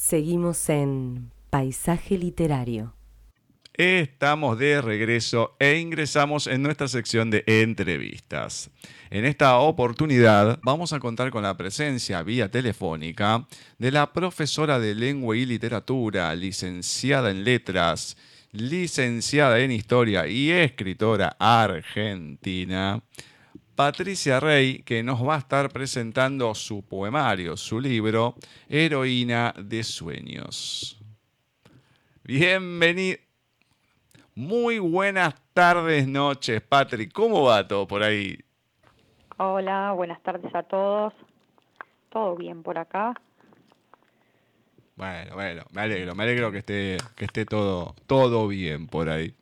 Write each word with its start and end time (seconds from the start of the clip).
Seguimos 0.00 0.70
en 0.70 1.30
Paisaje 1.50 2.16
Literario. 2.16 2.94
Estamos 3.74 4.58
de 4.58 4.80
regreso 4.80 5.54
e 5.60 5.76
ingresamos 5.76 6.46
en 6.46 6.62
nuestra 6.62 6.88
sección 6.88 7.30
de 7.30 7.44
entrevistas. 7.46 8.70
En 9.10 9.26
esta 9.26 9.58
oportunidad 9.58 10.58
vamos 10.62 10.94
a 10.94 11.00
contar 11.00 11.30
con 11.30 11.42
la 11.42 11.54
presencia 11.58 12.22
vía 12.22 12.50
telefónica 12.50 13.46
de 13.76 13.92
la 13.92 14.10
profesora 14.10 14.80
de 14.80 14.94
lengua 14.94 15.36
y 15.36 15.44
literatura, 15.44 16.34
licenciada 16.34 17.30
en 17.30 17.44
letras, 17.44 18.16
licenciada 18.52 19.60
en 19.60 19.70
historia 19.70 20.26
y 20.26 20.50
escritora 20.50 21.36
argentina, 21.38 23.02
Patricia 23.80 24.38
Rey, 24.40 24.82
que 24.82 25.02
nos 25.02 25.26
va 25.26 25.36
a 25.36 25.38
estar 25.38 25.70
presentando 25.70 26.54
su 26.54 26.86
poemario, 26.86 27.56
su 27.56 27.80
libro, 27.80 28.34
Heroína 28.68 29.54
de 29.56 29.82
Sueños. 29.82 31.00
Bienvenido. 32.22 33.16
Muy 34.34 34.78
buenas 34.78 35.34
tardes, 35.54 36.06
noches, 36.06 36.60
Patrick. 36.60 37.10
¿Cómo 37.10 37.44
va 37.44 37.66
todo 37.66 37.88
por 37.88 38.02
ahí? 38.02 38.38
Hola, 39.38 39.92
buenas 39.92 40.22
tardes 40.22 40.54
a 40.54 40.62
todos. 40.62 41.14
¿Todo 42.10 42.36
bien 42.36 42.62
por 42.62 42.76
acá? 42.76 43.14
Bueno, 44.94 45.36
bueno, 45.36 45.62
me 45.72 45.80
alegro, 45.80 46.14
me 46.14 46.24
alegro 46.24 46.52
que 46.52 46.58
esté, 46.58 46.98
que 47.16 47.24
esté 47.24 47.46
todo, 47.46 47.94
todo 48.06 48.46
bien 48.46 48.88
por 48.88 49.08
ahí. 49.08 49.34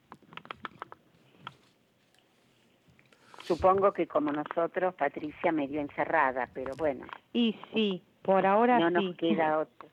Supongo 3.48 3.93
que 3.93 4.07
como 4.07 4.30
nosotros, 4.30 4.95
Patricia 4.95 5.51
medio 5.52 5.80
encerrada, 5.80 6.51
pero 6.52 6.77
bueno. 6.77 7.07
Y 7.33 7.57
sí, 7.73 8.02
por 8.21 8.45
ahora 8.45 8.79
no 8.79 8.88
sí. 8.88 9.07
nos 9.07 9.16
queda 9.16 9.61
otro. 9.61 9.88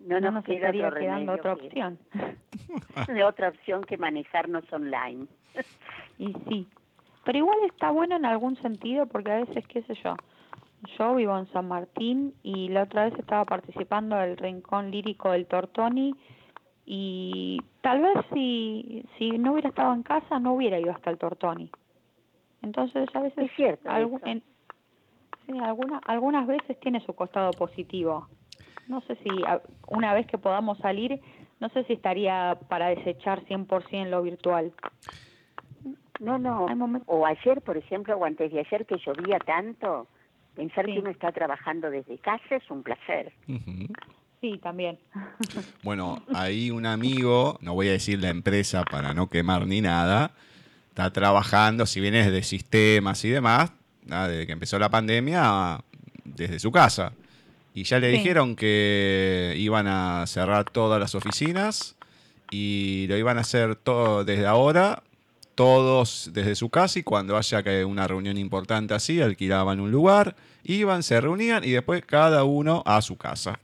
No, 0.00 0.20
No, 0.20 0.30
nos 0.30 0.44
queda 0.44 0.56
estaría 0.56 0.88
otro 0.88 1.00
quedando 1.00 1.32
otra 1.32 1.52
opción. 1.54 1.98
de 3.08 3.24
otra 3.24 3.48
opción 3.48 3.84
que 3.84 3.96
manejarnos 3.96 4.70
online. 4.70 5.26
Y 6.18 6.34
sí. 6.46 6.68
Pero 7.24 7.38
igual 7.38 7.58
está 7.66 7.90
bueno 7.90 8.16
en 8.16 8.26
algún 8.26 8.56
sentido 8.56 9.06
porque 9.06 9.32
a 9.32 9.40
veces, 9.40 9.66
qué 9.66 9.82
sé 9.84 9.94
yo, 10.04 10.14
yo 10.98 11.14
vivo 11.14 11.38
en 11.38 11.50
San 11.52 11.68
Martín 11.68 12.34
y 12.42 12.68
la 12.68 12.82
otra 12.82 13.06
vez 13.06 13.18
estaba 13.18 13.46
participando 13.46 14.16
del 14.16 14.36
Rincón 14.36 14.90
Lírico 14.90 15.30
del 15.30 15.46
Tortoni 15.46 16.14
y 16.84 17.62
tal 17.80 18.02
vez 18.02 18.26
si, 18.34 19.06
si 19.16 19.38
no 19.38 19.52
hubiera 19.52 19.70
estado 19.70 19.94
en 19.94 20.02
casa 20.02 20.38
no 20.38 20.52
hubiera 20.52 20.78
ido 20.78 20.92
hasta 20.92 21.08
el 21.08 21.16
Tortoni. 21.16 21.70
Entonces 22.62 23.08
a 23.14 23.20
veces 23.20 23.44
Es 23.50 23.56
cierto 23.56 23.88
algu- 23.88 24.16
eso. 24.18 24.26
en- 24.26 24.42
sí, 25.46 25.58
alguna, 25.58 26.00
algunas 26.06 26.46
veces 26.46 26.78
tiene 26.80 27.00
su 27.04 27.14
costado 27.14 27.52
positivo. 27.54 28.28
No 28.88 29.00
sé 29.02 29.16
si 29.16 29.44
a- 29.46 29.62
una 29.88 30.14
vez 30.14 30.26
que 30.26 30.38
podamos 30.38 30.78
salir, 30.78 31.20
no 31.60 31.68
sé 31.70 31.84
si 31.84 31.92
estaría 31.94 32.58
para 32.68 32.88
desechar 32.88 33.44
100% 33.46 34.10
lo 34.10 34.22
virtual. 34.22 34.72
No, 36.18 36.38
no. 36.38 36.66
O 37.06 37.24
ayer, 37.26 37.62
por 37.62 37.76
ejemplo, 37.78 38.16
o 38.16 38.24
antes 38.24 38.52
de 38.52 38.60
ayer 38.60 38.84
que 38.84 38.98
llovía 38.98 39.38
tanto, 39.38 40.08
pensar 40.54 40.84
Sí. 40.84 40.92
que 40.94 40.98
uno 41.00 41.10
está 41.10 41.32
trabajando 41.32 41.88
desde 41.90 42.18
casa 42.18 42.56
es 42.56 42.70
un 42.70 42.82
placer. 42.82 43.32
Sí, 44.40 44.58
también. 44.58 44.98
Bueno, 45.82 46.22
ahí 46.34 46.70
un 46.70 46.84
amigo, 46.86 47.58
no 47.62 47.74
voy 47.74 47.88
a 47.88 47.92
decir 47.92 48.20
la 48.20 48.28
empresa 48.30 48.84
para 48.84 49.14
no 49.14 49.28
quemar 49.28 49.66
ni 49.66 49.80
nada, 49.80 50.32
está 50.90 51.10
trabajando, 51.12 51.86
si 51.86 52.00
bien 52.00 52.14
es 52.14 52.30
de 52.30 52.42
sistemas 52.42 53.24
y 53.24 53.30
demás, 53.30 53.72
nada, 54.06 54.28
desde 54.28 54.46
que 54.46 54.52
empezó 54.52 54.78
la 54.78 54.88
pandemia, 54.90 55.80
desde 56.24 56.58
su 56.58 56.70
casa. 56.70 57.12
Y 57.74 57.84
ya 57.84 57.98
le 58.00 58.10
Sí. 58.10 58.18
dijeron 58.18 58.56
que 58.56 59.54
iban 59.56 59.86
a 59.86 60.24
cerrar 60.26 60.64
todas 60.64 61.00
las 61.00 61.14
oficinas 61.14 61.96
y 62.50 63.06
lo 63.08 63.16
iban 63.16 63.38
a 63.38 63.42
hacer 63.42 63.76
todo 63.76 64.24
desde 64.24 64.46
ahora, 64.46 65.02
todos 65.54 66.30
desde 66.32 66.54
su 66.56 66.68
casa 66.70 66.98
y 66.98 67.02
cuando 67.02 67.36
haya 67.36 67.62
que 67.62 67.84
una 67.84 68.08
reunión 68.08 68.36
importante 68.38 68.94
así, 68.94 69.20
alquilaban 69.22 69.78
un 69.80 69.90
lugar, 69.92 70.34
iban, 70.64 71.02
se 71.02 71.20
reunían 71.20 71.62
y 71.64 71.70
después 71.70 72.04
cada 72.04 72.44
uno 72.44 72.82
a 72.86 73.00
su 73.02 73.16
casa. 73.16 73.60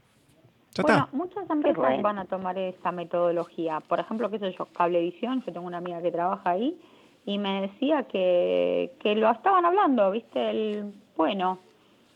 Ya 0.75 0.83
bueno, 0.83 1.03
está. 1.05 1.17
muchas 1.17 1.49
empresas 1.49 1.77
bueno. 1.77 2.03
van 2.03 2.19
a 2.19 2.25
tomar 2.25 2.57
esta 2.57 2.91
metodología. 2.91 3.79
Por 3.81 3.99
ejemplo, 3.99 4.29
qué 4.29 4.37
sé 4.39 4.53
yo, 4.57 4.67
Cablevisión, 4.67 5.43
yo 5.45 5.51
tengo 5.51 5.65
una 5.67 5.77
amiga 5.79 6.01
que 6.01 6.11
trabaja 6.11 6.51
ahí 6.51 6.79
y 7.27 7.37
me 7.37 7.61
decía 7.61 8.03
que, 8.03 8.93
que 8.99 9.13
lo 9.13 9.29
estaban 9.29 9.65
hablando, 9.65 10.09
¿viste? 10.11 10.49
El, 10.49 10.93
bueno, 11.15 11.59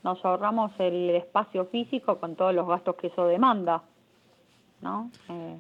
nos 0.04 0.24
ahorramos 0.26 0.72
el 0.80 1.12
espacio 1.12 1.66
físico 1.66 2.18
con 2.18 2.36
todos 2.36 2.56
los 2.56 2.68
gastos 2.68 2.96
que 2.96 3.08
eso 3.08 3.28
demanda, 3.28 3.84
¿no? 4.82 5.12
Eh, 5.30 5.58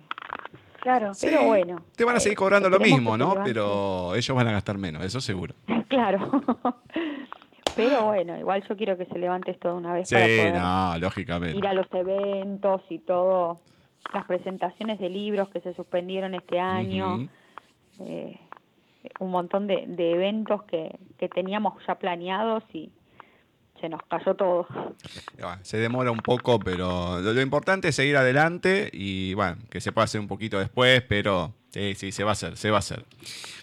Claro. 0.81 1.13
Sí, 1.13 1.28
pero 1.29 1.45
bueno, 1.45 1.84
Te 1.95 2.03
van 2.03 2.16
a 2.16 2.17
eh, 2.17 2.22
seguir 2.22 2.38
cobrando 2.40 2.67
lo 2.67 2.79
mismo, 2.79 3.16
¿no? 3.16 3.35
Pero 3.44 4.16
ellos 4.16 4.35
van 4.35 4.47
a 4.47 4.51
gastar 4.51 4.79
menos, 4.79 5.06
eso 5.06 5.22
seguro. 5.22 5.53
claro. 5.90 6.41
pero 7.75 8.06
bueno, 8.06 8.35
igual 8.40 8.63
yo 8.67 8.75
quiero 8.75 8.97
que 8.97 9.06
se 9.06 9.19
levante 9.19 9.51
esto 9.51 9.67
de 9.69 9.73
una 9.75 9.94
vez 9.94 10.09
Sí, 10.09 10.16
para 10.16 10.25
poder 10.25 10.53
no, 10.56 10.97
lógicamente. 10.97 11.57
ir 11.57 11.67
a 11.67 11.73
los 11.73 11.85
eventos 11.94 12.81
y 12.90 12.97
todo, 12.97 13.59
las 14.11 14.25
presentaciones 14.25 14.97
de 15.00 15.09
libros 15.09 15.50
que 15.50 15.61
se 15.61 15.75
suspendieron 15.75 16.34
este 16.34 16.59
año, 16.59 17.29
eh, 18.00 18.40
un 19.19 19.31
montón 19.31 19.67
de, 19.67 19.85
de 19.88 20.12
eventos 20.12 20.63
que, 20.63 20.97
que 21.17 21.29
teníamos 21.29 21.73
ya 21.88 21.95
planeados 21.95 22.63
y 22.73 22.91
se 23.81 23.89
nos 23.89 24.01
cayó 24.03 24.35
todo. 24.35 24.67
Bueno, 25.39 25.57
Se 25.63 25.78
demora 25.78 26.12
un 26.12 26.19
poco, 26.19 26.59
pero 26.59 27.19
lo, 27.19 27.34
lo 27.34 27.41
importante 27.41 27.90
es 27.90 27.95
seguir 27.95 28.16
adelante 28.16 28.90
y 28.94 29.34
bueno, 29.34 29.57
que 29.69 29.81
se 29.81 29.91
pueda 29.91 30.06
hacer 30.06 30.22
un 30.22 30.28
poquito 30.28 30.59
después, 30.59 31.01
pero 31.01 31.53
sí, 31.69 31.95
sí, 31.95 32.11
se 32.11 32.23
va 32.23 32.29
a 32.29 32.34
hacer, 32.34 32.56
se 32.57 32.69
va 32.69 32.78
a 32.78 32.79
hacer. 32.79 33.06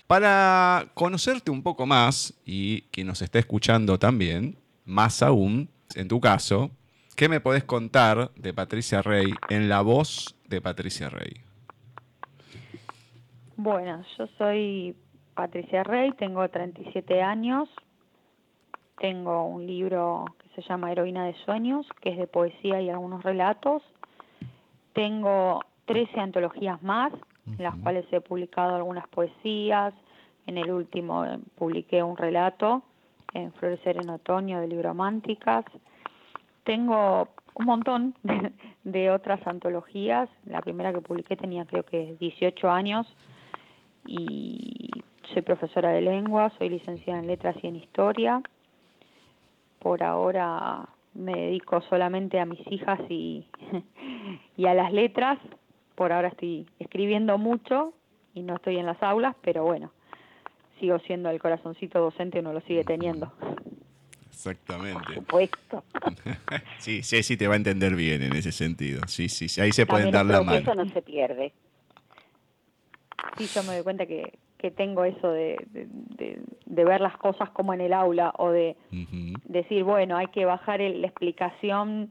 Para 0.06 0.86
conocerte 0.94 1.50
un 1.50 1.62
poco 1.62 1.86
más 1.86 2.34
y 2.44 2.82
quien 2.90 3.06
nos 3.06 3.22
está 3.22 3.38
escuchando 3.38 3.98
también, 3.98 4.58
más 4.84 5.22
aún, 5.22 5.70
en 5.94 6.08
tu 6.08 6.20
caso, 6.20 6.70
¿qué 7.14 7.28
me 7.28 7.40
podés 7.40 7.64
contar 7.64 8.32
de 8.34 8.52
Patricia 8.52 9.02
Rey 9.02 9.32
en 9.48 9.68
la 9.68 9.82
voz 9.82 10.34
de 10.48 10.60
Patricia 10.60 11.08
Rey? 11.08 11.42
Bueno, 13.56 14.04
yo 14.16 14.28
soy 14.38 14.96
Patricia 15.38 15.84
Rey, 15.84 16.10
tengo 16.18 16.48
37 16.48 17.22
años, 17.22 17.68
tengo 18.98 19.44
un 19.44 19.68
libro 19.68 20.24
que 20.40 20.48
se 20.48 20.68
llama 20.68 20.90
Heroína 20.90 21.26
de 21.26 21.34
Sueños, 21.44 21.86
que 22.00 22.10
es 22.10 22.18
de 22.18 22.26
poesía 22.26 22.80
y 22.80 22.90
algunos 22.90 23.22
relatos. 23.22 23.84
Tengo 24.94 25.60
13 25.84 26.18
antologías 26.18 26.82
más, 26.82 27.12
en 27.46 27.62
las 27.62 27.76
cuales 27.76 28.04
he 28.10 28.20
publicado 28.20 28.74
algunas 28.74 29.06
poesías. 29.06 29.94
En 30.48 30.58
el 30.58 30.72
último 30.72 31.24
eh, 31.24 31.38
publiqué 31.54 32.02
un 32.02 32.16
relato, 32.16 32.82
en 33.32 33.52
Florecer 33.52 33.96
en 33.96 34.10
Otoño, 34.10 34.60
de 34.60 34.66
Librománticas. 34.66 35.64
Tengo 36.64 37.28
un 37.54 37.64
montón 37.64 38.16
de, 38.24 38.52
de 38.82 39.10
otras 39.12 39.46
antologías. 39.46 40.28
La 40.46 40.62
primera 40.62 40.92
que 40.92 41.00
publiqué 41.00 41.36
tenía 41.36 41.64
creo 41.64 41.84
que 41.84 42.16
18 42.18 42.68
años 42.68 43.06
y 44.04 44.90
soy 45.32 45.42
profesora 45.42 45.90
de 45.90 46.00
lengua, 46.00 46.52
soy 46.58 46.68
licenciada 46.70 47.20
en 47.20 47.26
letras 47.26 47.56
y 47.62 47.66
en 47.66 47.76
historia. 47.76 48.42
Por 49.78 50.02
ahora 50.02 50.88
me 51.14 51.32
dedico 51.32 51.80
solamente 51.82 52.38
a 52.40 52.44
mis 52.46 52.60
hijas 52.70 53.00
y, 53.08 53.46
y 54.56 54.66
a 54.66 54.74
las 54.74 54.92
letras. 54.92 55.38
Por 55.94 56.12
ahora 56.12 56.28
estoy 56.28 56.66
escribiendo 56.78 57.38
mucho 57.38 57.92
y 58.34 58.42
no 58.42 58.56
estoy 58.56 58.78
en 58.78 58.86
las 58.86 59.02
aulas, 59.02 59.34
pero 59.42 59.64
bueno, 59.64 59.90
sigo 60.78 60.98
siendo 61.00 61.28
el 61.30 61.40
corazoncito 61.40 61.98
docente, 62.00 62.38
uno 62.38 62.52
lo 62.52 62.60
sigue 62.62 62.84
teniendo. 62.84 63.32
Exactamente. 64.28 65.14
Supuesto. 65.14 65.82
Sí, 66.78 67.02
sí, 67.02 67.22
sí, 67.24 67.36
te 67.36 67.48
va 67.48 67.54
a 67.54 67.56
entender 67.56 67.94
bien 67.96 68.22
en 68.22 68.34
ese 68.34 68.52
sentido. 68.52 69.02
Sí, 69.08 69.28
sí, 69.28 69.48
sí, 69.48 69.60
ahí 69.60 69.72
se 69.72 69.84
pueden 69.84 70.10
dar 70.12 70.24
la 70.24 70.36
Eso 70.36 70.44
mano. 70.44 70.84
no 70.84 70.90
se 70.90 71.02
pierde. 71.02 71.52
Sí, 73.36 73.46
yo 73.52 73.62
me 73.64 73.74
doy 73.74 73.82
cuenta 73.82 74.06
que, 74.06 74.38
que 74.58 74.70
tengo 74.70 75.04
eso 75.04 75.30
de, 75.30 75.56
de, 75.70 75.86
de- 75.90 76.42
de 76.66 76.84
ver 76.84 77.00
las 77.00 77.16
cosas 77.16 77.50
como 77.50 77.72
en 77.72 77.80
el 77.80 77.92
aula 77.92 78.32
o 78.38 78.50
de 78.50 78.76
decir, 79.44 79.84
bueno, 79.84 80.16
hay 80.16 80.26
que 80.28 80.44
bajar 80.44 80.80
el- 80.80 81.00
la 81.00 81.06
explicación, 81.06 82.10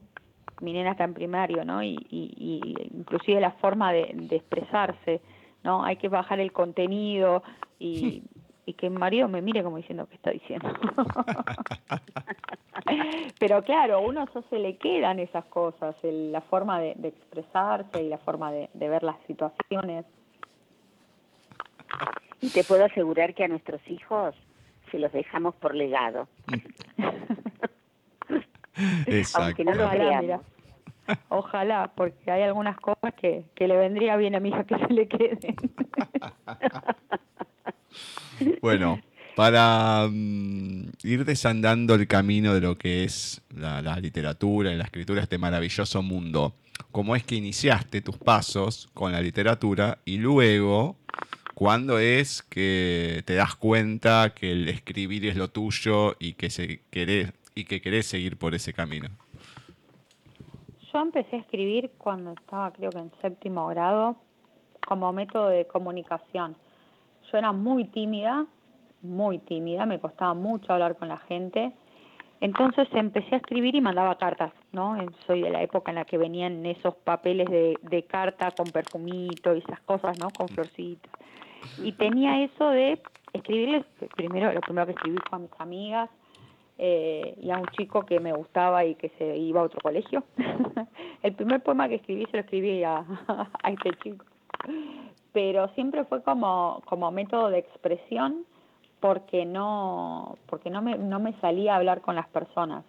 mi 0.60 0.72
nena 0.72 0.92
está 0.92 1.04
en 1.04 1.14
primario, 1.14 1.64
¿no? 1.64 1.82
Y, 1.82 1.96
y, 2.10 2.32
y 2.36 2.96
inclusive 2.96 3.40
la 3.40 3.52
forma 3.52 3.92
de, 3.92 4.10
de 4.14 4.36
expresarse, 4.36 5.20
¿no? 5.62 5.84
Hay 5.84 5.96
que 5.96 6.08
bajar 6.08 6.40
el 6.40 6.52
contenido 6.52 7.42
y, 7.78 8.22
y 8.66 8.72
que 8.74 8.90
mi 8.90 8.98
marido 8.98 9.28
me 9.28 9.42
mire 9.42 9.62
como 9.62 9.76
diciendo, 9.76 10.06
¿qué 10.08 10.16
está 10.16 10.30
diciendo? 10.30 10.68
Pero 13.38 13.62
claro, 13.62 13.96
a 13.96 13.98
uno 13.98 14.24
ya 14.34 14.42
se 14.50 14.58
le 14.58 14.76
quedan 14.76 15.18
esas 15.18 15.44
cosas, 15.46 15.94
el- 16.02 16.32
la 16.32 16.40
forma 16.40 16.80
de, 16.80 16.94
de 16.96 17.08
expresarse 17.08 18.02
y 18.02 18.08
la 18.08 18.18
forma 18.18 18.50
de 18.52 18.68
ver 18.88 19.02
las 19.02 19.16
situaciones. 19.26 20.04
Y 22.40 22.50
te 22.50 22.64
puedo 22.64 22.84
asegurar 22.84 23.34
que 23.34 23.44
a 23.44 23.48
nuestros 23.48 23.80
hijos 23.88 24.34
se 24.90 24.98
los 24.98 25.12
dejamos 25.12 25.54
por 25.56 25.74
legado. 25.74 26.28
Aunque 29.34 29.64
no 29.64 29.74
lo 29.74 29.84
Ojalá, 29.84 29.94
creamos. 29.94 30.40
Ojalá, 31.28 31.92
porque 31.94 32.30
hay 32.30 32.42
algunas 32.42 32.78
cosas 32.78 33.14
que, 33.14 33.44
que 33.54 33.66
le 33.66 33.76
vendría 33.76 34.16
bien 34.16 34.34
a 34.34 34.40
mi 34.40 34.50
hija 34.50 34.64
que 34.64 34.78
se 34.78 34.92
le 34.92 35.08
queden. 35.08 35.56
Bueno, 38.62 39.00
para 39.34 40.08
mm, 40.08 40.90
ir 41.02 41.24
desandando 41.24 41.94
el 41.94 42.06
camino 42.06 42.54
de 42.54 42.60
lo 42.60 42.76
que 42.76 43.04
es 43.04 43.42
la, 43.54 43.82
la 43.82 43.98
literatura 43.98 44.72
y 44.72 44.76
la 44.76 44.84
escritura, 44.84 45.22
este 45.22 45.38
maravilloso 45.38 46.02
mundo, 46.02 46.54
¿cómo 46.92 47.16
es 47.16 47.24
que 47.24 47.34
iniciaste 47.34 48.00
tus 48.00 48.16
pasos 48.16 48.88
con 48.94 49.10
la 49.10 49.20
literatura 49.20 49.98
y 50.04 50.18
luego, 50.18 50.96
cuándo 51.58 51.98
es 51.98 52.44
que 52.44 53.24
te 53.26 53.34
das 53.34 53.56
cuenta 53.56 54.32
que 54.32 54.52
el 54.52 54.68
escribir 54.68 55.26
es 55.26 55.34
lo 55.34 55.48
tuyo 55.48 56.14
y 56.20 56.34
que, 56.34 56.50
se 56.50 56.82
querés, 56.92 57.32
y 57.56 57.64
que 57.64 57.80
querés 57.80 58.06
seguir 58.06 58.38
por 58.38 58.54
ese 58.54 58.72
camino? 58.72 59.08
Yo 60.92 61.00
empecé 61.00 61.34
a 61.34 61.40
escribir 61.40 61.90
cuando 61.98 62.30
estaba 62.30 62.70
creo 62.70 62.90
que 62.90 62.98
en 62.98 63.10
séptimo 63.20 63.66
grado 63.66 64.14
como 64.86 65.12
método 65.12 65.48
de 65.48 65.66
comunicación. 65.66 66.54
Yo 67.32 67.38
era 67.38 67.50
muy 67.50 67.86
tímida, 67.86 68.46
muy 69.02 69.40
tímida, 69.40 69.84
me 69.84 69.98
costaba 69.98 70.34
mucho 70.34 70.72
hablar 70.72 70.96
con 70.96 71.08
la 71.08 71.18
gente. 71.18 71.72
Entonces 72.40 72.86
empecé 72.92 73.34
a 73.34 73.38
escribir 73.38 73.74
y 73.74 73.80
mandaba 73.80 74.16
cartas, 74.16 74.52
¿no? 74.70 74.96
Soy 75.26 75.42
de 75.42 75.50
la 75.50 75.60
época 75.64 75.90
en 75.90 75.96
la 75.96 76.04
que 76.04 76.18
venían 76.18 76.64
esos 76.66 76.94
papeles 76.94 77.50
de, 77.50 77.76
de 77.82 78.04
carta 78.04 78.52
con 78.52 78.68
perfumito 78.68 79.56
y 79.56 79.58
esas 79.58 79.80
cosas, 79.80 80.16
¿no? 80.20 80.30
Con 80.30 80.46
florcitas. 80.46 81.10
Y 81.82 81.92
tenía 81.92 82.42
eso 82.42 82.70
de 82.70 83.00
escribirles, 83.32 83.84
primero, 84.16 84.52
lo 84.52 84.60
primero 84.60 84.86
que 84.86 84.92
escribí 84.92 85.18
fue 85.28 85.38
a 85.38 85.40
mis 85.40 85.50
amigas 85.58 86.10
eh, 86.78 87.34
y 87.40 87.50
a 87.50 87.58
un 87.58 87.66
chico 87.76 88.02
que 88.02 88.20
me 88.20 88.32
gustaba 88.32 88.84
y 88.84 88.94
que 88.94 89.10
se 89.18 89.36
iba 89.36 89.60
a 89.60 89.64
otro 89.64 89.80
colegio. 89.80 90.24
El 91.22 91.34
primer 91.34 91.62
poema 91.62 91.88
que 91.88 91.96
escribí 91.96 92.24
se 92.26 92.36
lo 92.36 92.40
escribí 92.40 92.82
a, 92.84 92.98
a 93.62 93.70
este 93.70 93.90
chico. 94.02 94.24
Pero 95.32 95.68
siempre 95.74 96.04
fue 96.04 96.22
como, 96.22 96.82
como 96.86 97.10
método 97.10 97.50
de 97.50 97.58
expresión 97.58 98.44
porque 99.00 99.44
no, 99.44 100.36
porque 100.46 100.70
no 100.70 100.82
me, 100.82 100.96
no 100.98 101.20
me 101.20 101.32
salía 101.40 101.74
a 101.74 101.76
hablar 101.76 102.00
con 102.00 102.16
las 102.16 102.28
personas. 102.28 102.84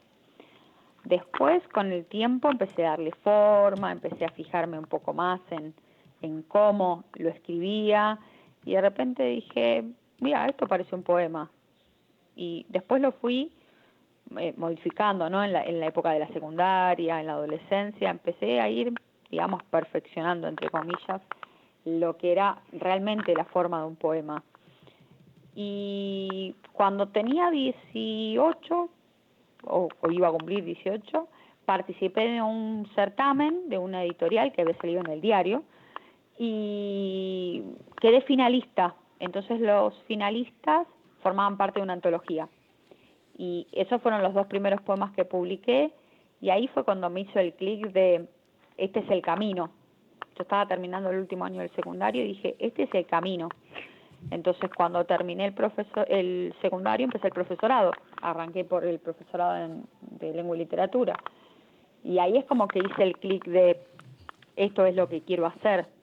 Después, 1.05 1.61
con 1.69 1.91
el 1.91 2.05
tiempo, 2.05 2.49
empecé 2.51 2.85
a 2.85 2.91
darle 2.91 3.11
forma, 3.23 3.91
empecé 3.91 4.25
a 4.25 4.29
fijarme 4.29 4.77
un 4.77 4.85
poco 4.85 5.13
más 5.13 5.39
en, 5.49 5.73
en 6.21 6.43
cómo 6.43 7.03
lo 7.15 7.29
escribía 7.29 8.19
y 8.69 8.73
de 8.73 8.81
repente 8.81 9.23
dije, 9.23 9.83
mira, 10.19 10.45
esto 10.45 10.67
parece 10.67 10.93
un 10.93 11.01
poema. 11.01 11.49
Y 12.35 12.67
después 12.69 13.01
lo 13.01 13.13
fui 13.13 13.51
eh, 14.37 14.53
modificando, 14.57 15.27
¿no? 15.27 15.43
En 15.43 15.53
la, 15.53 15.63
en 15.63 15.79
la 15.79 15.87
época 15.87 16.11
de 16.11 16.19
la 16.19 16.27
secundaria, 16.27 17.19
en 17.19 17.25
la 17.25 17.33
adolescencia, 17.33 18.11
empecé 18.11 18.61
a 18.61 18.69
ir, 18.69 18.93
digamos, 19.31 19.63
perfeccionando, 19.63 20.47
entre 20.47 20.69
comillas, 20.69 21.19
lo 21.83 22.15
que 22.17 22.31
era 22.31 22.61
realmente 22.71 23.33
la 23.33 23.45
forma 23.45 23.81
de 23.81 23.87
un 23.87 23.95
poema. 23.95 24.43
Y 25.55 26.53
cuando 26.71 27.07
tenía 27.07 27.49
18, 27.49 28.89
o, 29.63 29.89
o 29.99 30.11
iba 30.11 30.27
a 30.27 30.31
cumplir 30.31 30.63
18, 30.63 31.27
participé 31.65 32.21
de 32.33 32.41
un 32.43 32.87
certamen 32.93 33.67
de 33.67 33.79
una 33.79 34.03
editorial 34.03 34.51
que 34.51 34.61
había 34.61 34.77
salido 34.77 35.01
en 35.01 35.09
el 35.09 35.21
diario 35.21 35.63
y 36.39 37.61
quedé 38.01 38.21
finalista. 38.21 38.95
Entonces 39.19 39.59
los 39.59 39.93
finalistas 40.07 40.87
formaban 41.21 41.57
parte 41.57 41.79
de 41.79 41.83
una 41.83 41.93
antología. 41.93 42.47
Y 43.37 43.67
esos 43.73 44.01
fueron 44.01 44.23
los 44.23 44.33
dos 44.33 44.47
primeros 44.47 44.81
poemas 44.81 45.11
que 45.13 45.25
publiqué 45.25 45.91
y 46.41 46.49
ahí 46.49 46.67
fue 46.69 46.85
cuando 46.85 47.09
me 47.09 47.21
hizo 47.21 47.39
el 47.39 47.53
clic 47.53 47.91
de 47.91 48.27
este 48.77 49.01
es 49.01 49.09
el 49.11 49.21
camino. 49.21 49.69
Yo 50.37 50.43
estaba 50.43 50.65
terminando 50.65 51.09
el 51.09 51.19
último 51.19 51.43
año 51.43 51.59
del 51.59 51.71
secundario 51.71 52.23
y 52.23 52.29
dije, 52.29 52.55
este 52.59 52.83
es 52.83 52.93
el 52.93 53.05
camino. 53.05 53.49
Entonces 54.31 54.69
cuando 54.75 55.03
terminé 55.05 55.45
el 55.45 55.53
profesor 55.53 56.05
el 56.09 56.53
secundario 56.61 57.03
empecé 57.03 57.27
el 57.27 57.33
profesorado. 57.33 57.91
Arranqué 58.21 58.63
por 58.63 58.85
el 58.85 58.99
profesorado 58.99 59.81
de 60.01 60.33
lengua 60.33 60.55
y 60.55 60.59
literatura. 60.59 61.17
Y 62.05 62.19
ahí 62.19 62.37
es 62.37 62.45
como 62.45 62.69
que 62.69 62.79
hice 62.79 63.03
el 63.03 63.17
clic 63.17 63.43
de 63.45 63.77
esto 64.55 64.85
es 64.85 64.95
lo 64.95 65.09
que 65.09 65.21
quiero 65.21 65.45
hacer. 65.45 65.98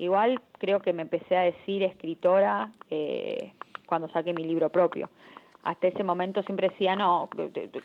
Igual 0.00 0.40
creo 0.58 0.80
que 0.80 0.94
me 0.94 1.02
empecé 1.02 1.36
a 1.36 1.42
decir 1.42 1.82
escritora 1.82 2.72
eh, 2.88 3.52
cuando 3.86 4.08
saqué 4.08 4.32
mi 4.32 4.44
libro 4.44 4.70
propio. 4.70 5.10
Hasta 5.62 5.88
ese 5.88 6.02
momento 6.02 6.42
siempre 6.44 6.70
decía, 6.70 6.96
no, 6.96 7.28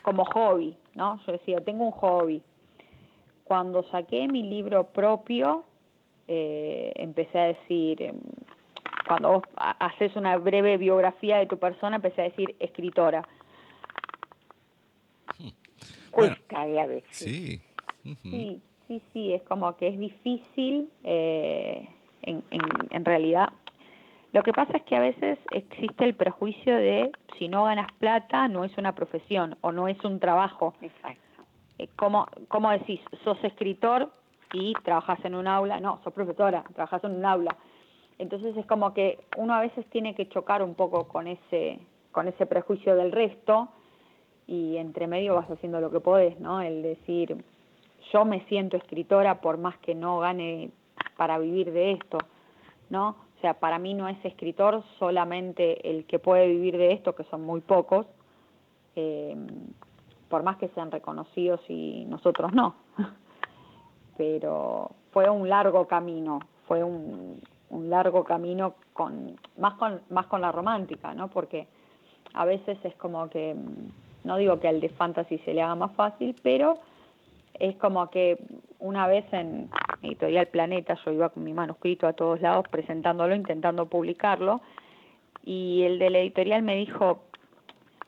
como 0.01 0.23
hobby, 0.23 0.77
¿no? 0.93 1.19
Yo 1.25 1.33
decía, 1.33 1.59
tengo 1.59 1.83
un 1.83 1.91
hobby. 1.91 2.41
Cuando 3.43 3.83
saqué 3.89 4.29
mi 4.29 4.43
libro 4.43 4.85
propio, 4.85 5.65
eh, 6.29 6.93
empecé 6.95 7.37
a 7.37 7.43
decir, 7.47 8.01
em, 8.01 8.15
cuando 9.05 9.33
vos 9.33 9.43
ha- 9.57 9.71
haces 9.85 10.15
una 10.15 10.37
breve 10.37 10.77
biografía 10.77 11.37
de 11.37 11.47
tu 11.47 11.57
persona, 11.59 11.97
empecé 11.97 12.21
a 12.21 12.23
decir 12.25 12.55
escritora. 12.59 13.27
Bueno. 15.37 15.53
Cuesta 16.11 16.65
eh, 16.65 16.79
a 16.79 16.85
veces. 16.87 17.09
Sí. 17.11 17.61
Sí, 18.23 18.61
sí, 18.87 19.01
sí, 19.11 19.33
es 19.33 19.41
como 19.43 19.75
que 19.75 19.89
es 19.89 19.99
difícil 19.99 20.89
eh, 21.03 21.89
en, 22.21 22.43
en, 22.51 22.61
en 22.89 23.05
realidad. 23.05 23.49
Lo 24.33 24.43
que 24.43 24.51
pasa 24.51 24.75
es 24.75 24.83
que 24.83 24.97
a 24.97 24.99
veces 24.99 25.39
existe 25.51 26.03
el 26.03 26.13
prejuicio 26.13 26.75
de 26.75 27.11
si 27.39 27.47
no 27.47 27.63
ganas 27.63 27.91
plata 27.99 28.49
no 28.49 28.65
es 28.65 28.77
una 28.77 28.93
profesión 28.93 29.57
o 29.61 29.71
no 29.71 29.87
es 29.87 30.03
un 30.03 30.19
trabajo. 30.19 30.73
Exacto. 30.81 31.21
Eh, 31.77 31.87
¿Cómo, 31.95 32.27
¿Cómo 32.49 32.69
decís? 32.71 32.99
¿Sos 33.23 33.41
escritor 33.43 34.11
y 34.51 34.73
trabajas 34.83 35.23
en 35.23 35.35
un 35.35 35.47
aula? 35.47 35.79
No, 35.79 36.01
sos 36.03 36.13
profesora, 36.13 36.65
trabajas 36.73 37.03
en 37.05 37.15
un 37.15 37.25
aula. 37.25 37.55
Entonces 38.17 38.55
es 38.57 38.65
como 38.65 38.93
que 38.93 39.19
uno 39.37 39.53
a 39.53 39.61
veces 39.61 39.85
tiene 39.87 40.15
que 40.15 40.27
chocar 40.29 40.63
un 40.63 40.75
poco 40.75 41.07
con 41.07 41.27
ese, 41.27 41.79
con 42.11 42.27
ese 42.27 42.45
prejuicio 42.45 42.95
del 42.95 43.11
resto 43.11 43.69
y 44.47 44.77
entre 44.77 45.07
medio 45.07 45.35
vas 45.35 45.49
haciendo 45.49 45.79
lo 45.79 45.91
que 45.91 45.99
podés, 45.99 46.39
¿no? 46.39 46.61
El 46.61 46.81
decir, 46.81 47.43
yo 48.13 48.25
me 48.25 48.45
siento 48.47 48.77
escritora 48.77 49.41
por 49.41 49.57
más 49.57 49.77
que 49.79 49.95
no 49.95 50.19
gane 50.19 50.71
para 51.15 51.37
vivir 51.37 51.71
de 51.71 51.91
esto, 51.93 52.17
¿no? 52.89 53.09
O 53.37 53.41
sea, 53.41 53.55
para 53.55 53.79
mí 53.79 53.93
no 53.93 54.07
es 54.07 54.23
escritor 54.23 54.83
solamente 54.99 55.89
el 55.89 56.05
que 56.05 56.19
puede 56.19 56.47
vivir 56.47 56.77
de 56.77 56.93
esto, 56.93 57.15
que 57.15 57.23
son 57.25 57.43
muy 57.43 57.61
pocos, 57.61 58.05
eh, 58.95 59.35
por 60.29 60.43
más 60.43 60.57
que 60.57 60.69
sean 60.69 60.91
reconocidos 60.91 61.61
y 61.69 62.05
nosotros 62.05 62.53
no. 62.53 62.75
Pero 64.17 64.91
fue 65.11 65.29
un 65.29 65.49
largo 65.49 65.87
camino, 65.87 66.39
fue 66.67 66.83
un, 66.83 67.41
un 67.69 67.89
largo 67.89 68.23
camino 68.23 68.75
con 68.93 69.35
más 69.57 69.73
con 69.75 70.01
más 70.09 70.27
con 70.27 70.41
la 70.41 70.51
romántica, 70.51 71.13
¿no? 71.13 71.27
Porque 71.27 71.67
a 72.33 72.45
veces 72.45 72.77
es 72.83 72.95
como 72.95 73.29
que 73.29 73.53
mm, 73.53 74.27
no 74.27 74.37
digo 74.37 74.59
que 74.59 74.67
al 74.67 74.79
de 74.79 74.89
fantasy 74.89 75.37
se 75.39 75.53
le 75.53 75.61
haga 75.61 75.75
más 75.75 75.91
fácil, 75.95 76.35
pero 76.41 76.79
es 77.59 77.75
como 77.77 78.09
que 78.09 78.37
una 78.79 79.07
vez 79.07 79.25
en 79.31 79.69
Editorial 80.01 80.47
Planeta 80.47 80.97
yo 81.05 81.11
iba 81.11 81.29
con 81.29 81.43
mi 81.43 81.53
manuscrito 81.53 82.07
a 82.07 82.13
todos 82.13 82.41
lados 82.41 82.65
presentándolo, 82.69 83.35
intentando 83.35 83.87
publicarlo, 83.87 84.61
y 85.43 85.83
el 85.83 85.99
de 85.99 86.09
la 86.09 86.19
editorial 86.19 86.63
me 86.63 86.75
dijo, 86.75 87.23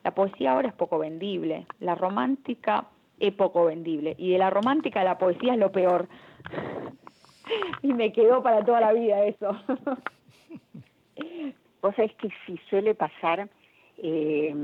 la 0.04 0.14
poesía 0.14 0.52
ahora 0.52 0.68
es 0.68 0.74
poco 0.74 0.98
vendible, 0.98 1.66
la 1.80 1.94
romántica 1.94 2.86
es 3.20 3.32
poco 3.34 3.66
vendible, 3.66 4.14
y 4.18 4.32
de 4.32 4.38
la 4.38 4.50
romántica 4.50 5.04
la 5.04 5.18
poesía 5.18 5.54
es 5.54 5.58
lo 5.58 5.72
peor. 5.72 6.08
y 7.82 7.92
me 7.92 8.12
quedó 8.12 8.42
para 8.42 8.64
toda 8.64 8.80
la 8.80 8.92
vida 8.92 9.24
eso. 9.24 9.56
Vos 11.82 11.94
sabés 11.94 12.14
que 12.16 12.28
sí 12.44 12.58
suele 12.68 12.94
pasar, 12.94 13.48
eh, 13.98 14.54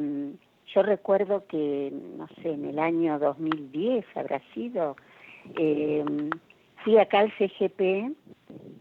yo 0.74 0.82
recuerdo 0.82 1.46
que, 1.46 1.92
no 2.16 2.26
sé, 2.42 2.52
en 2.52 2.64
el 2.64 2.78
año 2.78 3.18
2010 3.18 4.04
habrá 4.14 4.40
sido, 4.52 4.96
eh, 5.58 6.04
fui 6.82 6.98
acá 6.98 7.20
al 7.20 7.32
CGP 7.32 8.14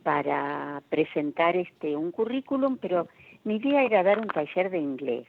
para 0.04 0.82
presentar 0.90 1.56
este 1.56 1.96
un 1.96 2.12
currículum, 2.12 2.78
pero 2.78 3.08
mi 3.44 3.58
idea 3.58 3.84
era 3.84 4.04
dar 4.04 4.20
un 4.20 4.28
taller 4.28 4.70
de 4.70 4.80
inglés. 4.80 5.28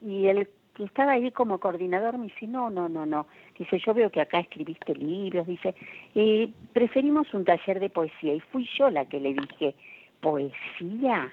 Y 0.00 0.26
el 0.26 0.48
que 0.74 0.84
estaba 0.84 1.12
ahí 1.12 1.30
como 1.32 1.58
coordinador 1.58 2.18
me 2.18 2.26
dice, 2.26 2.46
no, 2.46 2.70
no, 2.70 2.88
no, 2.88 3.04
no. 3.04 3.26
Dice, 3.58 3.80
yo 3.84 3.94
veo 3.94 4.10
que 4.10 4.20
acá 4.20 4.38
escribiste 4.40 4.94
libros. 4.94 5.46
Dice, 5.46 5.74
preferimos 6.72 7.32
un 7.34 7.44
taller 7.44 7.80
de 7.80 7.90
poesía. 7.90 8.34
Y 8.34 8.40
fui 8.40 8.68
yo 8.78 8.88
la 8.88 9.04
que 9.06 9.18
le 9.18 9.34
dije, 9.34 9.74
¿poesía? 10.20 11.32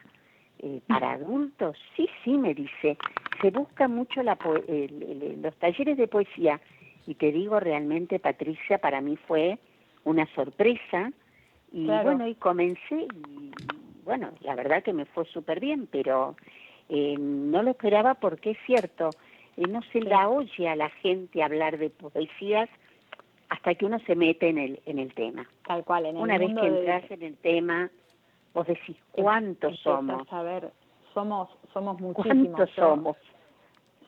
Eh, 0.59 0.81
¿Para 0.87 1.11
adultos? 1.11 1.77
Sí, 1.95 2.09
sí, 2.23 2.31
me 2.37 2.55
dice. 2.55 2.97
Se 3.41 3.51
busca 3.51 3.87
mucho 3.87 4.23
la 4.23 4.35
po- 4.35 4.55
el- 4.55 5.03
el- 5.03 5.41
los 5.41 5.55
talleres 5.57 5.97
de 5.97 6.07
poesía. 6.07 6.59
Y 7.07 7.15
te 7.15 7.31
digo 7.31 7.59
realmente, 7.59 8.19
Patricia, 8.19 8.77
para 8.79 9.01
mí 9.01 9.15
fue 9.27 9.59
una 10.03 10.25
sorpresa. 10.33 11.11
Y 11.71 11.85
Claro. 11.85 12.03
bueno, 12.11 12.27
y 12.27 12.35
comencé 12.35 13.07
y 13.27 13.51
bueno, 14.03 14.31
la 14.41 14.55
verdad 14.55 14.83
que 14.83 14.93
me 14.93 15.05
fue 15.05 15.25
súper 15.25 15.59
bien, 15.59 15.87
pero 15.91 16.35
eh, 16.89 17.15
no 17.17 17.63
lo 17.63 17.71
esperaba 17.71 18.13
porque 18.13 18.51
es 18.51 18.57
cierto, 18.67 19.09
eh, 19.57 19.63
no 19.67 19.81
se 19.91 20.01
la 20.01 20.29
oye 20.29 20.69
a 20.69 20.75
la 20.75 20.89
gente 20.89 21.41
hablar 21.41 21.77
de 21.79 21.89
poesías 21.89 22.69
hasta 23.49 23.73
que 23.73 23.85
uno 23.85 23.97
se 24.05 24.15
mete 24.15 24.49
en 24.49 24.57
el, 24.59 24.79
en 24.85 24.99
el 24.99 25.11
tema. 25.13 25.47
Tal 25.67 25.83
cual, 25.83 26.05
en 26.05 26.17
el 26.17 26.21
Una 26.21 26.37
vez 26.37 26.53
que 26.53 26.69
de- 26.69 26.77
entras 26.79 27.11
en 27.11 27.23
el 27.23 27.37
tema, 27.37 27.89
vos 28.53 28.67
decís, 28.67 28.95
¿cuántos 29.11 29.79
somos? 29.79 30.31
a 30.31 30.43
ver, 30.43 30.71
somos, 31.15 31.49
somos 31.73 31.99
muchísimos. 31.99 32.51
¿Cuántos 32.51 32.75
Yo- 32.75 32.83
somos? 32.89 33.17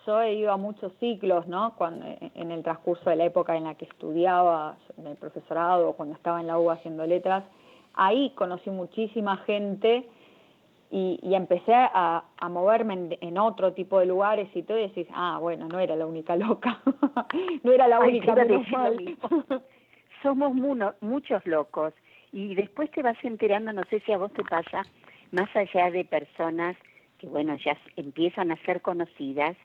Yo 0.06 0.22
he 0.22 0.36
ido 0.36 0.54
a 0.54 0.58
muchos 0.58 0.94
ciclos, 1.00 1.48
¿no? 1.48 1.74
Cuando, 1.76 2.06
en 2.06 2.52
el 2.52 2.64
transcurso 2.64 3.10
de 3.10 3.18
la 3.18 3.26
época 3.26 3.58
en 3.58 3.66
la 3.66 3.76
que 3.76 3.84
estudiaba, 3.86 4.78
en 4.98 5.08
el 5.08 5.18
profesorado, 5.18 5.94
cuando 5.94 6.16
estaba 6.16 6.40
en 6.40 6.48
la 6.48 6.58
U 6.58 6.70
haciendo 6.72 7.06
letras, 7.06 7.44
ahí 7.94 8.30
conocí 8.36 8.70
muchísima 8.70 9.36
gente 9.40 10.08
y, 10.92 11.20
y 11.22 11.36
empecé 11.36 11.74
a, 11.74 12.24
a 12.38 12.48
moverme 12.48 12.94
en, 12.94 13.18
en 13.20 13.38
otro 13.38 13.74
tipo 13.74 14.00
de 14.00 14.06
lugares 14.06 14.48
y 14.56 14.64
todo, 14.64 14.78
y 14.78 14.84
decís, 14.84 15.08
ah, 15.14 15.40
bueno, 15.42 15.68
no 15.68 15.78
era 15.80 15.98
la 15.98 16.06
única 16.06 16.38
loca, 16.38 16.80
no 17.64 17.72
era 17.74 17.90
la 17.90 18.00
única, 18.00 18.28
te 18.28 18.32
iba 18.32 18.42
a 18.42 18.46
menos 18.46 18.60
decir 18.62 18.78
lo 18.78 18.80
mal. 18.80 18.96
mismo. 18.96 19.30
Somos 20.24 20.54
muno- 20.54 20.94
muchos 21.02 21.46
locos 21.46 21.94
y 22.32 22.56
después 22.56 22.90
te 22.92 23.02
vas 23.04 23.18
enterando, 23.24 23.74
no 23.74 23.84
sé 23.90 24.00
si 24.06 24.14
a 24.14 24.18
vos 24.18 24.32
te 24.32 24.44
pasa, 24.46 24.84
más 25.34 25.54
allá 25.54 25.92
de 25.92 26.06
personas 26.06 26.78
que, 27.18 27.28
bueno, 27.28 27.56
ya 27.58 27.78
empiezan 27.96 28.52
a 28.52 28.58
ser 28.66 28.82
conocidas, 28.82 29.56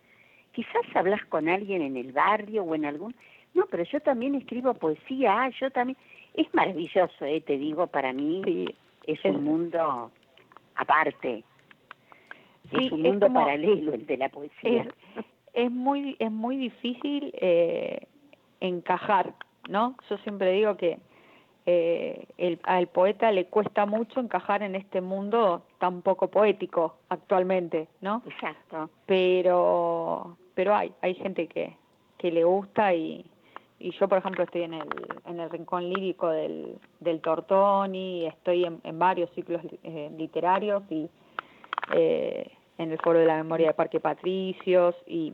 quizás 0.52 0.82
hablas 0.94 1.24
con 1.26 1.48
alguien 1.48 1.82
en 1.82 1.96
el 1.96 2.12
barrio 2.12 2.62
o 2.64 2.74
en 2.74 2.84
algún... 2.84 3.14
No, 3.54 3.66
pero 3.70 3.84
yo 3.84 4.00
también 4.00 4.34
escribo 4.34 4.74
poesía, 4.74 5.42
ah, 5.44 5.50
yo 5.60 5.70
también... 5.70 5.96
Es 6.34 6.46
maravilloso, 6.54 7.24
eh, 7.26 7.42
te 7.42 7.58
digo, 7.58 7.86
para 7.88 8.12
mí 8.14 8.40
Sí, 8.44 8.74
es 9.06 9.18
es- 9.22 9.34
un 9.34 9.44
mundo 9.44 10.10
aparte, 10.76 11.44
Sí, 12.70 12.86
es 12.86 12.92
un 12.92 13.00
es 13.04 13.12
mundo 13.12 13.26
como- 13.26 13.40
paralelo 13.40 13.92
el 13.92 14.06
de 14.06 14.16
la 14.16 14.28
poesía. 14.30 14.82
es, 14.82 15.24
es 15.52 15.70
muy 15.70 16.16
es 16.18 16.30
muy 16.30 16.56
difícil 16.56 17.30
eh, 17.34 18.06
encajar 18.60 19.34
no 19.68 19.94
yo 20.08 20.16
siempre 20.18 20.52
digo 20.52 20.76
que 20.78 20.98
eh, 21.64 22.26
el, 22.38 22.58
al 22.64 22.88
poeta 22.88 23.30
le 23.30 23.46
cuesta 23.46 23.86
mucho 23.86 24.18
encajar 24.18 24.62
en 24.62 24.74
este 24.74 25.00
mundo 25.00 25.62
tan 25.78 26.02
poco 26.02 26.28
poético 26.28 26.96
actualmente 27.08 27.88
no 28.00 28.22
Exacto. 28.26 28.90
pero 29.06 30.36
pero 30.54 30.74
hay 30.74 30.92
hay 31.02 31.14
gente 31.14 31.46
que 31.46 31.76
que 32.18 32.32
le 32.32 32.42
gusta 32.44 32.94
y 32.94 33.24
y 33.78 33.92
yo 33.92 34.08
por 34.08 34.18
ejemplo 34.18 34.42
estoy 34.42 34.62
en 34.62 34.74
el 34.74 34.88
en 35.26 35.38
el 35.38 35.50
rincón 35.50 35.88
lírico 35.88 36.30
del 36.30 36.78
del 36.98 37.20
Tortoni 37.20 38.26
estoy 38.26 38.64
en, 38.64 38.80
en 38.82 38.98
varios 38.98 39.30
ciclos 39.30 39.62
eh, 39.84 40.10
literarios 40.16 40.82
y 40.90 41.08
eh, 41.92 42.50
en 42.78 42.90
el 42.90 42.98
foro 42.98 43.20
de 43.20 43.26
la 43.26 43.36
memoria 43.36 43.68
de 43.68 43.74
Parque 43.74 44.00
Patricios 44.00 44.96
y 45.06 45.32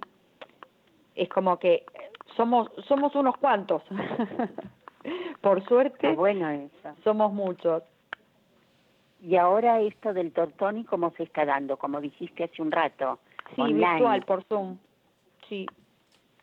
es 1.14 1.28
como 1.30 1.58
que 1.58 1.84
somos 2.36 2.70
somos 2.86 3.14
unos 3.14 3.36
cuantos 3.38 3.82
por 5.40 5.64
suerte 5.64 6.12
bueno 6.14 6.48
eso. 6.50 6.94
somos 7.04 7.32
muchos 7.32 7.82
Y 9.20 9.36
ahora 9.36 9.80
esto 9.80 10.12
del 10.14 10.32
Tortoni, 10.32 10.84
¿cómo 10.84 11.10
se 11.16 11.24
está 11.24 11.44
dando? 11.44 11.76
Como 11.76 12.00
dijiste 12.00 12.44
hace 12.44 12.62
un 12.62 12.70
rato. 12.70 13.18
sí 13.54 13.60
online. 13.60 13.92
virtual 13.92 14.22
por 14.24 14.44
Zoom 14.44 14.78
sí 15.48 15.66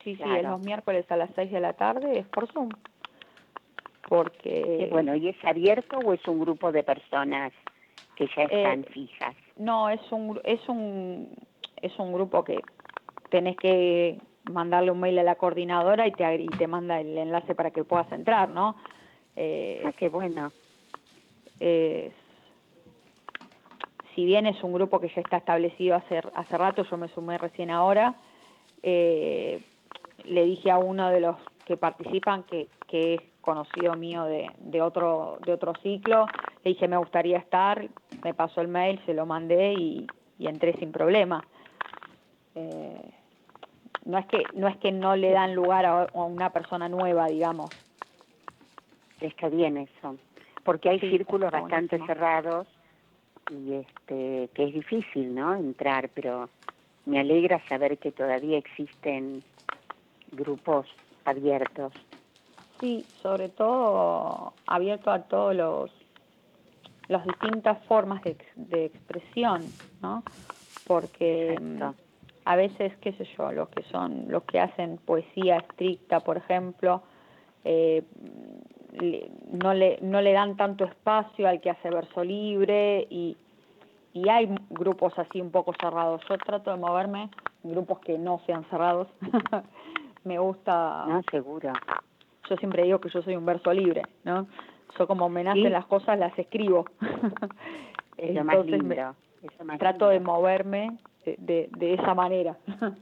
sí 0.02 0.16
sí 0.16 0.22
es 0.22 0.42
los 0.44 0.60
miércoles 0.60 1.04
a 1.10 1.16
las 1.16 1.30
6 1.34 1.50
de 1.52 1.60
la 1.60 1.72
tarde 1.72 2.18
es 2.18 2.26
por 2.28 2.46
Zoom 2.52 2.68
porque 4.08 4.84
Eh, 4.84 4.88
bueno, 4.90 5.14
¿y 5.16 5.28
es 5.28 5.44
abierto 5.44 5.98
o 5.98 6.12
es 6.12 6.26
un 6.28 6.38
grupo 6.40 6.70
de 6.70 6.82
personas 6.84 7.52
que 8.14 8.26
ya 8.36 8.42
están 8.44 8.80
Eh, 8.80 8.86
fijas? 8.92 9.34
No, 9.56 9.88
es 9.90 10.00
un 10.12 10.40
es 10.44 10.60
un 10.68 11.28
es 11.82 11.98
un 11.98 12.12
grupo 12.12 12.44
que 12.44 12.60
tenés 13.30 13.56
que 13.56 14.18
mandarle 14.52 14.90
un 14.90 15.00
mail 15.00 15.18
a 15.18 15.22
la 15.22 15.34
coordinadora 15.36 16.06
y 16.06 16.12
te 16.12 16.34
y 16.36 16.46
te 16.48 16.66
manda 16.66 17.00
el 17.00 17.16
enlace 17.18 17.54
para 17.54 17.70
que 17.70 17.84
puedas 17.84 18.10
entrar, 18.12 18.48
¿no? 18.48 18.76
Eh, 19.36 19.82
Ah, 19.84 19.92
qué 19.98 20.08
bueno. 20.08 20.52
si 24.14 24.24
bien 24.24 24.46
es 24.46 24.62
un 24.62 24.72
grupo 24.72 24.98
que 25.00 25.08
ya 25.08 25.20
está 25.20 25.36
establecido 25.38 25.94
hace 25.96 26.20
hace 26.34 26.56
rato, 26.58 26.84
yo 26.84 26.96
me 26.96 27.08
sumé 27.08 27.38
recién 27.38 27.70
ahora. 27.70 28.14
eh, 28.82 29.62
le 30.24 30.44
dije 30.44 30.70
a 30.70 30.78
uno 30.78 31.10
de 31.10 31.20
los 31.20 31.36
que 31.66 31.76
participan 31.76 32.44
que, 32.44 32.68
que 32.88 33.14
es 33.14 33.20
conocido 33.42 33.94
mío 33.94 34.24
de, 34.24 34.50
de 34.58 34.80
otro 34.82 35.38
de 35.44 35.52
otro 35.52 35.72
ciclo, 35.82 36.26
le 36.64 36.70
dije 36.70 36.88
me 36.88 36.96
gustaría 36.96 37.38
estar, 37.38 37.86
me 38.24 38.32
pasó 38.34 38.60
el 38.60 38.68
mail, 38.68 39.00
se 39.06 39.14
lo 39.14 39.26
mandé 39.26 39.74
y, 39.74 40.06
y 40.38 40.46
entré 40.48 40.72
sin 40.78 40.90
problema. 40.92 41.44
Eh, 42.54 43.10
no 44.06 44.18
es 44.18 44.26
que 44.26 44.42
no 44.54 44.68
es 44.68 44.76
que 44.78 44.92
no 44.92 45.14
le 45.16 45.30
dan 45.32 45.54
lugar 45.54 45.84
a, 45.84 46.02
a 46.04 46.22
una 46.24 46.50
persona 46.50 46.88
nueva, 46.88 47.26
digamos. 47.28 47.70
Está 49.20 49.48
bien 49.48 49.76
eso. 49.76 50.16
Porque 50.64 50.88
hay 50.90 51.00
Sí, 51.00 51.10
círculos 51.10 51.50
bastante 51.50 51.96
buenísimo. 51.98 52.06
cerrados 52.06 52.66
y 53.50 53.74
este 53.74 54.48
que 54.54 54.64
es 54.64 54.74
difícil, 54.74 55.34
¿no? 55.34 55.54
Entrar, 55.54 56.08
pero 56.10 56.48
me 57.04 57.20
alegra 57.20 57.60
saber 57.68 57.98
que 57.98 58.12
todavía 58.12 58.58
existen 58.58 59.42
grupos 60.32 60.86
abiertos. 61.24 61.92
Sí, 62.80 63.04
sobre 63.22 63.48
todo 63.48 64.52
abierto 64.66 65.10
a 65.10 65.22
todos 65.22 65.54
los 65.54 65.90
las 67.08 67.24
distintas 67.24 67.82
formas 67.86 68.22
de, 68.24 68.36
de 68.56 68.86
expresión, 68.86 69.64
¿no? 70.02 70.22
Porque 70.86 71.54
Exacto. 71.54 71.94
A 72.46 72.54
veces, 72.56 72.96
qué 73.00 73.12
sé 73.14 73.24
yo, 73.36 73.50
los 73.52 73.68
que 73.70 73.82
son, 73.84 74.26
los 74.28 74.44
que 74.44 74.60
hacen 74.60 74.98
poesía 75.04 75.56
estricta, 75.58 76.20
por 76.20 76.36
ejemplo, 76.36 77.02
eh, 77.64 78.04
no 79.52 79.74
le 79.74 79.98
no 80.00 80.20
le 80.20 80.32
dan 80.32 80.56
tanto 80.56 80.84
espacio 80.84 81.48
al 81.48 81.60
que 81.60 81.70
hace 81.70 81.90
verso 81.90 82.24
libre 82.24 83.06
y 83.10 83.36
y 84.14 84.28
hay 84.30 84.48
grupos 84.70 85.12
así 85.18 85.40
un 85.42 85.50
poco 85.50 85.74
cerrados. 85.78 86.22
Yo 86.28 86.38
trato 86.38 86.70
de 86.70 86.78
moverme 86.78 87.28
en 87.64 87.72
grupos 87.72 87.98
que 87.98 88.16
no 88.16 88.40
sean 88.46 88.64
cerrados. 88.70 89.08
Me 90.24 90.38
gusta 90.38 91.04
No, 91.06 91.20
seguro. 91.30 91.72
yo 92.48 92.56
siempre 92.56 92.84
digo 92.84 92.98
que 93.00 93.10
yo 93.10 93.20
soy 93.22 93.36
un 93.36 93.44
verso 93.44 93.72
libre, 93.74 94.02
¿no? 94.24 94.46
Yo 94.98 95.06
como 95.06 95.28
me 95.28 95.44
nacen 95.44 95.64
Sí. 95.64 95.68
las 95.68 95.84
cosas 95.86 96.18
las 96.18 96.36
escribo. 96.38 96.86
Es 98.16 98.34
lo 98.34 98.44
más 98.44 98.64
me- 98.64 98.78
lindo. 98.78 99.14
más 99.64 99.78
trato 99.78 100.08
de 100.08 100.20
moverme 100.20 100.96
de, 101.38 101.68
de, 101.70 101.94
esa 101.94 102.14
manera. 102.14 102.56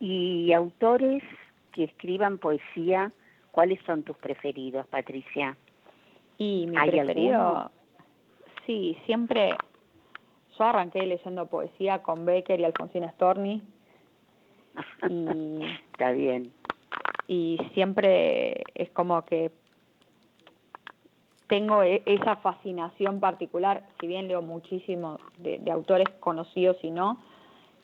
Y 0.00 0.52
autores 0.52 1.22
que 1.72 1.84
escriban 1.84 2.36
poesía, 2.38 3.12
¿cuáles 3.52 3.80
son 3.86 4.02
tus 4.02 4.16
preferidos, 4.18 4.86
Patricia? 4.88 5.56
y 6.36 6.66
mi 6.66 6.76
¿Hay 6.76 6.90
preferido, 6.90 7.40
alguno? 7.40 7.70
sí, 8.66 8.98
siempre, 9.06 9.56
yo 10.58 10.64
arranqué 10.64 11.06
leyendo 11.06 11.46
poesía 11.46 12.02
con 12.02 12.24
Becker 12.26 12.60
y 12.60 12.64
Alfonsina 12.64 13.10
Storni 13.12 13.62
y, 15.08 15.62
Está 15.92 16.10
bien. 16.10 16.52
y 17.28 17.58
siempre 17.72 18.64
es 18.74 18.90
como 18.90 19.24
que 19.24 19.52
tengo 21.48 21.82
e- 21.82 22.02
esa 22.06 22.36
fascinación 22.36 23.20
particular, 23.20 23.82
si 24.00 24.06
bien 24.06 24.28
leo 24.28 24.42
muchísimo 24.42 25.18
de, 25.38 25.60
autores 25.70 26.08
conocidos 26.20 26.76
y 26.82 26.90
no, 26.90 27.18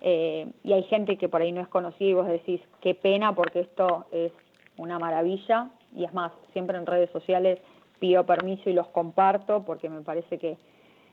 eh, 0.01 0.51
y 0.65 0.73
hay 0.73 0.83
gente 0.85 1.19
que 1.19 1.29
por 1.29 1.43
ahí 1.43 1.53
no 1.53 1.61
es 1.61 1.69
conocida 1.69 2.09
y 2.09 2.15
vos 2.15 2.27
decís, 2.27 2.61
qué 2.81 2.95
pena 2.95 3.35
porque 3.35 3.61
esto 3.61 4.07
es 4.13 4.33
una 4.77 4.99
maravilla, 4.99 5.71
y 5.95 6.05
es 6.05 6.15
más, 6.15 6.33
siempre 6.53 6.79
en 6.79 6.87
redes 6.87 7.11
sociales 7.11 7.59
pido 7.99 8.25
permiso 8.25 8.71
y 8.71 8.73
los 8.73 8.87
comparto 8.89 9.63
porque 9.65 9.91
me 9.91 10.01
parece 10.01 10.39
que, 10.39 10.57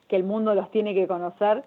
que 0.08 0.16
el 0.16 0.24
mundo 0.24 0.54
los 0.54 0.70
tiene 0.70 0.94
que 0.94 1.06
conocer, 1.06 1.64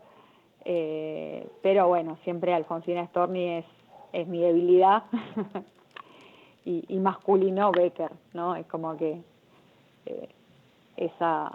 eh, 0.65 1.47
pero 1.61 1.87
bueno, 1.87 2.17
siempre 2.23 2.53
Alfonsina 2.53 3.05
Storni 3.07 3.57
es, 3.57 3.65
es 4.13 4.27
mi 4.27 4.39
debilidad. 4.39 5.03
y, 6.65 6.83
y 6.87 6.99
masculino 6.99 7.71
Becker, 7.71 8.11
¿no? 8.33 8.55
Es 8.55 8.65
como 8.67 8.95
que 8.97 9.21
eh, 10.05 10.29
esa, 11.05 11.51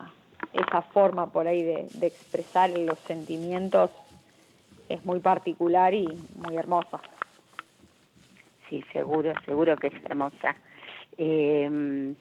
esa 0.52 0.82
forma 0.92 1.30
por 1.30 1.46
ahí 1.46 1.62
de, 1.62 1.88
de 1.92 2.06
expresar 2.08 2.70
los 2.70 2.98
sentimientos 3.06 3.90
es 4.88 5.04
muy 5.04 5.20
particular 5.20 5.94
y 5.94 6.06
muy 6.34 6.56
hermosa. 6.56 7.00
Sí, 8.68 8.84
seguro, 8.92 9.32
seguro 9.44 9.76
que 9.76 9.88
es 9.88 10.04
hermosa. 10.04 10.56
Eh, 11.18 12.14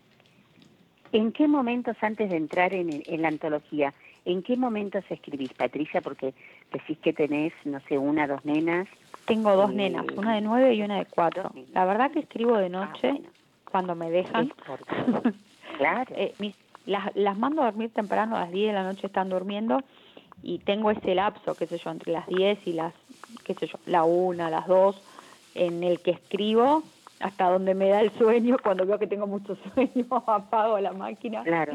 ¿En 1.11 1.31
qué 1.31 1.47
momentos, 1.47 1.95
antes 2.01 2.29
de 2.29 2.35
entrar 2.35 2.73
en, 2.73 3.03
en 3.07 3.21
la 3.21 3.29
antología, 3.29 3.93
en 4.25 4.43
qué 4.43 4.57
momentos 4.57 5.03
escribís, 5.09 5.53
Patricia? 5.53 6.01
Porque 6.01 6.33
decís 6.71 6.97
que 6.99 7.13
tenés, 7.13 7.53
no 7.63 7.79
sé, 7.87 7.97
una, 7.97 8.27
dos 8.27 8.43
nenas. 8.43 8.87
Tengo 9.25 9.55
dos 9.55 9.71
Eh, 9.71 9.75
nenas, 9.75 10.05
una 10.17 10.35
de 10.35 10.41
nueve 10.41 10.73
y 10.73 10.81
una 10.81 10.97
de 10.97 11.05
cuatro. 11.05 11.51
La 11.73 11.85
verdad 11.85 12.11
que 12.11 12.19
escribo 12.19 12.57
de 12.57 12.69
noche 12.69 13.07
Ah, 13.09 13.13
bueno. 13.13 13.29
cuando 13.71 13.95
me 13.95 14.09
dejan. 14.11 14.51
Claro. 15.77 16.13
Eh, 16.15 16.35
mis- 16.39 16.55
las, 16.85 17.15
las 17.15 17.37
mando 17.37 17.61
a 17.61 17.65
dormir 17.65 17.91
temprano, 17.91 18.35
a 18.35 18.41
las 18.41 18.51
10 18.51 18.67
de 18.67 18.73
la 18.73 18.83
noche 18.83 19.07
están 19.07 19.29
durmiendo 19.29 19.81
y 20.43 20.59
tengo 20.59 20.91
ese 20.91 21.15
lapso, 21.15 21.55
qué 21.55 21.67
sé 21.67 21.77
yo, 21.77 21.89
entre 21.89 22.13
las 22.13 22.27
10 22.27 22.67
y 22.67 22.73
las, 22.73 22.93
qué 23.43 23.53
sé 23.53 23.67
yo, 23.67 23.79
la 23.85 24.03
una, 24.03 24.49
las 24.49 24.67
dos, 24.67 25.01
en 25.55 25.83
el 25.83 25.99
que 26.01 26.11
escribo 26.11 26.83
hasta 27.19 27.49
donde 27.49 27.73
me 27.73 27.89
da 27.89 28.01
el 28.01 28.11
sueño, 28.11 28.57
cuando 28.63 28.85
veo 28.85 28.99
que 28.99 29.07
tengo 29.07 29.27
mucho 29.27 29.57
sueño 29.73 30.05
apago 30.27 30.79
la 30.79 30.93
máquina. 30.93 31.43
Claro. 31.43 31.73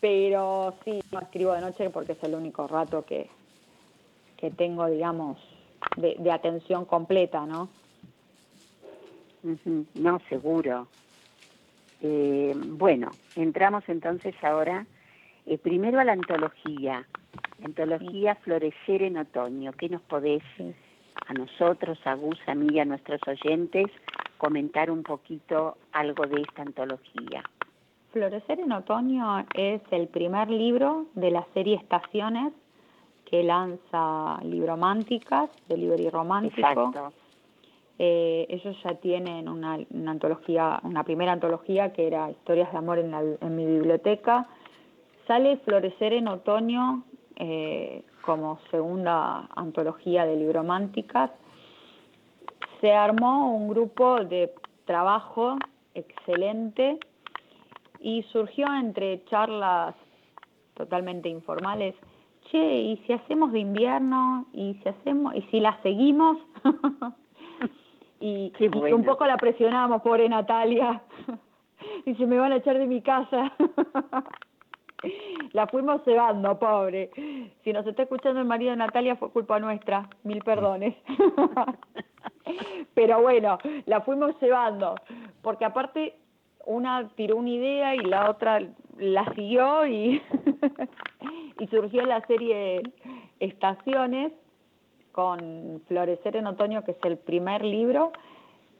Pero 0.00 0.74
sí, 0.84 1.00
no 1.12 1.20
escribo 1.20 1.52
de 1.52 1.60
noche 1.60 1.90
porque 1.90 2.12
es 2.12 2.22
el 2.24 2.34
único 2.34 2.66
rato 2.66 3.04
que, 3.04 3.28
que 4.36 4.50
tengo, 4.50 4.86
digamos, 4.86 5.38
de, 5.96 6.16
de 6.18 6.32
atención 6.32 6.84
completa, 6.84 7.46
¿no? 7.46 7.68
No, 9.94 10.20
seguro. 10.28 10.88
Eh, 12.02 12.52
bueno, 12.56 13.10
entramos 13.36 13.84
entonces 13.88 14.34
ahora 14.42 14.86
eh, 15.46 15.56
primero 15.58 16.00
a 16.00 16.04
la 16.04 16.12
antología. 16.12 17.06
Antología 17.64 18.34
Florecer 18.34 19.02
en 19.02 19.18
Otoño. 19.18 19.72
¿Qué 19.72 19.88
nos 19.88 20.02
podés 20.02 20.42
a 21.26 21.32
nosotros, 21.32 21.98
a 22.04 22.14
Gus, 22.14 22.38
a 22.46 22.54
mí 22.54 22.66
y 22.72 22.80
a 22.80 22.84
nuestros 22.84 23.20
oyentes 23.26 23.86
comentar 24.36 24.90
un 24.90 25.04
poquito 25.04 25.76
algo 25.92 26.26
de 26.26 26.42
esta 26.42 26.62
antología? 26.62 27.44
Florecer 28.12 28.58
en 28.60 28.72
Otoño 28.72 29.46
es 29.54 29.80
el 29.90 30.08
primer 30.08 30.50
libro 30.50 31.06
de 31.14 31.30
la 31.30 31.46
serie 31.54 31.76
Estaciones 31.76 32.52
que 33.24 33.42
lanza 33.42 34.38
Librománticas, 34.42 35.48
de 35.68 35.78
Libri 35.78 36.10
Romántico. 36.10 36.68
Exacto. 36.68 37.12
Eh, 38.04 38.46
ellos 38.48 38.76
ya 38.82 38.96
tienen 38.96 39.48
una, 39.48 39.78
antología, 40.08 40.80
una 40.82 41.04
primera 41.04 41.30
antología 41.30 41.92
que 41.92 42.08
era 42.08 42.32
Historias 42.32 42.72
de 42.72 42.78
Amor 42.78 42.98
en 42.98 43.54
mi 43.56 43.64
biblioteca. 43.64 44.48
Sale 45.28 45.58
Florecer 45.58 46.12
en 46.12 46.26
Otoño 46.26 47.04
eh, 47.36 48.02
como 48.22 48.58
segunda 48.72 49.48
antología 49.54 50.26
de 50.26 50.34
librománticas. 50.34 51.30
Se 52.80 52.92
armó 52.92 53.54
un 53.54 53.68
grupo 53.68 54.24
de 54.24 54.52
trabajo 54.84 55.58
excelente 55.94 56.98
y 58.00 58.24
surgió 58.32 58.66
entre 58.74 59.24
charlas 59.26 59.94
totalmente 60.74 61.28
informales. 61.28 61.94
Che, 62.50 62.80
¿y 62.80 62.96
si 63.06 63.12
hacemos 63.12 63.52
de 63.52 63.60
invierno? 63.60 64.46
¿Y 64.52 64.74
si 64.82 64.88
hacemos? 64.88 65.36
¿Y 65.36 65.42
si 65.42 65.60
la 65.60 65.80
seguimos? 65.84 66.38
y, 68.22 68.68
bueno. 68.68 68.96
un 68.96 69.04
poco 69.04 69.26
la 69.26 69.36
presionamos, 69.36 70.00
pobre 70.02 70.28
Natalia. 70.28 71.02
y 72.06 72.14
se 72.14 72.26
me 72.26 72.38
van 72.38 72.52
a 72.52 72.56
echar 72.56 72.78
de 72.78 72.86
mi 72.86 73.02
casa. 73.02 73.52
la 75.52 75.66
fuimos 75.66 76.02
cebando, 76.04 76.58
pobre. 76.58 77.10
Si 77.64 77.72
nos 77.72 77.84
está 77.86 78.04
escuchando 78.04 78.40
el 78.40 78.46
marido 78.46 78.70
de 78.70 78.76
Natalia 78.76 79.16
fue 79.16 79.30
culpa 79.30 79.58
nuestra, 79.58 80.08
mil 80.22 80.42
perdones. 80.42 80.94
Pero 82.94 83.20
bueno, 83.22 83.58
la 83.86 84.00
fuimos 84.02 84.40
llevando, 84.40 84.94
porque 85.42 85.64
aparte 85.64 86.14
una 86.64 87.08
tiró 87.16 87.36
una 87.36 87.50
idea 87.50 87.94
y 87.96 88.00
la 88.00 88.30
otra 88.30 88.60
la 88.98 89.24
siguió 89.34 89.84
y, 89.86 90.22
y 91.58 91.66
surgió 91.66 92.06
la 92.06 92.24
serie 92.26 92.82
Estaciones 93.40 94.32
con 95.12 95.82
Florecer 95.86 96.36
en 96.36 96.46
Otoño, 96.46 96.84
que 96.84 96.92
es 96.92 96.96
el 97.04 97.18
primer 97.18 97.64
libro, 97.64 98.12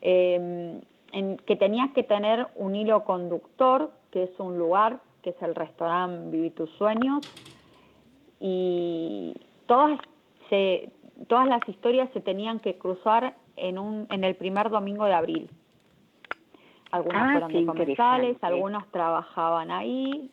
eh, 0.01 0.81
en 1.13 1.37
que 1.37 1.57
tenías 1.57 1.93
que 1.93 2.03
tener 2.03 2.47
un 2.57 2.75
hilo 2.75 3.05
conductor, 3.05 3.91
que 4.11 4.25
es 4.25 4.41
un 4.41 4.59
lugar, 4.59 5.01
que 5.23 5.31
es 5.31 5.43
el 5.43 5.55
restaurante 5.55 6.31
Vivir 6.31 6.55
tus 6.55 6.71
Sueños, 6.73 7.21
y 8.41 9.35
todas, 9.67 10.01
se, 10.49 10.91
todas 11.29 11.47
las 11.47 11.67
historias 11.69 12.11
se 12.13 12.21
tenían 12.21 12.59
que 12.59 12.77
cruzar 12.77 13.35
en, 13.57 13.79
un, 13.79 14.07
en 14.11 14.25
el 14.25 14.35
primer 14.35 14.71
domingo 14.71 15.05
de 15.05 15.13
abril. 15.13 15.51
Algunos 16.91 17.23
Ah, 17.23 17.31
fueron 17.33 17.53
de 17.53 17.59
interesante. 17.61 18.37
algunos 18.43 18.87
trabajaban 18.91 19.71
ahí, 19.71 20.31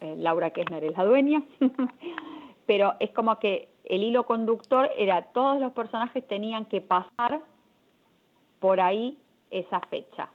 eh, 0.00 0.14
Laura 0.18 0.50
Kessner 0.50 0.84
es 0.84 0.96
la 0.96 1.04
dueña, 1.04 1.42
pero 2.66 2.94
es 3.00 3.10
como 3.10 3.38
que 3.38 3.68
el 3.88 4.02
hilo 4.02 4.24
conductor 4.24 4.90
era 4.96 5.22
todos 5.32 5.60
los 5.60 5.72
personajes 5.72 6.26
tenían 6.28 6.66
que 6.66 6.80
pasar 6.80 7.40
por 8.60 8.80
ahí 8.80 9.18
esa 9.50 9.80
fecha. 9.80 10.28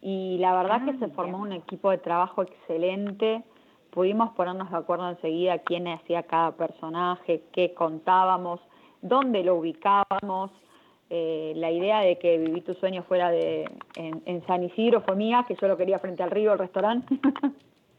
Y 0.00 0.38
la 0.38 0.54
verdad 0.54 0.78
Ah, 0.82 0.84
que 0.84 0.92
se 0.92 0.98
mira. 1.06 1.14
formó 1.14 1.38
un 1.38 1.52
equipo 1.52 1.90
de 1.90 1.98
trabajo 1.98 2.42
excelente, 2.42 3.42
pudimos 3.90 4.30
ponernos 4.34 4.70
de 4.70 4.76
acuerdo 4.76 5.08
enseguida 5.10 5.58
quién 5.58 5.88
hacía 5.88 6.22
cada 6.22 6.52
personaje, 6.52 7.42
qué 7.52 7.74
contábamos, 7.74 8.60
dónde 9.02 9.42
lo 9.42 9.56
ubicábamos. 9.56 10.50
Eh, 11.10 11.54
la 11.56 11.70
idea 11.70 12.00
de 12.00 12.18
que 12.18 12.36
Viví 12.38 12.60
tu 12.60 12.74
sueño 12.74 13.02
fuera 13.04 13.30
de, 13.30 13.64
en, 13.96 14.22
en 14.26 14.46
San 14.46 14.62
Isidro 14.62 15.00
fue 15.00 15.16
mía, 15.16 15.44
que 15.48 15.56
yo 15.60 15.66
lo 15.66 15.76
quería 15.76 15.98
frente 15.98 16.22
al 16.22 16.30
río, 16.30 16.52
el 16.52 16.58
restaurante. 16.58 17.18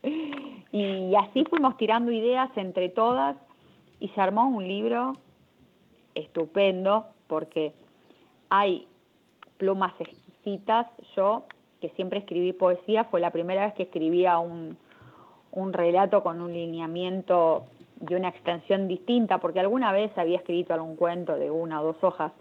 y 0.71 1.13
así 1.15 1.43
fuimos 1.49 1.75
tirando 1.77 2.11
ideas 2.11 2.49
entre 2.55 2.89
todas 2.89 3.35
y 3.99 4.07
se 4.09 4.21
armó 4.21 4.47
un 4.47 4.67
libro 4.67 5.13
estupendo 6.15 7.07
porque 7.27 7.73
hay 8.49 8.87
plumas 9.57 9.93
exquisitas. 9.99 10.87
Yo, 11.15 11.43
que 11.81 11.89
siempre 11.91 12.19
escribí 12.19 12.53
poesía, 12.53 13.05
fue 13.05 13.19
la 13.19 13.31
primera 13.31 13.65
vez 13.65 13.73
que 13.75 13.83
escribía 13.83 14.39
un, 14.39 14.77
un 15.51 15.73
relato 15.73 16.23
con 16.23 16.41
un 16.41 16.53
lineamiento 16.53 17.65
y 18.09 18.13
una 18.13 18.29
extensión 18.29 18.87
distinta, 18.87 19.39
porque 19.39 19.59
alguna 19.59 19.91
vez 19.91 20.17
había 20.17 20.37
escrito 20.37 20.73
algún 20.73 20.95
cuento 20.95 21.35
de 21.35 21.51
una 21.51 21.81
o 21.81 21.85
dos 21.85 22.03
hojas, 22.03 22.31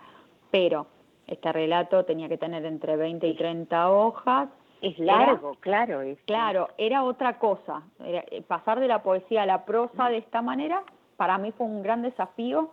pero 0.51 0.87
este 1.27 1.53
relato 1.53 2.05
tenía 2.05 2.29
que 2.29 2.39
tener 2.39 2.65
entre 2.65 2.97
20 2.97 3.27
y 3.27 3.35
30 3.35 3.91
hojas. 3.91 4.49
Es 4.81 4.99
Era- 4.99 5.17
largo, 5.17 5.57
claro. 5.61 6.01
Es, 6.03 6.19
Claro, 6.23 6.69
era 6.79 7.03
otra 7.03 7.39
cosa. 7.39 7.83
Era- 8.03 8.25
eh, 8.31 8.43
pasar 8.43 8.79
de 8.79 8.87
la 8.87 9.03
poesía 9.03 9.43
a 9.43 9.47
la 9.47 9.65
prosa 9.65 10.09
de 10.09 10.19
esta 10.19 10.41
manera, 10.43 10.85
para 11.19 11.37
mí 11.37 11.53
fue 11.53 11.67
un 11.67 11.83
gran 11.83 12.01
desafío 12.01 12.71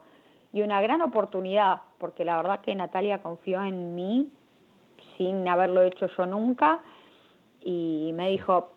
y 0.54 0.62
una 0.62 0.80
gran 0.80 1.02
oportunidad, 1.02 1.82
porque 1.98 2.24
la 2.24 2.38
verdad 2.38 2.62
que 2.62 2.76
Natalia 2.76 3.22
confió 3.22 3.62
en 3.64 3.96
mí 3.96 4.32
sin 5.18 5.46
haberlo 5.48 5.82
hecho 5.82 6.08
yo 6.16 6.26
nunca 6.28 6.80
y 7.60 8.12
me 8.14 8.30
dijo, 8.30 8.72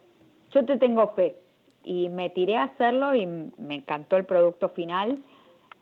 yo 0.53 0.65
te 0.65 0.79
tengo 0.79 1.09
fe. 1.09 1.37
Y 1.85 2.09
me 2.09 2.31
tiré 2.31 2.57
a 2.57 2.65
hacerlo 2.65 3.15
y 3.15 3.27
me 3.27 3.75
encantó 3.77 4.17
el 4.17 4.25
producto 4.25 4.71
final. 4.71 5.19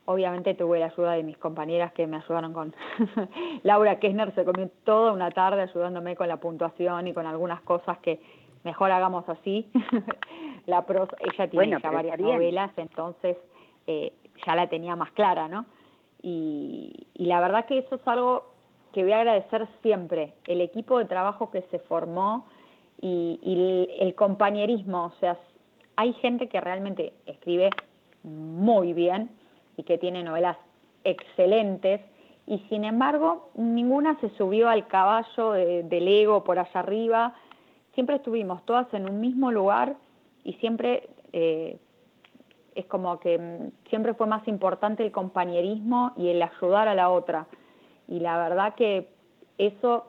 Obviamente 0.05 0.53
tuve 0.53 0.79
la 0.79 0.87
ayuda 0.87 1.13
de 1.13 1.23
mis 1.23 1.37
compañeras 1.37 1.93
que 1.93 2.07
me 2.07 2.17
ayudaron 2.17 2.53
con... 2.53 2.75
Laura 3.63 3.99
Kessner 3.99 4.33
se 4.35 4.43
comió 4.43 4.69
toda 4.83 5.13
una 5.13 5.31
tarde 5.31 5.61
ayudándome 5.61 6.15
con 6.17 6.27
la 6.27 6.37
puntuación 6.37 7.07
y 7.07 7.13
con 7.13 7.25
algunas 7.25 7.61
cosas 7.61 7.97
que 7.99 8.19
mejor 8.63 8.91
hagamos 8.91 9.27
así. 9.29 9.69
la 10.65 10.85
prosa, 10.85 11.15
ella 11.19 11.49
tiene 11.49 11.67
Bueno, 11.67 11.79
ya 11.81 11.91
varias 11.91 12.17
bien. 12.17 12.33
novelas, 12.33 12.71
entonces 12.77 13.37
eh, 13.87 14.13
ya 14.45 14.55
la 14.55 14.67
tenía 14.67 14.95
más 14.95 15.11
clara, 15.11 15.47
¿no? 15.47 15.65
Y, 16.21 17.07
la 17.15 17.39
verdad 17.41 17.65
que 17.65 17.79
eso 17.79 17.95
es 17.95 18.07
algo 18.07 18.45
que 18.93 19.03
voy 19.03 19.13
a 19.13 19.19
agradecer 19.19 19.67
siempre, 19.81 20.33
el 20.45 20.61
equipo 20.61 20.97
de 20.99 21.05
trabajo 21.05 21.51
que 21.51 21.61
se 21.63 21.79
formó 21.79 22.45
y, 23.01 23.39
el 23.99 24.15
compañerismo, 24.15 25.05
o 25.05 25.11
sea, 25.19 25.37
hay 25.95 26.13
gente 26.13 26.47
que 26.47 26.61
realmente 26.61 27.13
escribe 27.25 27.69
muy 28.23 28.93
bien 28.93 29.29
y 29.77 29.83
que 29.83 29.97
tiene 29.97 30.23
novelas 30.23 30.57
excelentes 31.03 32.01
y 32.45 32.59
sin 32.69 32.83
embargo 32.83 33.49
ninguna 33.55 34.19
se 34.19 34.29
subió 34.31 34.69
al 34.69 34.87
caballo 34.87 35.51
de- 35.51 35.83
del 35.83 36.07
ego 36.07 36.43
por 36.43 36.59
allá 36.59 36.79
arriba, 36.79 37.35
siempre 37.93 38.17
estuvimos 38.17 38.65
todas 38.65 38.91
en 38.93 39.09
un 39.09 39.19
mismo 39.19 39.51
lugar 39.51 39.95
y 40.43 40.53
siempre 40.53 41.09
eh, 41.33 41.77
es 42.77 42.85
como 42.85 43.19
que 43.19 43.37
mm, 43.37 43.89
siempre 43.89 44.13
fue 44.13 44.27
más 44.27 44.47
importante 44.47 45.03
el 45.03 45.11
compañerismo 45.11 46.13
y 46.15 46.29
el 46.29 46.41
ayudar 46.41 46.87
a 46.87 46.95
la 46.95 47.09
otra. 47.09 47.47
Y 48.07 48.19
la 48.19 48.37
verdad 48.37 48.75
que 48.75 49.09
eso 49.57 50.05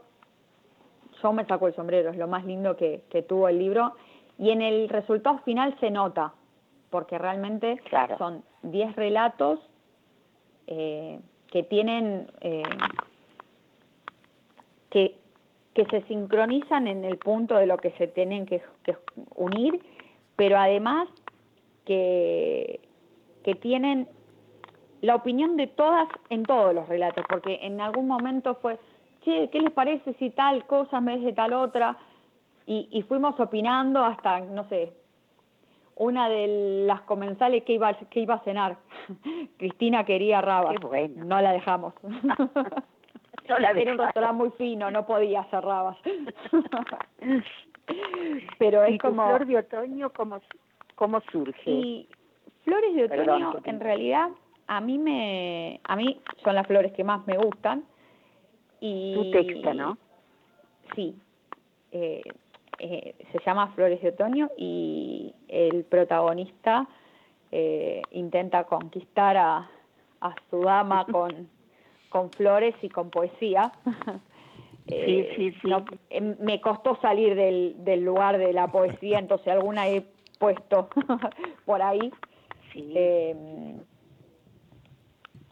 yo 1.22 1.33
me 1.33 1.46
saco 1.46 1.66
el 1.66 1.74
sombrero, 1.74 2.11
es 2.11 2.16
lo 2.16 2.28
más 2.28 2.44
lindo 2.44 2.76
que, 2.76 3.02
que 3.11 3.22
tuvo 3.22 3.48
el 3.48 3.59
libro. 3.59 3.94
Y 4.38 4.50
en 4.50 4.62
el 4.62 4.88
resultado 4.88 5.38
final 5.38 5.74
se 5.81 5.90
nota, 5.90 6.33
porque 6.90 7.18
realmente 7.18 7.78
Claro. 7.88 8.18
son 8.18 8.44
10 8.62 8.94
relatos 8.96 9.59
eh, 10.66 11.18
que 11.50 11.62
tienen, 11.62 12.31
eh, 12.42 12.62
que, 14.90 15.16
que 15.74 15.87
se 15.87 16.02
sincronizan 16.02 16.87
en 16.87 17.04
el 17.04 17.16
punto 17.16 17.57
de 17.57 17.66
lo 17.66 17.78
que 17.78 17.90
se 17.92 18.07
tienen 18.07 18.44
que, 18.46 18.62
que 18.85 18.96
unir, 19.35 19.81
pero 20.37 20.59
además 20.59 21.09
que, 21.88 22.81
que 23.42 23.55
tienen 23.55 24.07
la 25.01 25.14
opinión 25.14 25.57
de 25.57 25.68
todas 25.68 26.07
en 26.29 26.44
todos 26.44 26.74
los 26.74 26.87
relatos, 26.87 27.24
porque 27.29 27.59
en 27.62 27.81
algún 27.81 28.07
momento 28.07 28.57
fue, 28.57 28.79
che, 29.24 29.48
¿qué 29.51 29.61
les 29.61 29.72
parece 29.72 30.12
si 30.14 30.31
tal 30.31 30.66
cosa 30.66 31.01
vez 31.01 31.22
de 31.22 31.33
tal 31.33 31.55
otra? 31.55 31.96
Y, 32.66 32.88
y 32.92 33.03
fuimos 33.03 33.40
opinando 33.40 34.05
hasta, 34.05 34.40
no 34.40 34.68
sé, 34.68 34.92
una 35.96 36.29
de 36.29 36.85
las 36.87 37.01
comensales 37.03 37.64
que 37.64 37.72
iba, 37.72 37.94
que 37.94 38.20
iba 38.20 38.35
a 38.35 38.44
cenar. 38.44 38.77
Cristina 39.57 40.05
quería 40.05 40.42
rabas. 40.42 40.77
Qué 40.79 40.87
bueno. 40.87 41.24
No 41.24 41.40
la 41.40 41.53
dejamos. 41.53 41.94
Era 43.48 43.92
un 43.92 43.98
restaurante 43.98 44.37
muy 44.37 44.51
fino, 44.59 44.90
no 44.90 45.07
podía, 45.07 45.42
cerrabas. 45.44 45.96
Pero 48.59 48.85
es 48.85 48.94
¿Y 48.94 48.98
tu 48.98 49.09
como... 49.09 49.27
flor 49.27 49.46
de 49.46 49.57
otoño 49.57 50.11
cómo, 50.11 50.38
cómo 50.98 51.20
surge? 51.32 51.70
Y 51.70 52.08
flores 52.64 52.94
de 52.94 53.04
otoño, 53.04 53.54
en 53.64 53.80
realidad, 53.80 54.28
a 54.66 54.80
mí 54.80 54.98
me, 54.98 55.80
a 55.84 55.96
mí 55.96 56.20
son 56.42 56.54
las 56.56 56.66
flores 56.66 56.92
que 56.92 57.04
más 57.04 57.26
me 57.26 57.38
gustan. 57.38 57.84
Y 58.80 59.14
Tu 59.14 59.30
texto, 59.30 59.74
¿no? 59.74 59.96
Sí. 60.94 61.14
Eh, 61.92 62.22
eh, 62.80 63.14
se 63.32 63.38
llama 63.46 63.68
Flores 63.74 64.00
de 64.02 64.11
Otoño 64.11 64.50
y 64.56 65.34
el 65.48 65.84
protagonista 65.84 66.87
eh, 67.50 68.02
intenta 68.12 68.64
conquistar 68.64 69.37
a, 69.37 69.70
a 70.20 70.34
su 70.50 70.61
dama 70.62 71.06
con, 71.11 71.48
con 72.08 72.30
flores 72.30 72.74
y 72.82 72.88
con 72.88 73.11
poesía. 73.11 73.72
Eh, 74.87 75.32
sí, 75.37 75.52
sí. 75.61 75.68
no- 75.68 75.84
me 76.40 76.61
costó 76.61 76.96
salir 77.00 77.34
del, 77.34 77.74
del 77.84 78.04
lugar 78.04 78.38
de 78.38 78.52
la 78.52 78.68
poesía, 78.68 79.18
entonces 79.18 79.48
alguna 79.48 79.88
puesto 80.38 80.88
por 81.66 81.83
ahí. 81.83 82.12
Sí. 82.72 82.92
Eh, 82.94 83.77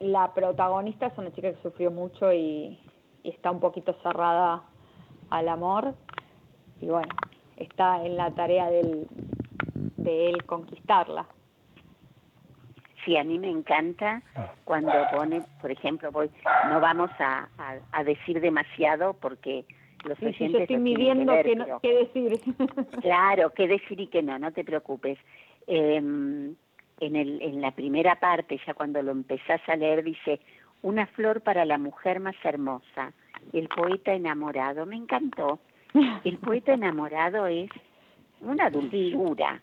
la 0.01 0.35
protagonista 0.35 1.07
es 1.07 1.19
una 1.19 1.33
chica 1.33 1.53
que 1.53 1.63
sufrió 1.63 1.91
mucho 1.91 2.33
y, 2.33 2.79
y 3.23 3.31
está 3.31 3.51
un 3.51 3.61
poquito 3.61 3.95
cerrada 4.03 4.63
al 5.31 5.49
amor 5.49 5.95
y 6.81 6.87
bueno, 6.87 7.15
está 7.57 8.05
en 8.05 8.17
la 8.17 8.31
tarea 8.33 8.71
del, 8.71 9.07
de 9.97 10.31
él 10.31 10.45
conquistarla. 10.45 11.27
Sí, 13.05 13.17
a 13.17 13.25
mí 13.25 13.39
me 13.39 13.49
encanta 13.49 14.21
cuando 14.65 14.93
pone, 15.13 15.41
por 15.61 15.71
ejemplo, 15.71 16.11
voy, 16.11 16.29
no 16.69 16.81
vamos 16.81 17.11
a, 17.21 17.49
a, 17.57 17.79
a 17.93 18.05
decir 18.05 18.41
demasiado 18.41 19.15
porque 19.15 19.65
los 20.07 20.19
Sí, 20.19 20.25
sí, 20.33 20.45
oyentes 20.45 20.53
yo 20.53 20.59
estoy 20.61 20.77
midiendo 20.79 21.33
qué, 21.43 21.57
no- 21.57 21.65
pero- 21.65 21.81
qué 21.83 21.95
decir. 21.95 22.41
Claro, 23.03 23.51
qué 23.51 23.69
decir 23.69 24.01
y 24.01 24.07
qué 24.07 24.23
no, 24.23 24.39
no 24.39 24.53
te 24.53 24.65
preocupes. 24.65 25.19
Eh, 25.67 25.97
en, 25.97 26.57
el, 27.17 27.43
en 27.43 27.61
la 27.61 27.73
primera 27.73 28.19
parte, 28.21 28.59
ya 28.67 28.73
cuando 28.75 29.03
lo 29.03 29.13
empezás 29.13 29.61
a 29.69 29.77
leer, 29.77 30.03
dice, 30.03 30.41
una 30.83 31.07
flor 31.09 31.41
para 31.43 31.65
la 31.65 31.77
mujer 31.79 32.21
más 32.21 32.37
hermosa, 32.45 33.13
el 33.53 33.69
poeta 33.69 34.13
enamorado. 34.15 34.87
Me 34.87 34.97
encantó. 34.97 35.59
El 36.25 36.39
poeta 36.39 36.73
enamorado 36.75 37.47
es 37.47 37.71
una 38.41 38.69
dulzura. 38.71 39.61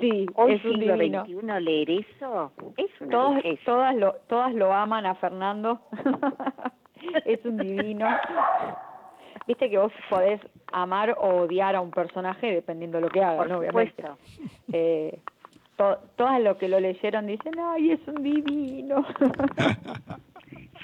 sí, 0.00 0.26
Hoy 0.34 0.52
es 0.54 0.62
siglo 0.62 0.94
divino. 0.96 1.24
XXI 1.24 1.60
leer 1.64 1.90
eso 1.90 2.52
es 2.76 2.90
una 3.00 3.10
Todas, 3.10 3.42
todas, 3.64 3.94
lo, 3.96 4.12
todas 4.28 4.54
lo 4.54 4.72
aman 4.72 5.06
a 5.06 5.14
Fernando. 5.16 5.80
es 7.24 7.44
un 7.44 7.56
divino. 7.58 8.06
Viste 9.50 9.68
que 9.68 9.78
vos 9.78 9.92
podés 10.08 10.40
amar 10.70 11.16
o 11.18 11.40
odiar 11.42 11.74
a 11.74 11.80
un 11.80 11.90
personaje 11.90 12.52
dependiendo 12.52 12.98
de 12.98 13.02
lo 13.02 13.08
que 13.08 13.20
haga, 13.20 13.38
Por 13.38 13.48
¿no? 13.48 13.58
Obviamente. 13.58 14.04
Eh, 14.72 15.18
to- 15.76 15.98
todas 16.14 16.40
los 16.40 16.56
que 16.56 16.68
lo 16.68 16.78
leyeron 16.78 17.26
dicen, 17.26 17.54
ay, 17.58 17.90
es 17.90 18.00
un 18.06 18.22
divino. 18.22 19.04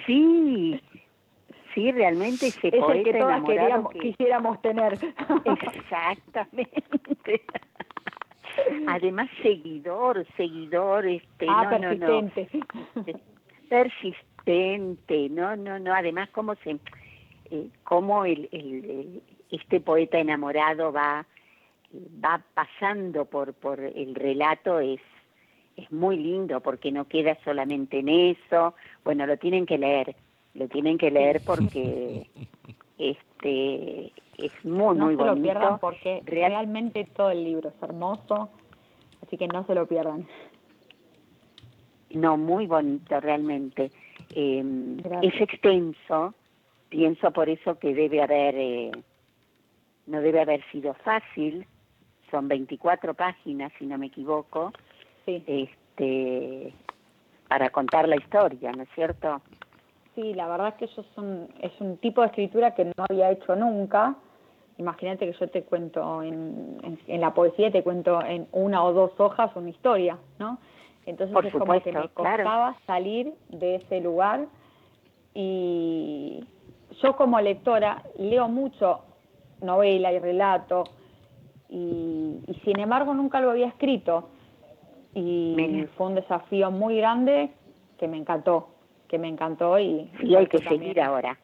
Sí, 0.06 0.80
sí, 1.74 1.90
realmente 1.90 2.46
ese 2.48 2.68
es 2.68 2.74
el 2.74 3.02
que 3.04 3.14
todas 3.14 3.42
queríamos, 3.44 3.92
que- 3.92 3.98
quisiéramos 4.00 4.60
tener. 4.62 4.98
Exactamente. 5.44 7.42
Además, 8.86 9.28
seguidor, 9.42 10.24
seguidor, 10.36 11.06
este, 11.06 11.46
ah, 11.48 11.76
no, 11.78 11.78
no, 11.78 11.94
no, 11.94 12.30
persistente. 12.32 13.20
persistente, 13.68 15.28
no, 15.30 15.56
no, 15.56 15.78
no. 15.80 15.92
Además, 15.92 16.28
cómo 16.30 16.54
se, 16.56 16.78
eh, 17.50 17.68
cómo 17.84 18.24
el, 18.24 18.48
el, 18.52 18.84
el- 18.84 19.22
este 19.50 19.80
poeta 19.80 20.18
enamorado 20.18 20.92
va, 20.92 21.24
va 22.24 22.42
pasando 22.54 23.24
por, 23.26 23.54
por 23.54 23.78
el 23.80 24.14
relato 24.14 24.80
es, 24.80 25.00
es 25.76 25.90
muy 25.92 26.16
lindo 26.16 26.60
porque 26.60 26.90
no 26.90 27.06
queda 27.06 27.38
solamente 27.44 28.00
en 28.00 28.08
eso. 28.08 28.74
Bueno, 29.04 29.24
lo 29.26 29.36
tienen 29.36 29.64
que 29.66 29.78
leer, 29.78 30.16
lo 30.54 30.66
tienen 30.68 30.98
que 30.98 31.10
leer 31.10 31.42
porque, 31.46 32.26
este, 32.98 34.06
es 34.38 34.52
muy, 34.64 34.96
no 34.98 35.06
muy 35.06 35.16
se 35.16 35.22
lo 35.22 35.28
bonito. 35.28 35.42
pierdan 35.44 35.78
porque 35.78 36.22
Real- 36.24 36.50
realmente 36.52 37.04
todo 37.16 37.30
el 37.30 37.44
libro 37.44 37.68
es 37.68 37.82
hermoso, 37.82 38.50
así 39.24 39.36
que 39.36 39.46
no 39.48 39.64
se 39.66 39.74
lo 39.74 39.86
pierdan. 39.86 40.26
No, 42.10 42.36
muy 42.36 42.66
bonito 42.66 43.20
realmente. 43.20 43.90
Eh, 44.34 44.62
Gracias. 45.04 45.34
es 45.34 45.40
extenso, 45.40 46.34
pienso 46.88 47.30
por 47.30 47.48
eso 47.48 47.78
que 47.78 47.94
debe 47.94 48.22
haber, 48.22 48.54
eh, 48.56 48.90
no 50.06 50.20
debe 50.20 50.40
haber 50.40 50.64
sido 50.70 50.94
fácil, 50.94 51.66
son 52.30 52.48
24 52.48 53.14
páginas 53.14 53.72
si 53.78 53.86
no 53.86 53.98
me 53.98 54.06
equivoco, 54.06 54.72
Sí, 55.24 55.42
este, 55.46 56.72
para 57.48 57.70
contar 57.70 58.08
la 58.08 58.16
historia, 58.16 58.70
¿no 58.72 58.84
es 58.84 58.88
cierto? 58.94 59.40
sí, 60.14 60.34
la 60.34 60.48
verdad 60.48 60.68
es 60.68 60.74
que 60.74 60.84
eso 60.86 61.02
es 61.02 61.18
un, 61.18 61.48
es 61.60 61.72
un 61.80 61.98
tipo 61.98 62.22
de 62.22 62.28
escritura 62.28 62.74
que 62.74 62.84
no 62.86 62.92
había 63.08 63.30
hecho 63.30 63.54
nunca. 63.54 64.16
Imagínate 64.78 65.26
que 65.30 65.38
yo 65.38 65.48
te 65.48 65.62
cuento 65.62 66.22
en, 66.22 66.78
en, 66.82 66.98
en 67.06 67.20
la 67.20 67.32
poesía, 67.34 67.70
te 67.70 67.82
cuento 67.82 68.20
en 68.22 68.48
una 68.52 68.82
o 68.84 68.92
dos 68.92 69.12
hojas 69.18 69.54
una 69.54 69.70
historia, 69.70 70.18
¿no? 70.38 70.58
Entonces 71.06 71.32
Por 71.34 71.46
es 71.46 71.52
como 71.52 71.80
que 71.82 71.92
me 71.92 72.08
claro. 72.08 72.44
costaba 72.44 72.76
salir 72.86 73.32
de 73.48 73.76
ese 73.76 74.00
lugar 74.00 74.46
y 75.34 76.44
yo 77.02 77.16
como 77.16 77.40
lectora 77.40 78.02
leo 78.18 78.48
mucho 78.48 79.00
novela 79.60 80.12
y 80.12 80.18
relato 80.18 80.84
y, 81.68 82.38
y 82.46 82.54
sin 82.64 82.78
embargo 82.78 83.14
nunca 83.14 83.40
lo 83.40 83.50
había 83.50 83.66
escrito 83.68 84.28
y 85.14 85.54
Mira. 85.56 85.88
fue 85.96 86.06
un 86.08 86.14
desafío 86.14 86.70
muy 86.70 86.96
grande 86.98 87.50
que 87.98 88.06
me 88.08 88.16
encantó, 88.18 88.68
que 89.08 89.18
me 89.18 89.28
encantó 89.28 89.78
y 89.78 90.10
Sí, 90.20 90.34
hay 90.36 90.46
que 90.46 90.58
también- 90.58 90.82
seguir 90.82 91.00
ahora. 91.00 91.38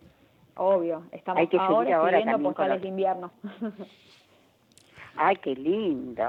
Obvio, 0.57 1.05
estamos 1.13 1.41
Hay 1.41 1.47
que 1.49 1.57
seguir 1.57 1.71
ahora 1.71 1.97
ahora 1.97 2.19
también 2.25 2.55
los- 2.75 2.83
de 2.83 2.89
invierno. 2.89 3.33
Ay, 5.17 5.37
qué 5.37 5.55
lindo. 5.55 6.29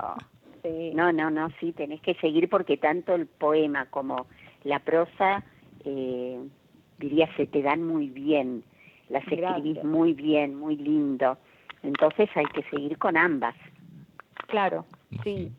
sí. 0.62 0.92
No, 0.94 1.12
no, 1.12 1.30
no, 1.30 1.50
sí, 1.60 1.74
tenés 1.74 2.02
que 2.02 2.14
seguir 2.16 2.50
porque 2.50 2.78
tanto 2.78 3.14
el 3.16 3.28
poema 3.28 3.86
como 3.88 4.28
la 4.64 4.80
prosa, 4.80 5.44
eh, 5.84 6.40
diría, 6.98 7.30
se 7.36 7.48
te 7.48 7.62
dan 7.62 7.84
muy 7.86 8.08
bien, 8.10 8.64
las 9.14 9.24
escribís 9.24 9.76
Gracias. 9.76 9.86
muy 9.86 10.14
bien, 10.14 10.56
muy 10.60 10.76
lindo. 10.76 11.38
Entonces 11.84 12.30
hay 12.36 12.46
que 12.48 12.64
seguir 12.64 12.98
con 12.98 13.16
ambas. 13.18 13.56
Claro, 14.48 14.86
sí. 15.24 15.52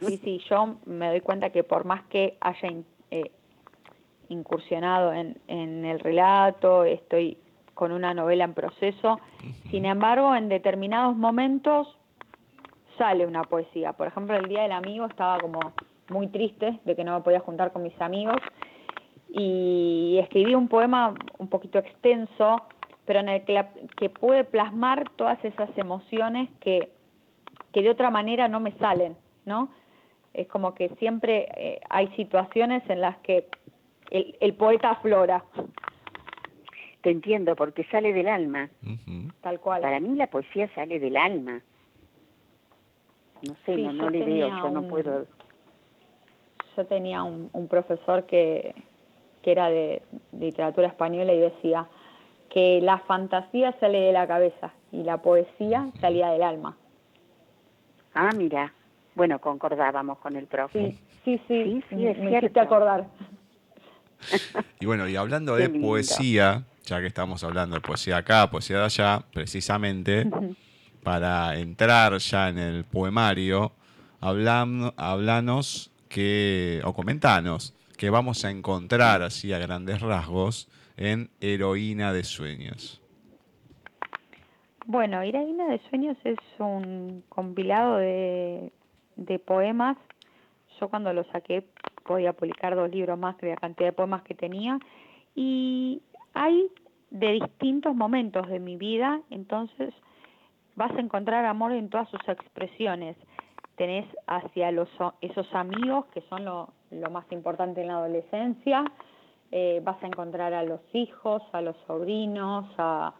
Sí, 0.00 0.18
sí, 0.24 0.40
yo 0.50 0.76
me 0.86 1.08
doy 1.08 1.20
cuenta 1.20 1.50
que 1.50 1.62
por 1.64 1.84
más 1.84 2.02
que 2.04 2.36
haya 2.40 2.68
in- 2.68 2.84
eh, 3.10 3.30
incursionado 4.28 5.12
en, 5.12 5.38
en 5.48 5.84
el 5.84 6.00
relato, 6.00 6.84
estoy 6.84 7.38
con 7.74 7.92
una 7.92 8.12
novela 8.14 8.44
en 8.44 8.54
proceso, 8.54 9.20
sin 9.70 9.84
embargo, 9.84 10.34
en 10.34 10.48
determinados 10.48 11.16
momentos 11.16 11.88
sale 12.98 13.26
una 13.26 13.42
poesía. 13.44 13.92
Por 13.94 14.06
ejemplo, 14.08 14.36
el 14.36 14.48
Día 14.48 14.62
del 14.62 14.72
Amigo 14.72 15.06
estaba 15.06 15.38
como 15.40 15.72
muy 16.10 16.28
triste 16.28 16.78
de 16.84 16.94
que 16.96 17.02
no 17.04 17.14
me 17.16 17.22
podía 17.24 17.40
juntar 17.40 17.72
con 17.72 17.82
mis 17.82 17.98
amigos 18.00 18.36
y 19.28 20.18
escribí 20.22 20.54
un 20.54 20.68
poema 20.68 21.14
un 21.38 21.48
poquito 21.48 21.78
extenso, 21.78 22.62
pero 23.06 23.20
en 23.20 23.28
el 23.28 23.44
que, 23.44 23.52
la- 23.52 23.70
que 23.96 24.08
pude 24.10 24.44
plasmar 24.44 25.08
todas 25.16 25.42
esas 25.44 25.70
emociones 25.76 26.48
que, 26.60 26.90
que 27.72 27.82
de 27.82 27.90
otra 27.90 28.10
manera 28.10 28.48
no 28.48 28.60
me 28.60 28.72
salen, 28.78 29.16
¿no? 29.44 29.68
Es 30.32 30.48
como 30.48 30.74
que 30.74 30.88
siempre 30.98 31.46
eh, 31.56 31.80
hay 31.90 32.08
situaciones 32.16 32.82
en 32.90 33.00
las 33.00 33.16
que 33.18 33.46
el, 34.10 34.36
el 34.40 34.54
poeta 34.54 34.90
aflora, 34.90 35.44
Te 37.02 37.10
entiendo, 37.10 37.54
porque 37.54 37.84
sale 37.84 38.12
del 38.14 38.28
alma. 38.28 38.70
Tal 39.42 39.60
cual. 39.60 39.82
Para 39.82 40.00
mí 40.00 40.14
la 40.16 40.26
poesía 40.28 40.68
sale 40.74 40.98
del 40.98 41.16
alma. 41.18 41.60
No 43.42 43.54
sé, 43.66 43.74
Sí, 43.76 43.82
no, 43.82 43.92
no 43.92 44.04
yo 44.04 44.10
le 44.10 44.18
veo, 44.20 44.26
tenía 44.48 44.62
yo 44.62 44.70
no 44.70 44.80
un- 44.80 44.88
puedo. 44.88 45.26
Yo 46.76 46.86
tenía 46.86 47.22
un, 47.22 47.50
un 47.52 47.68
profesor 47.68 48.24
que, 48.24 48.74
que 49.42 49.52
era 49.52 49.68
de 49.68 50.02
literatura 50.32 50.88
española 50.88 51.32
y 51.34 51.38
decía 51.38 51.86
que 52.50 52.80
la 52.82 52.98
fantasía 52.98 53.74
sale 53.80 54.00
de 54.00 54.12
la 54.12 54.26
cabeza 54.26 54.72
y 54.92 55.02
la 55.02 55.18
poesía 55.18 55.88
salía 56.00 56.28
del 56.30 56.42
alma. 56.42 56.76
Ah, 58.14 58.30
mira, 58.32 58.72
bueno, 59.14 59.40
concordábamos 59.40 60.18
con 60.18 60.36
el 60.36 60.46
profe. 60.46 60.96
Sí, 61.24 61.38
sí, 61.38 61.40
sí, 61.48 61.82
Sí, 61.88 61.96
sí, 61.96 62.06
es 62.06 62.18
me 62.18 62.28
cierto. 62.28 62.60
acordar. 62.60 63.06
Y 64.80 64.86
bueno, 64.86 65.08
y 65.08 65.16
hablando 65.16 65.56
de 65.56 65.70
poesía, 65.70 66.64
ya 66.84 67.00
que 67.00 67.06
estamos 67.06 67.42
hablando 67.42 67.76
de 67.76 67.80
poesía 67.80 68.18
acá, 68.18 68.50
poesía 68.50 68.78
de 68.78 68.84
allá, 68.84 69.22
precisamente 69.32 70.28
para 71.02 71.56
entrar 71.56 72.18
ya 72.18 72.48
en 72.48 72.58
el 72.58 72.84
poemario, 72.84 73.72
hablanos 74.20 75.90
que, 76.08 76.82
o 76.84 76.92
comentanos 76.92 77.72
que 77.96 78.10
vamos 78.10 78.44
a 78.44 78.50
encontrar 78.50 79.22
así 79.22 79.52
a 79.52 79.58
grandes 79.58 80.00
rasgos 80.00 80.68
en 80.96 81.30
Heroína 81.40 82.12
de 82.12 82.24
Sueños? 82.24 83.00
Bueno, 84.86 85.22
Heroína 85.22 85.66
de 85.68 85.78
Sueños 85.88 86.16
es 86.24 86.38
un 86.58 87.24
compilado 87.28 87.96
de, 87.96 88.72
de 89.16 89.38
poemas. 89.38 89.96
Yo 90.80 90.88
cuando 90.88 91.12
lo 91.12 91.24
saqué 91.24 91.64
podía 92.04 92.32
publicar 92.32 92.76
dos 92.76 92.90
libros 92.90 93.18
más 93.18 93.36
que 93.36 93.46
la 93.46 93.56
cantidad 93.56 93.88
de 93.88 93.92
poemas 93.92 94.22
que 94.22 94.34
tenía. 94.34 94.78
Y 95.34 96.02
hay 96.34 96.68
de 97.10 97.32
distintos 97.32 97.94
momentos 97.94 98.48
de 98.48 98.58
mi 98.58 98.76
vida, 98.76 99.20
entonces 99.30 99.94
vas 100.76 100.92
a 100.92 101.00
encontrar 101.00 101.44
amor 101.44 101.72
en 101.72 101.88
todas 101.88 102.08
sus 102.08 102.20
expresiones. 102.28 103.16
Tenés 103.76 104.06
hacia 104.26 104.70
los, 104.70 104.88
esos 105.20 105.52
amigos 105.54 106.06
que 106.06 106.20
son 106.22 106.44
lo, 106.44 106.70
lo 106.90 107.10
más 107.10 107.24
importante 107.32 107.80
en 107.80 107.88
la 107.88 107.94
adolescencia, 107.94 108.84
eh, 109.56 109.80
vas 109.84 110.02
a 110.02 110.08
encontrar 110.08 110.52
a 110.52 110.64
los 110.64 110.80
hijos, 110.94 111.40
a 111.52 111.60
los 111.60 111.76
sobrinos, 111.86 112.66
a, 112.76 113.14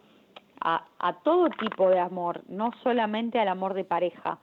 todo 1.23 1.49
tipo 1.49 1.89
de 1.89 1.97
amor, 1.97 2.41
no 2.49 2.71
solamente 2.83 3.39
al 3.39 3.47
amor 3.47 3.73
de 3.73 3.85
pareja. 3.85 4.37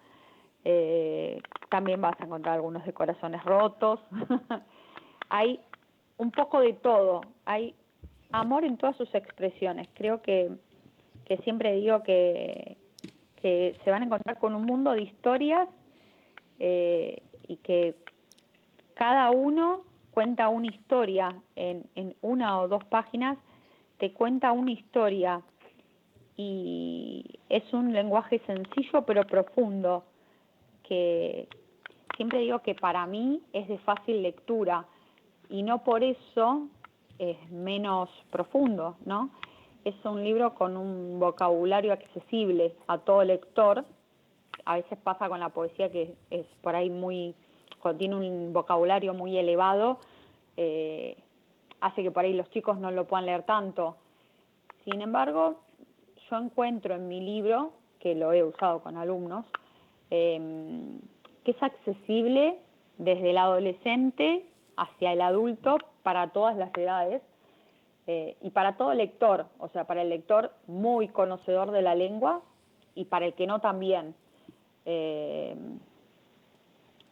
Eh, 0.64 1.42
también 1.68 2.00
vas 2.00 2.18
a 2.18 2.24
encontrar 2.24 2.54
algunos 2.54 2.86
de 2.86 2.94
corazones 2.94 3.44
rotos. 3.44 4.00
hay 5.28 5.60
un 6.16 6.30
poco 6.30 6.60
de 6.60 6.72
todo, 6.72 7.20
hay 7.44 7.74
amor 8.30 8.64
en 8.64 8.78
todas 8.78 8.96
sus 8.96 9.14
expresiones. 9.14 9.86
Creo 9.92 10.22
que, 10.22 10.50
que 11.26 11.36
siempre 11.38 11.74
digo 11.74 12.02
que, 12.02 12.78
que 13.36 13.78
se 13.84 13.90
van 13.90 14.00
a 14.00 14.06
encontrar 14.06 14.38
con 14.38 14.54
un 14.54 14.64
mundo 14.64 14.92
de 14.92 15.02
historias 15.02 15.68
eh, 16.58 17.22
y 17.48 17.58
que 17.58 17.96
cada 18.94 19.30
uno 19.30 19.91
cuenta 20.12 20.48
una 20.48 20.68
historia 20.68 21.34
en, 21.56 21.84
en 21.94 22.14
una 22.20 22.60
o 22.60 22.68
dos 22.68 22.84
páginas, 22.84 23.38
te 23.98 24.12
cuenta 24.12 24.52
una 24.52 24.72
historia 24.72 25.42
y 26.36 27.38
es 27.48 27.72
un 27.72 27.92
lenguaje 27.92 28.40
sencillo 28.46 29.02
pero 29.04 29.24
profundo 29.24 30.04
que 30.82 31.48
siempre 32.16 32.40
digo 32.40 32.60
que 32.60 32.74
para 32.74 33.06
mí 33.06 33.42
es 33.52 33.68
de 33.68 33.78
fácil 33.78 34.22
lectura 34.22 34.86
y 35.48 35.62
no 35.62 35.84
por 35.84 36.02
eso 36.02 36.68
es 37.18 37.50
menos 37.50 38.08
profundo, 38.30 38.96
¿no? 39.04 39.30
Es 39.84 39.94
un 40.04 40.22
libro 40.22 40.54
con 40.54 40.76
un 40.76 41.18
vocabulario 41.18 41.92
accesible 41.92 42.74
a 42.86 42.98
todo 42.98 43.24
lector. 43.24 43.84
A 44.64 44.76
veces 44.76 44.98
pasa 45.02 45.28
con 45.28 45.40
la 45.40 45.50
poesía 45.50 45.90
que 45.90 46.14
es 46.30 46.46
por 46.62 46.74
ahí 46.74 46.88
muy 46.88 47.34
tiene 47.98 48.16
un 48.16 48.52
vocabulario 48.52 49.14
muy 49.14 49.36
elevado, 49.36 49.98
eh, 50.56 51.16
hace 51.80 52.02
que 52.02 52.10
por 52.10 52.24
ahí 52.24 52.32
los 52.32 52.48
chicos 52.50 52.78
no 52.78 52.90
lo 52.90 53.06
puedan 53.06 53.26
leer 53.26 53.42
tanto. 53.42 53.96
Sin 54.84 55.00
embargo, 55.00 55.60
yo 56.30 56.38
encuentro 56.38 56.94
en 56.94 57.08
mi 57.08 57.20
libro, 57.20 57.72
que 57.98 58.14
lo 58.14 58.32
he 58.32 58.42
usado 58.42 58.80
con 58.82 58.96
alumnos, 58.96 59.44
eh, 60.10 60.40
que 61.44 61.50
es 61.52 61.62
accesible 61.62 62.58
desde 62.98 63.30
el 63.30 63.38
adolescente 63.38 64.44
hacia 64.76 65.12
el 65.12 65.20
adulto 65.20 65.78
para 66.02 66.30
todas 66.30 66.56
las 66.56 66.74
edades 66.76 67.22
eh, 68.06 68.36
y 68.40 68.50
para 68.50 68.76
todo 68.76 68.94
lector, 68.94 69.46
o 69.58 69.68
sea, 69.68 69.84
para 69.84 70.02
el 70.02 70.08
lector 70.08 70.52
muy 70.66 71.08
conocedor 71.08 71.70
de 71.70 71.82
la 71.82 71.94
lengua 71.94 72.42
y 72.94 73.04
para 73.04 73.26
el 73.26 73.34
que 73.34 73.46
no 73.46 73.60
también. 73.60 74.14
Eh, 74.84 75.56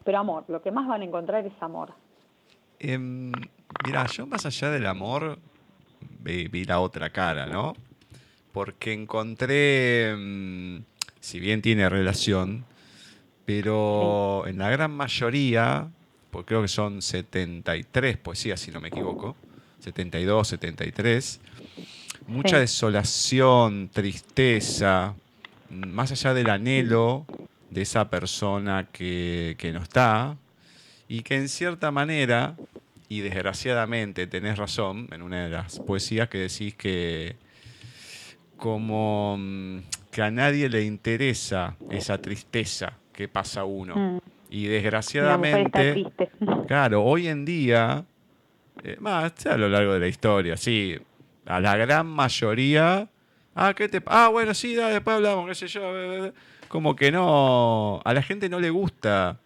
pero 0.05 0.19
amor, 0.19 0.45
lo 0.49 0.63
que 0.63 0.71
más 0.71 0.87
van 0.87 1.03
a 1.03 1.05
encontrar 1.05 1.47
es 1.47 1.53
amor. 1.61 1.93
Eh, 2.79 2.99
mira, 2.99 4.07
yo 4.07 4.27
más 4.27 4.47
allá 4.47 4.71
del 4.71 4.87
amor 4.87 5.39
vi, 6.21 6.49
vi, 6.49 6.65
la 6.65 6.81
otra 6.81 7.11
cara, 7.11 7.47
¿no? 7.47 7.75
Porque 8.53 8.93
encontré, 8.93 10.15
mm, 10.17 10.79
si 11.21 11.41
bien 11.41 11.63
tiene 11.63 11.89
relación, 11.89 12.65
pero 13.45 14.43
sí. 14.45 14.51
en 14.51 14.59
la 14.59 14.71
gran 14.71 14.93
mayoría, 14.93 15.89
porque 16.31 16.49
creo 16.49 16.63
que 16.63 16.69
son 16.69 17.03
73 17.03 18.17
poesías, 18.17 18.61
si 18.61 18.71
no 18.71 18.81
me 18.81 18.89
equivoco, 18.89 19.37
72, 19.81 20.49
73, 20.49 21.41
mucha 22.29 22.57
sí. 22.57 22.61
desolación, 22.61 23.91
tristeza, 23.93 25.15
más 25.69 26.13
allá 26.13 26.35
del 26.35 26.51
anhelo 26.51 27.27
de 27.71 27.83
esa 27.83 28.11
persona 28.11 28.89
que, 28.93 29.57
que, 29.59 29.73
no 29.73 29.81
está 29.81 30.37
y 31.09 31.23
que 31.23 31.37
en 31.37 31.49
cierta 31.49 31.91
manera, 31.91 32.57
y 33.09 33.21
desgraciadamente 33.21 34.27
tenés 34.27 34.59
razón 34.59 35.09
en 35.13 35.23
una 35.23 35.45
de 35.45 35.51
las 35.51 35.81
poesías 35.81 36.29
que 36.29 36.39
decís 36.39 36.75
que 36.75 37.37
como 38.57 39.37
mm, 39.39 39.79
que 40.13 40.23
a 40.23 40.31
nadie 40.31 40.69
le 40.69 40.85
interesa 40.85 41.77
esa 41.91 42.19
tristeza 42.19 42.93
que 43.13 43.27
pasa 43.27 43.65
uno. 43.65 43.97
Mm. 43.97 44.19
Y 44.51 44.67
desgraciadamente, 44.67 46.05
claro, 46.67 47.05
hoy 47.05 47.29
en 47.29 47.45
día, 47.45 48.05
eh, 48.83 48.97
más 49.01 49.47
a 49.47 49.57
lo 49.57 49.69
largo 49.69 49.95
de 49.95 50.01
la 50.01 50.09
historia, 50.09 50.57
sí, 50.57 50.97
a 51.47 51.61
la 51.61 51.77
gran 51.77 52.07
mayoría, 52.07 53.09
ah, 53.55 53.75
¿qué 53.75 53.89
te 53.89 54.03
Ah, 54.07 54.29
bueno, 54.29 54.55
sí, 54.55 54.75
después 54.75 55.17
hablamos, 55.17 55.49
qué 55.49 55.55
sé 55.55 55.69
yo. 55.69 55.83
Como 56.71 56.95
que 56.95 57.11
no, 57.11 58.01
a 58.05 58.15
la 58.15 58.23
gente 58.23 58.49
no 58.49 58.61
le 58.61 58.71
gusta 58.71 59.41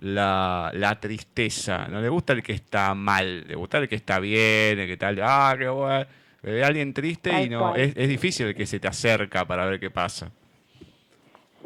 la, 0.00 0.72
la, 0.74 0.98
tristeza, 0.98 1.86
no 1.86 2.00
le 2.00 2.08
gusta 2.08 2.32
el 2.32 2.42
que 2.42 2.54
está 2.54 2.92
mal, 2.92 3.46
le 3.46 3.54
gusta 3.54 3.78
el 3.78 3.88
que 3.88 3.94
está 3.94 4.18
bien, 4.18 4.76
el 4.80 4.88
que 4.88 4.96
tal, 4.96 5.16
ah, 5.22 5.54
qué 5.56 5.68
bueno. 5.68 6.06
Ve 6.42 6.64
a 6.64 6.66
alguien 6.66 6.92
triste 6.92 7.44
y 7.44 7.48
no, 7.48 7.76
es, 7.76 7.96
es 7.96 8.08
difícil 8.08 8.48
el 8.48 8.56
que 8.56 8.66
se 8.66 8.80
te 8.80 8.88
acerca 8.88 9.44
para 9.44 9.64
ver 9.64 9.78
qué 9.78 9.92
pasa. 9.92 10.32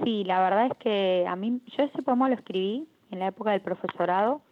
Sí, 0.05 0.23
la 0.25 0.43
verdad 0.43 0.67
es 0.67 0.77
que 0.77 1.25
a 1.27 1.35
mí, 1.35 1.63
yo 1.79 1.85
ese 1.85 2.03
poema 2.03 2.29
lo 2.29 2.35
escribí 2.35 2.87
en 3.11 3.21
la 3.21 3.29
época 3.29 3.53
del 3.53 3.63
profesorado 3.63 4.43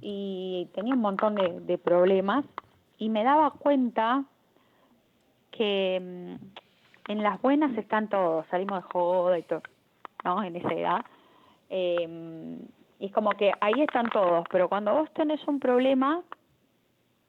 y 0.00 0.70
tenía 0.74 0.94
un 0.94 1.02
montón 1.02 1.34
de, 1.34 1.60
de 1.60 1.76
problemas 1.76 2.46
y 2.96 3.10
me 3.10 3.24
daba 3.24 3.50
cuenta 3.50 4.24
que 5.50 6.00
mm, 6.00 6.60
en 7.08 7.22
las 7.22 7.40
buenas 7.42 7.76
están 7.76 8.08
todos, 8.08 8.46
salimos 8.50 8.82
de 8.82 8.88
joda 8.92 9.38
y 9.38 9.42
todo, 9.42 9.62
¿no? 10.24 10.42
En 10.42 10.56
esa 10.56 10.72
edad. 10.72 11.04
Eh, 11.68 12.58
y 13.00 13.06
es 13.06 13.12
como 13.12 13.30
que 13.30 13.52
ahí 13.60 13.80
están 13.80 14.10
todos, 14.10 14.44
pero 14.50 14.68
cuando 14.68 14.92
vos 14.92 15.10
tenés 15.14 15.46
un 15.48 15.58
problema, 15.58 16.22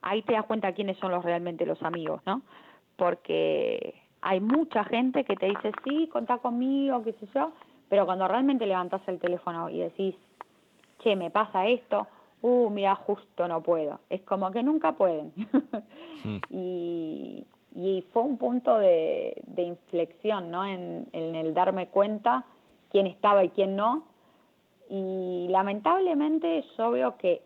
ahí 0.02 0.22
te 0.24 0.34
das 0.34 0.46
cuenta 0.46 0.74
quiénes 0.74 0.98
son 0.98 1.12
los 1.12 1.24
realmente 1.24 1.66
los 1.66 1.82
amigos, 1.82 2.22
¿no? 2.26 2.42
Porque 2.98 3.96
hay 4.22 4.42
mucha 4.42 4.84
gente 4.84 5.24
que 5.24 5.36
te 5.36 5.48
dice, 5.48 5.72
sí, 5.86 6.10
contá 6.12 6.40
conmigo, 6.40 7.02
qué 7.04 7.14
sé 7.14 7.28
yo, 7.34 7.54
pero 7.88 8.06
cuando 8.06 8.28
realmente 8.28 8.66
levantás 8.66 9.02
el 9.08 9.20
teléfono 9.20 9.70
y 9.70 9.80
decís, 9.80 10.16
che, 11.00 11.16
me 11.16 11.32
pasa 11.32 11.68
esto, 11.68 12.08
uh, 12.42 12.70
mira, 12.70 12.96
justo 12.96 13.48
no 13.48 13.62
puedo. 13.62 14.02
Es 14.10 14.22
como 14.24 14.52
que 14.52 14.64
nunca 14.64 14.92
pueden. 14.92 15.32
mm. 16.24 16.38
y, 16.50 17.46
y, 17.76 18.04
fue 18.14 18.24
un 18.24 18.38
punto 18.38 18.78
de, 18.78 19.42
inflexión, 19.58 20.52
¿no? 20.52 20.66
En, 20.66 21.08
el 21.14 21.54
darme 21.54 21.88
cuenta 21.88 22.46
quién 22.90 23.08
estaba 23.08 23.44
y 23.44 23.50
quién 23.50 23.76
no. 23.76 24.04
Y 24.90 25.48
lamentablemente 25.50 26.64
yo 26.78 26.92
veo 26.92 27.18
que, 27.18 27.42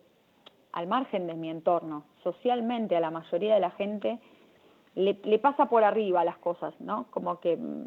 al 0.71 0.87
margen 0.87 1.27
de 1.27 1.35
mi 1.35 1.49
entorno, 1.49 2.03
socialmente 2.23 2.95
a 2.95 2.99
la 2.99 3.11
mayoría 3.11 3.53
de 3.53 3.59
la 3.59 3.71
gente 3.71 4.19
le, 4.95 5.19
le 5.23 5.39
pasa 5.39 5.67
por 5.67 5.83
arriba 5.83 6.25
las 6.25 6.37
cosas, 6.37 6.73
¿no? 6.79 7.05
Como 7.11 7.39
que 7.39 7.55
mm, 7.55 7.85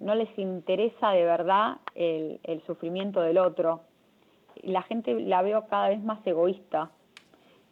no 0.00 0.14
les 0.14 0.36
interesa 0.38 1.10
de 1.10 1.24
verdad 1.24 1.78
el, 1.94 2.40
el 2.44 2.62
sufrimiento 2.66 3.20
del 3.20 3.38
otro. 3.38 3.82
La 4.62 4.82
gente 4.82 5.14
la 5.20 5.42
veo 5.42 5.66
cada 5.68 5.88
vez 5.88 6.02
más 6.02 6.26
egoísta. 6.26 6.90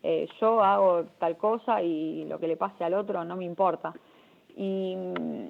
Eh, 0.06 0.28
yo 0.38 0.62
hago 0.62 1.06
tal 1.18 1.38
cosa 1.38 1.80
y 1.80 2.26
lo 2.26 2.38
que 2.38 2.46
le 2.46 2.58
pase 2.58 2.84
al 2.84 2.92
otro 2.92 3.24
no 3.24 3.36
me 3.36 3.46
importa. 3.46 3.94
Y 4.54 4.94
mm, 4.96 5.46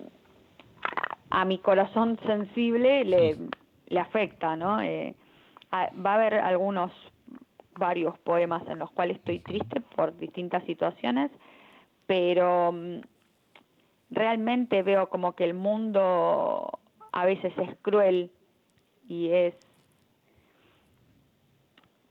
a 1.30 1.44
mi 1.44 1.58
corazón 1.58 2.20
sensible 2.24 3.04
le, 3.04 3.36
le 3.88 4.00
afecta, 4.00 4.54
¿no? 4.54 4.80
Eh, 4.80 5.16
va 5.72 6.12
a 6.12 6.14
haber 6.14 6.34
algunos, 6.34 6.92
varios 7.76 8.16
poemas 8.20 8.62
en 8.68 8.78
los 8.78 8.92
cuales 8.92 9.16
estoy 9.16 9.40
triste 9.40 9.80
por 9.96 10.16
distintas 10.18 10.62
situaciones, 10.66 11.32
pero 12.06 12.70
mm, 12.70 13.00
realmente 14.10 14.84
veo 14.84 15.08
como 15.08 15.32
que 15.32 15.42
el 15.42 15.54
mundo 15.54 16.78
a 17.10 17.24
veces 17.26 17.52
es 17.58 17.76
cruel 17.82 18.30
y 19.08 19.30
es 19.30 19.56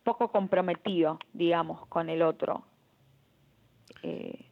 poco 0.03 0.29
comprometido, 0.29 1.19
digamos, 1.33 1.85
con 1.87 2.09
el 2.09 2.21
otro. 2.21 2.63
Eh, 4.03 4.45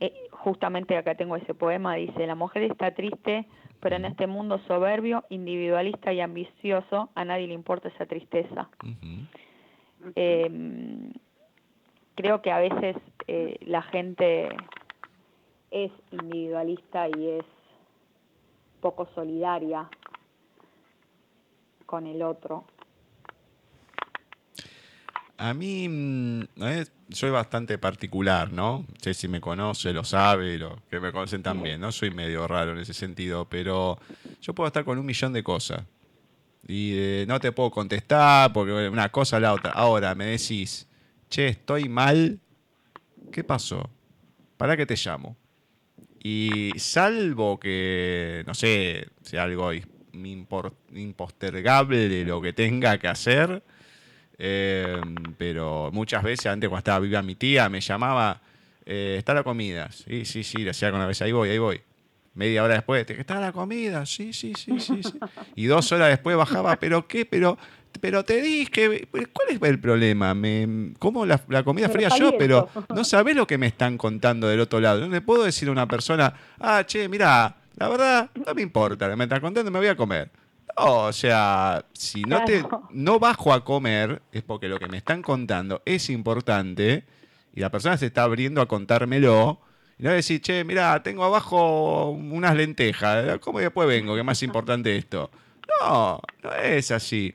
eh, 0.00 0.28
justamente 0.30 0.96
acá 0.96 1.14
tengo 1.14 1.36
ese 1.36 1.54
poema, 1.54 1.94
dice, 1.94 2.26
la 2.26 2.34
mujer 2.34 2.64
está 2.64 2.92
triste, 2.92 3.46
pero 3.80 3.96
en 3.96 4.04
este 4.04 4.26
mundo 4.26 4.58
soberbio, 4.66 5.24
individualista 5.28 6.12
y 6.12 6.20
ambicioso, 6.20 7.10
a 7.14 7.24
nadie 7.24 7.46
le 7.46 7.54
importa 7.54 7.88
esa 7.88 8.06
tristeza. 8.06 8.68
Uh 8.82 8.88
-huh. 8.88 9.26
eh, 10.16 11.12
creo 12.14 12.42
que 12.42 12.50
a 12.50 12.58
veces 12.58 12.96
eh, 13.26 13.58
la 13.60 13.82
gente 13.82 14.48
es 15.70 15.90
individualista 16.10 17.08
y 17.08 17.28
es 17.28 17.44
poco 18.80 19.06
solidaria 19.14 19.88
con 21.86 22.06
el 22.06 22.22
otro. 22.22 22.64
A 25.42 25.52
mí, 25.54 25.88
mm, 25.88 26.44
soy 27.10 27.30
bastante 27.30 27.76
particular, 27.76 28.52
¿no? 28.52 28.86
sé 29.00 29.12
si 29.12 29.26
me 29.26 29.40
conoce, 29.40 29.92
lo 29.92 30.04
sabe, 30.04 30.56
lo 30.56 30.80
que 30.88 31.00
me 31.00 31.10
conocen 31.10 31.42
también, 31.42 31.80
¿no? 31.80 31.90
Soy 31.90 32.12
medio 32.12 32.46
raro 32.46 32.70
en 32.70 32.78
ese 32.78 32.94
sentido, 32.94 33.48
pero 33.48 33.98
yo 34.40 34.54
puedo 34.54 34.68
estar 34.68 34.84
con 34.84 35.00
un 35.00 35.04
millón 35.04 35.32
de 35.32 35.42
cosas. 35.42 35.82
Y 36.68 36.92
eh, 36.94 37.24
no 37.26 37.40
te 37.40 37.50
puedo 37.50 37.72
contestar 37.72 38.52
porque 38.52 38.88
una 38.88 39.08
cosa 39.08 39.38
o 39.38 39.40
la 39.40 39.52
otra. 39.52 39.72
Ahora 39.72 40.14
me 40.14 40.26
decís, 40.26 40.86
che, 41.28 41.48
estoy 41.48 41.88
mal. 41.88 42.38
¿Qué 43.32 43.42
pasó? 43.42 43.90
¿Para 44.56 44.76
qué 44.76 44.86
te 44.86 44.94
llamo? 44.94 45.36
Y 46.22 46.70
salvo 46.76 47.58
que, 47.58 48.44
no 48.46 48.54
sé, 48.54 49.08
sea 49.22 49.42
algo 49.42 49.72
impostergable 50.12 52.24
lo 52.24 52.40
que 52.40 52.52
tenga 52.52 52.96
que 52.98 53.08
hacer, 53.08 53.64
eh, 54.44 55.00
pero 55.38 55.90
muchas 55.92 56.20
veces, 56.20 56.46
antes 56.46 56.68
cuando 56.68 56.80
estaba 56.80 56.98
viva 56.98 57.22
mi 57.22 57.36
tía, 57.36 57.68
me 57.68 57.80
llamaba, 57.80 58.40
eh, 58.84 59.14
está 59.16 59.34
la 59.34 59.44
comida. 59.44 59.88
Sí, 59.92 60.24
sí, 60.24 60.42
sí, 60.42 60.64
le 60.64 60.70
hacía 60.70 60.90
con 60.90 60.98
la 60.98 61.06
vez, 61.06 61.22
ahí 61.22 61.30
voy, 61.30 61.50
ahí 61.50 61.58
voy. 61.58 61.80
Media 62.34 62.64
hora 62.64 62.74
después, 62.74 63.08
¿está 63.08 63.38
la 63.38 63.52
comida? 63.52 64.04
Sí, 64.04 64.32
sí, 64.32 64.52
sí, 64.56 64.80
sí, 64.80 65.04
sí. 65.04 65.14
Y 65.54 65.66
dos 65.66 65.92
horas 65.92 66.08
después 66.08 66.36
bajaba, 66.36 66.74
¿pero 66.74 67.06
qué? 67.06 67.24
Pero, 67.24 67.56
pero 68.00 68.24
te 68.24 68.42
dije, 68.42 69.06
¿cuál 69.12 69.48
es 69.50 69.62
el 69.62 69.78
problema? 69.78 70.34
Me, 70.34 70.92
¿Cómo 70.98 71.24
la, 71.24 71.38
comida 71.62 71.88
fría 71.88 72.08
yo? 72.08 72.36
Pero 72.36 72.68
no 72.88 73.04
sabés 73.04 73.36
lo 73.36 73.46
que 73.46 73.58
me 73.58 73.68
están 73.68 73.96
contando 73.96 74.48
del 74.48 74.58
otro 74.58 74.80
lado. 74.80 75.02
No 75.02 75.06
le 75.06 75.20
puedo 75.20 75.44
decir 75.44 75.68
a 75.68 75.70
una 75.70 75.86
persona, 75.86 76.34
ah, 76.58 76.82
che, 76.84 77.08
mira, 77.08 77.54
la 77.76 77.88
verdad, 77.88 78.30
no 78.44 78.54
me 78.54 78.62
importa, 78.62 79.14
me 79.14 79.22
están 79.22 79.40
contando, 79.40 79.70
me 79.70 79.78
voy 79.78 79.88
a 79.88 79.94
comer. 79.94 80.41
O 80.76 81.12
sea, 81.12 81.84
si 81.92 82.22
no 82.22 82.44
te 82.44 82.64
no 82.90 83.18
bajo 83.18 83.52
a 83.52 83.64
comer, 83.64 84.22
es 84.32 84.42
porque 84.42 84.68
lo 84.68 84.78
que 84.78 84.88
me 84.88 84.96
están 84.96 85.22
contando 85.22 85.82
es 85.84 86.10
importante 86.10 87.04
y 87.54 87.60
la 87.60 87.70
persona 87.70 87.96
se 87.96 88.06
está 88.06 88.24
abriendo 88.24 88.60
a 88.60 88.66
contármelo 88.66 89.60
y 89.98 90.04
no 90.04 90.10
decir, 90.10 90.40
che, 90.40 90.64
mira, 90.64 91.02
tengo 91.02 91.24
abajo 91.24 92.10
unas 92.10 92.56
lentejas, 92.56 93.38
¿cómo 93.38 93.60
después 93.60 93.86
vengo? 93.86 94.14
¿Qué 94.14 94.22
más 94.22 94.42
importante 94.42 94.96
esto? 94.96 95.30
No, 95.80 96.20
no 96.42 96.52
es 96.52 96.90
así. 96.90 97.34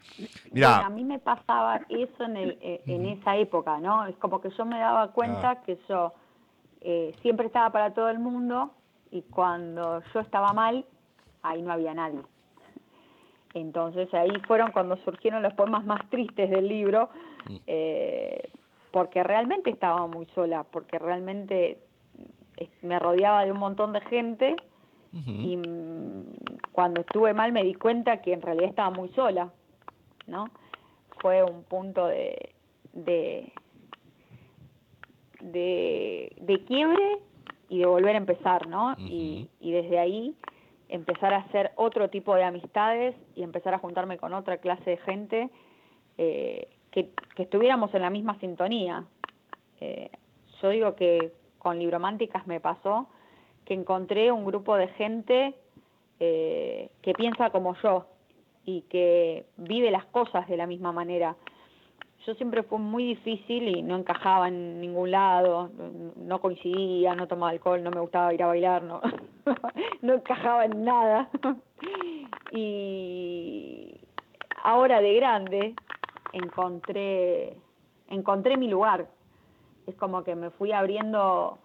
A 0.63 0.89
mí 0.89 1.03
me 1.03 1.19
pasaba 1.19 1.81
eso 1.89 2.23
en, 2.23 2.37
el, 2.37 2.57
eh, 2.61 2.81
en 2.85 3.05
esa 3.05 3.35
época, 3.37 3.79
¿no? 3.79 4.05
Es 4.05 4.15
como 4.17 4.41
que 4.41 4.49
yo 4.57 4.65
me 4.65 4.79
daba 4.79 5.11
cuenta 5.11 5.51
ah. 5.51 5.61
que 5.63 5.79
yo 5.87 6.13
eh, 6.81 7.15
siempre 7.21 7.47
estaba 7.47 7.71
para 7.71 7.93
todo 7.93 8.09
el 8.09 8.19
mundo 8.19 8.71
y 9.11 9.21
cuando 9.23 10.03
yo 10.13 10.19
estaba 10.19 10.53
mal, 10.53 10.85
ahí 11.43 11.61
no 11.61 11.71
había 11.71 11.93
nadie. 11.93 12.21
Entonces 13.53 14.13
ahí 14.13 14.31
fueron 14.47 14.71
cuando 14.71 14.97
surgieron 14.97 15.41
los 15.41 15.53
poemas 15.53 15.85
más 15.85 16.07
tristes 16.09 16.49
del 16.49 16.67
libro, 16.67 17.09
mm. 17.49 17.55
eh, 17.67 18.49
porque 18.91 19.23
realmente 19.23 19.69
estaba 19.69 20.07
muy 20.07 20.25
sola, 20.33 20.63
porque 20.63 20.99
realmente 20.99 21.79
me 22.81 22.99
rodeaba 22.99 23.45
de 23.45 23.51
un 23.51 23.59
montón 23.59 23.93
de 23.93 24.01
gente 24.01 24.55
y 25.13 25.59
cuando 26.71 27.01
estuve 27.01 27.33
mal 27.33 27.51
me 27.51 27.63
di 27.63 27.73
cuenta 27.73 28.21
que 28.21 28.33
en 28.33 28.41
realidad 28.41 28.69
estaba 28.69 28.91
muy 28.91 29.09
sola, 29.09 29.51
¿no? 30.27 30.45
Fue 31.21 31.41
un 31.43 31.63
punto 31.63 32.05
de, 32.05 32.53
de, 32.93 33.51
de, 35.41 36.63
quiebre 36.67 37.17
y 37.69 37.79
de 37.79 37.85
volver 37.87 38.13
a 38.13 38.19
empezar, 38.19 38.67
¿no? 38.67 38.95
y, 38.99 39.49
y 39.59 39.71
desde 39.71 39.97
ahí 39.97 40.35
empezar 40.89 41.33
a 41.33 41.37
hacer 41.37 41.71
otro 41.75 42.09
tipo 42.09 42.35
de 42.35 42.43
amistades 42.43 43.15
y 43.35 43.43
empezar 43.43 43.73
a 43.73 43.79
juntarme 43.79 44.17
con 44.17 44.33
otra 44.33 44.57
clase 44.57 44.91
de 44.91 44.97
gente 44.97 45.49
eh, 46.17 46.69
que, 46.91 47.11
estuviéramos 47.37 47.93
en 47.93 48.01
la 48.01 48.09
misma 48.09 48.39
sintonía. 48.39 49.05
Eh, 49.79 50.09
yo 50.61 50.69
digo 50.69 50.95
que 50.95 51.33
con 51.59 51.79
Librománticas 51.79 52.47
me 52.47 52.59
pasó 52.59 53.07
que 53.65 53.73
encontré 53.73 54.31
un 54.31 54.45
grupo 54.45 54.75
de 54.77 54.87
gente 54.89 55.53
eh, 56.19 56.89
que 57.01 57.13
piensa 57.13 57.49
como 57.49 57.75
yo 57.83 58.07
y 58.65 58.81
que 58.83 59.45
vive 59.57 59.91
las 59.91 60.05
cosas 60.05 60.47
de 60.47 60.57
la 60.57 60.65
misma 60.65 60.91
manera. 60.91 61.35
Yo 62.27 62.35
siempre 62.35 62.61
fue 62.63 62.77
muy 62.77 63.05
difícil 63.05 63.69
y 63.69 63.81
no 63.81 63.95
encajaba 63.95 64.49
en 64.49 64.81
ningún 64.81 65.11
lado, 65.11 65.69
no 66.17 66.41
coincidía, 66.41 67.15
no 67.15 67.25
tomaba 67.25 67.51
alcohol, 67.51 67.81
no 67.81 67.89
me 67.89 68.01
gustaba 68.01 68.33
ir 68.33 68.43
a 68.43 68.47
bailar, 68.47 68.83
no, 68.83 68.99
no 70.01 70.13
encajaba 70.15 70.65
en 70.65 70.83
nada. 70.83 71.29
y 72.51 73.97
ahora 74.61 74.99
de 74.99 75.13
grande 75.13 75.73
encontré, 76.33 77.55
encontré 78.09 78.57
mi 78.57 78.67
lugar, 78.67 79.07
es 79.85 79.95
como 79.95 80.25
que 80.25 80.35
me 80.35 80.49
fui 80.49 80.73
abriendo 80.73 81.59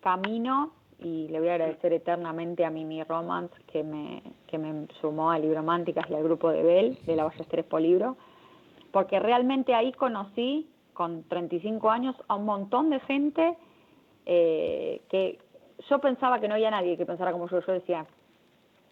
camino 0.00 0.72
y 0.98 1.28
le 1.28 1.38
voy 1.38 1.50
a 1.50 1.52
agradecer 1.52 1.92
eternamente 1.92 2.64
a 2.64 2.70
Mimi 2.70 3.04
Romance 3.04 3.54
que 3.68 3.84
me, 3.84 4.24
que 4.48 4.58
me 4.58 4.88
sumó 5.00 5.30
a 5.30 5.38
Librománticas 5.38 6.10
y 6.10 6.14
al 6.14 6.24
grupo 6.24 6.50
de 6.50 6.64
Bell, 6.64 6.98
de 7.06 7.14
la 7.14 7.22
Ballesteres 7.22 7.66
Polibro, 7.66 8.16
porque 8.90 9.18
realmente 9.18 9.74
ahí 9.74 9.92
conocí 9.92 10.68
con 10.92 11.22
35 11.24 11.90
años 11.90 12.16
a 12.26 12.34
un 12.34 12.44
montón 12.44 12.90
de 12.90 13.00
gente 13.00 13.56
eh, 14.26 15.00
que 15.08 15.38
yo 15.88 16.00
pensaba 16.00 16.40
que 16.40 16.48
no 16.48 16.54
había 16.54 16.70
nadie 16.70 16.96
que 16.96 17.06
pensara 17.06 17.32
como 17.32 17.48
yo, 17.48 17.60
yo 17.60 17.72
decía, 17.72 18.04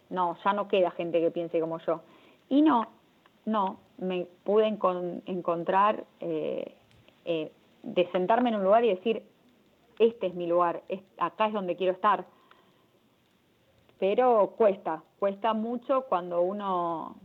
no, 0.09 0.37
ya 0.43 0.53
no 0.53 0.67
queda 0.67 0.91
gente 0.91 1.19
que 1.19 1.31
piense 1.31 1.59
como 1.59 1.79
yo. 1.79 2.01
Y 2.49 2.61
no, 2.61 2.87
no, 3.45 3.79
me 3.97 4.25
pude 4.43 4.67
encontrar 4.67 6.05
eh, 6.21 6.75
eh, 7.25 7.51
de 7.83 8.11
sentarme 8.11 8.49
en 8.49 8.55
un 8.55 8.63
lugar 8.63 8.85
y 8.85 8.89
decir, 8.89 9.23
este 9.99 10.27
es 10.27 10.33
mi 10.33 10.47
lugar, 10.47 10.83
acá 11.17 11.47
es 11.47 11.53
donde 11.53 11.75
quiero 11.75 11.93
estar. 11.93 12.25
Pero 13.99 14.53
cuesta, 14.57 15.03
cuesta 15.19 15.53
mucho 15.53 16.03
cuando 16.03 16.41
uno 16.41 17.15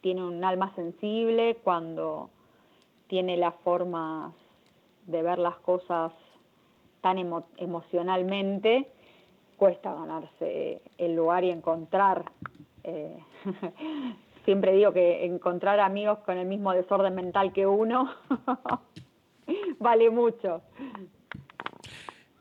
tiene 0.00 0.24
un 0.24 0.44
alma 0.44 0.74
sensible, 0.74 1.56
cuando 1.62 2.30
tiene 3.08 3.36
la 3.36 3.52
forma 3.52 4.32
de 5.06 5.22
ver 5.22 5.38
las 5.38 5.56
cosas 5.56 6.12
tan 7.00 7.18
emocionalmente, 7.56 8.88
cuesta 9.56 9.94
ganarse 9.94 10.82
el 10.98 11.16
lugar 11.16 11.44
y 11.44 11.50
encontrar. 11.50 12.24
Eh, 12.84 13.18
siempre 14.44 14.72
digo 14.72 14.92
que 14.92 15.24
encontrar 15.24 15.80
amigos 15.80 16.18
con 16.20 16.38
el 16.38 16.46
mismo 16.46 16.72
desorden 16.72 17.14
mental 17.14 17.52
que 17.52 17.66
uno 17.66 18.10
vale 19.78 20.10
mucho. 20.10 20.62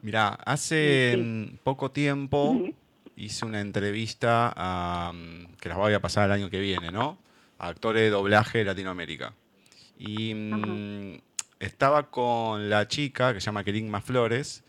Mira, 0.01 0.37
hace 0.45 1.17
poco 1.63 1.91
tiempo 1.91 2.55
hice 3.15 3.45
una 3.45 3.59
entrevista 3.59 4.53
a, 4.55 5.11
mm, 5.11 5.55
que 5.59 5.69
las 5.69 5.77
voy 5.77 5.93
a 5.93 5.99
pasar 5.99 6.25
el 6.25 6.31
año 6.31 6.49
que 6.49 6.59
viene, 6.59 6.91
¿no? 6.91 7.17
Actores 7.59 8.03
de 8.03 8.09
doblaje 8.09 8.59
de 8.59 8.65
Latinoamérica. 8.65 9.33
Y 9.97 10.33
mm, 10.33 11.21
estaba 11.59 12.09
con 12.09 12.69
la 12.69 12.87
chica 12.87 13.33
que 13.33 13.41
se 13.41 13.45
llama 13.45 13.63
Keringma 13.63 14.01
Flores, 14.01 14.63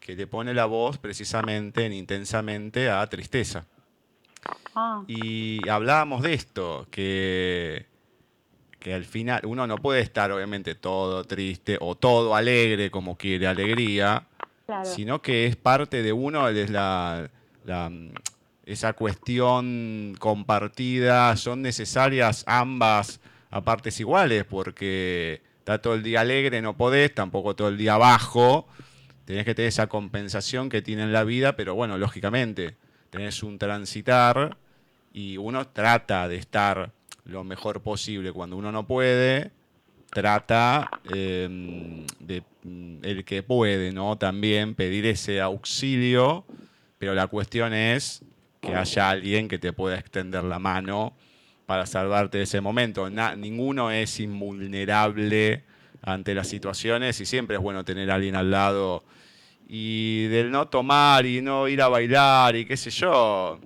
que 0.00 0.16
le 0.16 0.26
pone 0.26 0.54
la 0.54 0.66
voz 0.66 0.98
precisamente 0.98 1.86
en 1.86 1.92
intensamente 1.92 2.90
a 2.90 3.06
Tristeza. 3.06 3.66
Ah. 4.74 5.04
Y 5.06 5.68
hablábamos 5.68 6.22
de 6.22 6.34
esto, 6.34 6.88
que 6.90 7.86
que 8.82 8.92
al 8.94 9.04
final 9.04 9.42
uno 9.44 9.66
no 9.66 9.76
puede 9.76 10.00
estar 10.00 10.32
obviamente 10.32 10.74
todo 10.74 11.22
triste 11.24 11.78
o 11.80 11.94
todo 11.94 12.34
alegre 12.34 12.90
como 12.90 13.16
quiere 13.16 13.46
alegría, 13.46 14.26
sino 14.82 15.22
que 15.22 15.46
es 15.46 15.54
parte 15.54 16.02
de 16.02 16.12
uno, 16.12 16.48
es 16.48 16.68
la, 16.68 17.30
esa 18.64 18.92
cuestión 18.92 20.14
compartida, 20.18 21.36
son 21.36 21.62
necesarias 21.62 22.44
ambas 22.46 23.20
a 23.50 23.60
partes 23.62 23.98
iguales, 24.00 24.44
porque 24.44 25.42
está 25.58 25.80
todo 25.80 25.94
el 25.94 26.02
día 26.02 26.20
alegre, 26.20 26.62
no 26.62 26.76
podés, 26.76 27.14
tampoco 27.14 27.54
todo 27.54 27.68
el 27.68 27.76
día 27.76 27.96
bajo, 27.96 28.66
tenés 29.24 29.44
que 29.44 29.54
tener 29.54 29.68
esa 29.68 29.88
compensación 29.88 30.68
que 30.68 30.82
tiene 30.82 31.02
en 31.02 31.12
la 31.12 31.24
vida, 31.24 31.56
pero 31.56 31.74
bueno, 31.74 31.98
lógicamente, 31.98 32.76
tenés 33.10 33.42
un 33.42 33.58
transitar 33.58 34.56
y 35.12 35.36
uno 35.36 35.66
trata 35.68 36.28
de 36.28 36.36
estar 36.36 36.92
lo 37.24 37.44
mejor 37.44 37.82
posible. 37.82 38.32
Cuando 38.32 38.56
uno 38.56 38.72
no 38.72 38.86
puede, 38.86 39.50
trata 40.10 40.90
em, 41.12 42.06
de 42.20 42.42
mm, 42.62 42.96
el 43.02 43.24
que 43.24 43.42
puede, 43.42 43.92
¿no? 43.92 44.16
También 44.16 44.74
pedir 44.74 45.06
ese 45.06 45.40
auxilio, 45.40 46.44
pero 46.98 47.14
la 47.14 47.26
cuestión 47.26 47.74
es 47.74 48.22
que 48.62 48.74
haya 48.76 49.10
alguien 49.10 49.48
que 49.48 49.58
te 49.58 49.72
pueda 49.72 49.98
extender 49.98 50.44
la 50.44 50.60
mano 50.60 51.14
para 51.66 51.84
salvarte 51.84 52.38
de 52.38 52.44
ese 52.44 52.60
momento. 52.60 53.10
ninguno 53.10 53.90
es 53.90 54.20
invulnerable 54.20 55.64
ante 56.00 56.34
las 56.34 56.48
situaciones 56.48 57.20
y 57.20 57.26
siempre 57.26 57.56
es 57.56 57.62
bueno 57.62 57.84
tener 57.84 58.10
a 58.10 58.14
alguien 58.14 58.36
al 58.36 58.50
lado 58.50 59.02
y 59.66 60.26
del 60.28 60.50
no 60.50 60.68
tomar 60.68 61.26
y 61.26 61.42
no 61.42 61.66
ir 61.66 61.82
a 61.82 61.88
bailar 61.88 62.54
y 62.54 62.64
qué 62.64 62.76
sé 62.76 62.90
yo, 62.90 63.58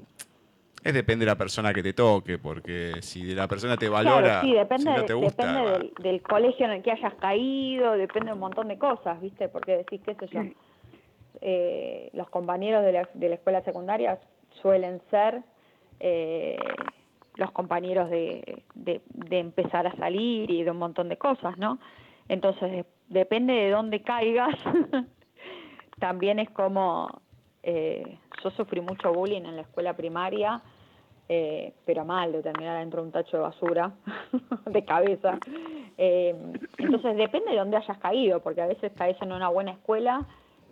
es 0.82 0.94
depende 0.94 1.24
de 1.24 1.30
la 1.30 1.36
persona 1.36 1.74
que 1.74 1.82
te 1.82 1.92
toque, 1.92 2.38
porque 2.38 2.94
si 3.00 3.34
la 3.34 3.48
persona 3.48 3.76
te 3.76 3.88
valora, 3.88 4.40
sí, 4.40 4.52
depende, 4.52 4.92
si 4.92 4.98
no 4.98 5.04
te 5.04 5.14
gusta, 5.14 5.46
depende 5.46 5.92
del, 5.98 6.22
colegio 6.22 6.66
en 6.66 6.72
el 6.72 6.82
que 6.82 6.92
hayas 6.92 7.14
caído, 7.14 7.92
depende 7.92 8.28
de 8.28 8.34
un 8.34 8.40
montón 8.40 8.68
de 8.68 8.78
cosas, 8.78 9.20
¿viste? 9.20 9.48
Porque 9.48 9.78
decís, 9.78 10.00
qué 10.06 10.14
sé 10.14 10.28
yo, 10.32 10.42
eh, 11.42 12.08
los 12.14 12.30
compañeros 12.30 12.84
de 12.84 12.92
la, 12.92 13.08
de 13.12 13.28
la 13.28 13.34
escuela 13.34 13.62
secundaria 13.62 14.18
suelen 14.62 15.00
ser 15.10 15.42
eh, 16.00 16.58
los 17.36 17.50
compañeros 17.52 18.10
de, 18.10 18.62
de, 18.74 19.38
empezar 19.38 19.86
a 19.86 19.94
salir 19.96 20.50
y 20.50 20.62
de 20.62 20.70
un 20.70 20.78
montón 20.78 21.08
de 21.08 21.18
cosas, 21.18 21.56
¿no? 21.58 21.78
Entonces, 22.28 22.86
depende 23.08 23.52
de 23.52 23.70
dónde 23.70 24.02
caigas, 24.02 24.54
también 26.00 26.38
es 26.38 26.50
como, 26.50 27.20
eh, 27.62 28.18
yo 28.42 28.50
sufrí 28.50 28.80
mucho 28.80 29.12
bullying 29.12 29.42
en 29.42 29.56
la 29.56 29.62
escuela 29.62 29.94
primaria, 29.94 30.62
eh, 31.28 31.74
pero 31.84 32.04
mal, 32.04 32.32
de 32.32 32.42
terminar 32.42 32.78
dentro 32.78 33.02
de 33.02 33.06
un 33.08 33.12
tacho 33.12 33.36
de 33.36 33.42
basura, 33.42 33.92
de 34.66 34.84
cabeza. 34.84 35.38
Eh, 35.98 36.34
entonces, 36.78 37.16
depende 37.16 37.50
de 37.50 37.58
dónde 37.58 37.76
hayas 37.76 37.98
caído, 37.98 38.40
porque 38.40 38.62
a 38.62 38.66
veces 38.66 38.92
caes 38.96 39.20
en 39.20 39.32
una 39.32 39.48
buena 39.48 39.72
escuela 39.72 40.26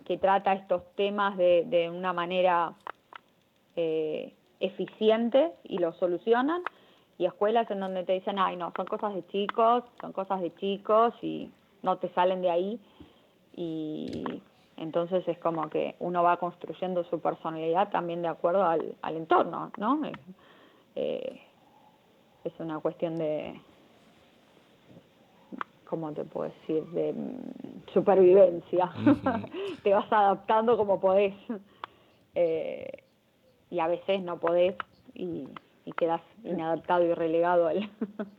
que 0.05 0.17
trata 0.17 0.53
estos 0.53 0.83
temas 0.95 1.35
de, 1.37 1.65
de 1.67 1.89
una 1.89 2.13
manera 2.13 2.73
eh, 3.75 4.33
eficiente 4.59 5.51
y 5.63 5.77
lo 5.77 5.93
solucionan, 5.93 6.61
y 7.17 7.25
escuelas 7.25 7.69
en 7.71 7.79
donde 7.79 8.03
te 8.03 8.13
dicen, 8.13 8.39
ay, 8.39 8.57
no, 8.57 8.73
son 8.75 8.85
cosas 8.85 9.13
de 9.13 9.25
chicos, 9.27 9.83
son 10.01 10.11
cosas 10.11 10.41
de 10.41 10.53
chicos 10.55 11.13
y 11.21 11.49
no 11.81 11.97
te 11.97 12.09
salen 12.09 12.41
de 12.41 12.49
ahí. 12.49 12.79
Y 13.55 14.41
entonces 14.77 15.25
es 15.27 15.37
como 15.39 15.69
que 15.69 15.95
uno 15.99 16.23
va 16.23 16.37
construyendo 16.37 17.03
su 17.05 17.21
personalidad 17.21 17.89
también 17.89 18.21
de 18.21 18.27
acuerdo 18.27 18.63
al, 18.63 18.95
al 19.01 19.15
entorno, 19.15 19.71
¿no? 19.77 20.01
Eh, 20.95 21.41
es 22.43 22.53
una 22.59 22.79
cuestión 22.79 23.17
de, 23.17 23.59
¿cómo 25.85 26.11
te 26.11 26.25
puedo 26.25 26.51
decir?, 26.51 26.83
de 26.87 27.13
mm, 27.13 27.93
supervivencia. 27.93 28.91
te 29.83 29.93
vas 29.93 30.11
adaptando 30.11 30.75
como 30.75 30.99
podés. 30.99 31.33
Eh, 32.35 33.04
y 33.75 33.79
a 33.81 33.87
veces 33.87 34.21
no 34.21 34.39
podés 34.39 34.75
y, 35.13 35.47
y 35.83 35.91
quedas 35.91 36.21
inadaptado 36.45 37.03
y 37.03 37.13
relegado 37.13 37.67
al 37.67 37.89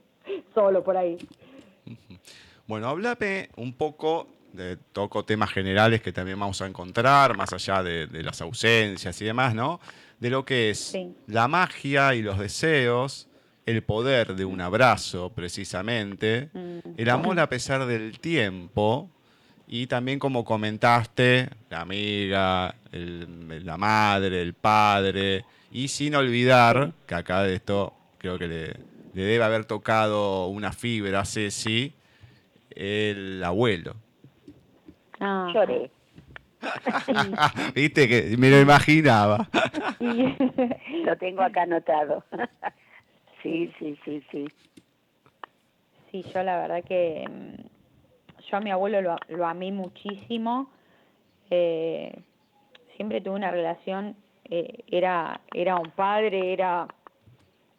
solo 0.55 0.83
por 0.83 0.97
ahí. 0.97 1.19
Bueno, 2.67 2.89
háblame 2.89 3.51
un 3.57 3.75
poco 3.75 4.29
de 4.55 4.79
toco 4.93 5.27
temas 5.27 5.51
generales 5.51 6.01
que 6.01 6.13
también 6.13 6.41
vamos 6.41 6.63
a 6.63 6.67
encontrar, 6.67 7.37
más 7.37 7.53
allá 7.53 7.83
de, 7.83 8.09
las 8.23 8.41
ausencias 8.41 9.21
y 9.21 9.27
demás, 9.27 9.55
¿no? 9.55 9.79
De 10.19 10.31
lo 10.31 10.47
que 10.47 10.71
es 10.71 10.97
la 11.27 11.47
magia 11.47 12.15
y 12.15 12.23
los 12.23 12.39
deseos, 12.39 13.29
el 13.67 13.83
poder 13.83 14.35
de 14.35 14.47
un 14.47 14.63
abrazo, 14.63 15.31
precisamente, 15.35 16.49
mm. 16.55 16.79
el 16.97 17.11
amor 17.11 17.39
a 17.39 17.49
pesar 17.51 17.85
del 17.85 18.19
tiempo, 18.19 19.11
y 19.69 19.87
también 19.87 20.19
como 20.19 20.45
comentaste, 20.45 21.49
la 21.71 21.81
amiga, 21.81 22.75
la 22.93 23.77
madre, 23.77 24.41
el 24.41 24.55
padre, 24.55 25.45
y 25.73 25.89
sin 25.89 26.15
olvidar 26.15 26.93
que 27.07 27.15
acá 27.15 27.43
de 27.43 27.55
esto 27.55 27.93
creo 28.19 28.39
que 28.39 28.47
le, 28.47 28.77
debe 29.13 29.43
haber 29.43 29.65
tocado 29.65 30.47
una 30.47 30.73
fibra 30.73 31.21
a 31.21 31.25
Ceci, 31.25 31.93
el 32.71 33.43
abuelo. 33.43 33.95
Ah. 35.19 35.51
Lloré. 35.53 35.91
Viste 37.75 38.09
que 38.09 38.37
me 38.37 38.51
lo 38.51 38.61
imaginaba. 38.61 39.49
lo 40.01 41.17
tengo 41.17 41.43
acá 41.43 41.63
anotado. 41.63 42.25
sí, 43.43 43.73
sí, 43.79 43.99
sí, 44.05 44.23
sí. 44.31 44.47
Sí, 46.11 46.25
yo 46.33 46.43
la 46.43 46.59
verdad 46.59 46.85
que 46.85 47.25
mm, 47.29 47.76
yo 48.51 48.57
a 48.57 48.61
mi 48.61 48.71
abuelo 48.71 49.19
lo, 49.29 49.47
amé 49.47 49.73
muchísimo. 49.73 50.71
Eh, 51.51 52.23
siempre 52.97 53.21
tuve 53.21 53.35
una 53.35 53.51
relación, 53.51 54.17
eh, 54.45 54.85
era, 54.89 55.41
era 55.53 55.77
un 55.77 55.91
padre, 55.91 56.53
era, 56.53 56.87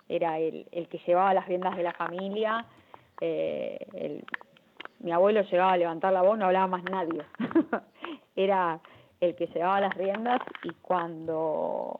era 0.09 0.39
el, 0.39 0.68
el 0.72 0.88
que 0.88 0.99
llevaba 1.05 1.34
las 1.34 1.47
riendas 1.47 1.76
de 1.76 1.84
la 1.84 1.93
familia. 1.93 2.65
Eh, 3.22 4.22
mi 4.99 5.11
abuelo 5.11 5.41
llegaba 5.41 5.74
a 5.74 5.78
levantar 5.78 6.13
la 6.13 6.22
voz, 6.22 6.38
no 6.38 6.45
hablaba 6.45 6.68
más 6.68 6.84
nadie. 6.84 7.24
era 8.36 8.80
el 9.20 9.36
que 9.36 9.47
llevaba 9.47 9.82
las 9.82 9.95
riendas 9.95 10.41
y 10.63 10.72
cuando, 10.82 11.99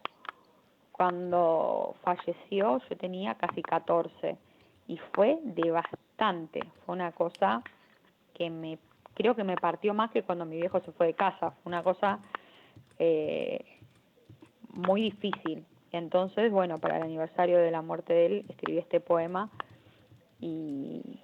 cuando 0.92 1.96
falleció 2.04 2.80
yo 2.88 2.98
tenía 2.98 3.36
casi 3.36 3.62
14 3.62 4.38
y 4.88 4.98
fue 5.14 5.40
devastante, 5.44 6.62
fue 6.86 6.96
una 6.96 7.12
cosa 7.12 7.64
que 8.38 8.50
me 8.50 8.78
creo 9.16 9.36
que 9.36 9.44
me 9.44 9.56
partió 9.56 9.96
más 9.96 10.12
que 10.12 10.22
cuando 10.22 10.46
mi 10.46 10.58
viejo 10.58 10.80
se 10.82 10.92
fue 10.92 11.08
de 11.08 11.14
casa. 11.16 11.52
Fue 11.52 11.72
una 11.72 11.82
cosa 11.82 12.20
eh, 13.00 13.66
muy 14.70 15.02
difícil. 15.02 15.66
Entonces, 15.92 16.52
bueno, 16.52 16.78
para 16.78 16.98
el 16.98 17.04
aniversario 17.04 17.58
de 17.58 17.72
la 17.72 17.82
muerte 17.82 18.14
de 18.14 18.26
él 18.28 18.46
escribí 18.48 18.78
este 18.78 19.00
poema 19.00 19.50
y, 20.40 21.20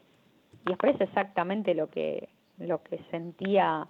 y 0.66 0.72
expresa 0.72 1.04
exactamente 1.04 1.76
lo 1.76 1.90
que 1.90 2.30
lo 2.58 2.82
que 2.84 2.98
sentía 3.12 3.88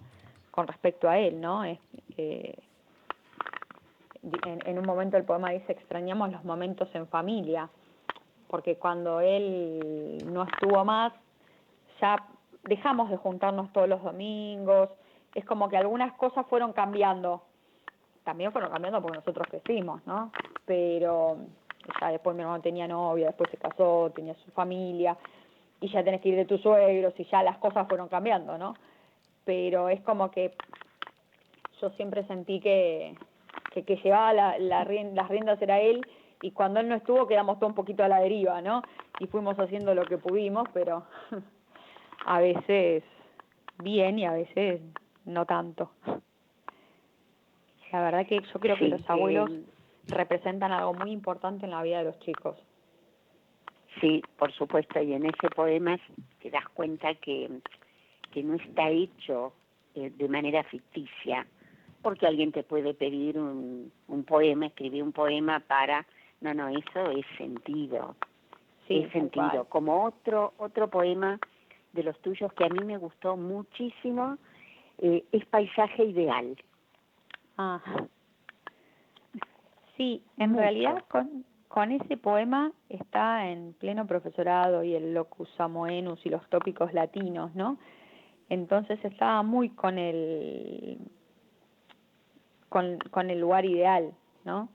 con 0.52 0.68
respecto 0.68 1.10
a 1.10 1.18
él, 1.20 1.40
¿no? 1.40 1.64
Es, 1.64 1.80
eh, 2.18 2.56
en, 4.46 4.68
en, 4.68 4.80
un 4.80 4.86
momento 4.86 5.18
el 5.18 5.24
poema 5.24 5.52
dice 5.52 5.72
extrañamos 5.72 6.32
los 6.32 6.44
momentos 6.44 6.90
en 6.94 7.08
familia, 7.08 7.70
porque 8.48 8.76
cuando 8.76 9.20
él 9.22 10.18
no 10.26 10.44
estuvo 10.44 10.84
más, 10.86 11.14
ya 12.02 12.18
dejamos 12.64 13.10
de 13.10 13.18
juntarnos 13.18 13.72
todos 13.74 13.88
los 13.88 14.02
domingos, 14.04 14.90
es 15.36 15.46
como 15.46 15.70
que 15.70 15.78
algunas 15.78 16.14
cosas 16.14 16.46
fueron 16.48 16.74
cambiando, 16.74 17.44
también 18.24 18.52
fueron 18.52 18.72
cambiando 18.72 19.02
porque 19.02 19.18
nosotros 19.18 19.48
crecimos, 19.50 20.06
¿no? 20.06 20.32
Pero 20.66 21.38
ya 22.00 22.10
después 22.10 22.36
mi 22.36 22.44
hermano 22.44 22.62
tenía 22.62 22.88
novia, 22.88 23.28
después 23.28 23.50
se 23.50 23.58
casó, 23.58 24.12
tenía 24.16 24.36
su 24.36 24.52
familia, 24.52 25.18
y 25.82 25.90
ya 25.90 26.04
tenés 26.04 26.22
que 26.22 26.30
ir 26.30 26.36
de 26.36 26.46
tus 26.46 26.62
suegros, 26.62 27.14
y 27.18 27.26
ya 27.26 27.44
las 27.44 27.58
cosas 27.58 27.88
fueron 27.88 28.08
cambiando, 28.08 28.58
¿no? 28.58 28.76
Pero 29.44 29.90
es 29.90 30.02
como 30.02 30.32
que 30.32 30.56
yo 31.82 31.90
siempre 31.92 32.26
sentí 32.28 32.62
que, 32.62 33.18
que, 33.74 33.96
llevaba 33.98 34.32
la, 34.32 34.58
las 34.60 34.88
riendas 34.88 35.62
era 35.62 35.82
él, 35.82 36.06
y 36.42 36.52
cuando 36.52 36.80
él 36.80 36.88
no 36.88 36.96
estuvo 36.96 37.28
quedamos 37.28 37.60
todo 37.60 37.68
un 37.68 37.76
poquito 37.76 38.04
a 38.04 38.08
la 38.08 38.20
deriva, 38.20 38.62
¿no? 38.62 38.84
Y 39.20 39.28
fuimos 39.28 39.60
haciendo 39.60 39.94
lo 39.94 40.06
que 40.06 40.18
pudimos, 40.18 40.68
pero 40.74 41.04
a 42.26 42.40
veces 42.40 43.04
bien 43.84 44.20
y 44.20 44.26
a 44.26 44.34
veces 44.34 44.82
no 45.26 45.46
tanto. 45.46 45.92
La 47.92 48.02
verdad 48.02 48.26
que 48.26 48.42
yo 48.42 48.60
creo 48.60 48.76
que 48.76 48.88
los 48.88 49.08
abuelos 49.10 49.52
representan 50.08 50.72
algo 50.72 50.94
muy 50.94 51.12
importante 51.12 51.66
en 51.66 51.72
la 51.72 51.84
vida 51.84 52.00
de 52.00 52.06
los 52.06 52.20
chicos. 52.20 52.58
Sí, 54.02 54.24
por 54.38 54.52
supuesto, 54.52 55.02
y 55.02 55.14
en 55.14 55.26
ese 55.26 55.50
poema 55.56 56.00
te 56.42 56.50
das 56.50 56.68
cuenta 56.70 57.14
que, 57.16 57.50
que 58.32 58.44
no 58.44 58.56
está 58.56 58.90
hecho 58.90 59.54
eh, 59.94 60.10
de 60.10 60.28
manera 60.28 60.64
ficticia, 60.64 61.46
porque 62.02 62.26
alguien 62.26 62.52
te 62.52 62.64
puede 62.64 62.96
pedir 62.96 63.38
un, 63.38 63.92
un 64.08 64.24
poema, 64.24 64.66
escribir 64.66 65.04
un 65.04 65.12
poema 65.12 65.60
para... 65.60 66.06
No, 66.42 66.54
no, 66.54 66.68
eso 66.68 67.12
es 67.12 67.26
sentido. 67.38 68.16
Sí, 68.88 68.98
es 68.98 69.12
sentido. 69.14 69.66
Como 69.70 70.04
otro, 70.04 70.54
otro 70.58 70.90
poema 70.90 71.40
de 71.94 72.04
los 72.04 72.20
tuyos 72.22 72.52
que 72.54 72.66
a 72.66 72.70
mí 72.70 72.84
me 72.84 72.98
gustó 72.98 73.38
muchísimo 73.38 74.38
eh, 75.00 75.24
es 75.32 75.46
Paisaje 75.46 76.04
Ideal. 76.04 76.58
Ajá. 77.58 78.08
Sí, 79.98 80.24
en 80.38 80.56
realidad 80.56 81.04
con, 81.08 81.46
con 81.68 81.92
ese 81.92 82.18
poema 82.18 82.72
está 82.90 83.50
en 83.50 83.74
pleno 83.74 84.08
profesorado 84.08 84.84
y 84.84 84.96
el 84.96 85.14
locus 85.14 85.50
samoenus 85.56 86.26
y 86.26 86.30
los 86.30 86.48
tópicos 86.50 86.94
latinos, 86.94 87.54
¿no? 87.56 87.78
Entonces 88.50 89.04
estaba 89.06 89.44
muy 89.44 89.70
con 89.70 89.98
el 89.98 90.98
con, 92.70 92.98
con 93.12 93.30
el 93.30 93.40
lugar 93.40 93.66
ideal, 93.66 94.14
¿no? 94.46 94.70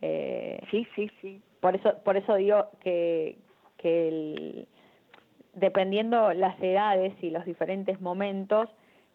Eh, 0.00 0.58
sí, 0.70 0.86
sí, 0.94 1.10
sí. 1.20 1.42
Por 1.60 1.76
eso 1.76 1.98
por 2.02 2.16
eso 2.16 2.34
digo 2.36 2.68
que 2.80 3.38
que 3.76 4.08
el 4.08 4.68
dependiendo 5.54 6.32
las 6.32 6.60
edades 6.62 7.14
y 7.22 7.30
los 7.30 7.44
diferentes 7.44 8.00
momentos, 8.00 8.68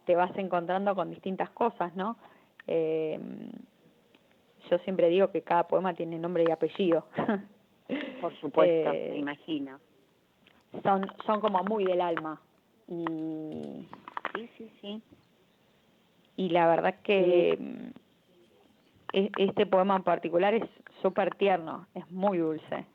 te 0.05 0.15
vas 0.15 0.35
encontrando 0.38 0.95
con 0.95 1.09
distintas 1.09 1.49
cosas, 1.51 1.95
¿no? 1.95 2.17
Eh, 2.67 3.19
yo 4.69 4.77
siempre 4.79 5.09
digo 5.09 5.31
que 5.31 5.41
cada 5.41 5.67
poema 5.67 5.93
tiene 5.93 6.17
nombre 6.19 6.43
y 6.47 6.51
apellido. 6.51 7.05
Por 8.21 8.33
supuesto, 8.39 8.91
eh, 8.93 9.09
me 9.11 9.17
imagino. 9.17 9.79
Son, 10.83 11.05
son 11.25 11.39
como 11.39 11.63
muy 11.63 11.85
del 11.85 12.01
alma. 12.01 12.41
Y... 12.88 13.88
Sí, 14.35 14.49
sí, 14.57 14.71
sí. 14.81 15.01
y 16.35 16.49
la 16.49 16.67
verdad 16.67 16.95
que 17.01 17.57
mm, 17.59 17.88
e- 19.13 19.31
este 19.38 19.65
poema 19.65 19.95
en 19.95 20.03
particular 20.03 20.53
es 20.53 20.63
súper 21.01 21.33
tierno, 21.35 21.88
es 21.95 22.09
muy 22.11 22.38
dulce. 22.38 22.85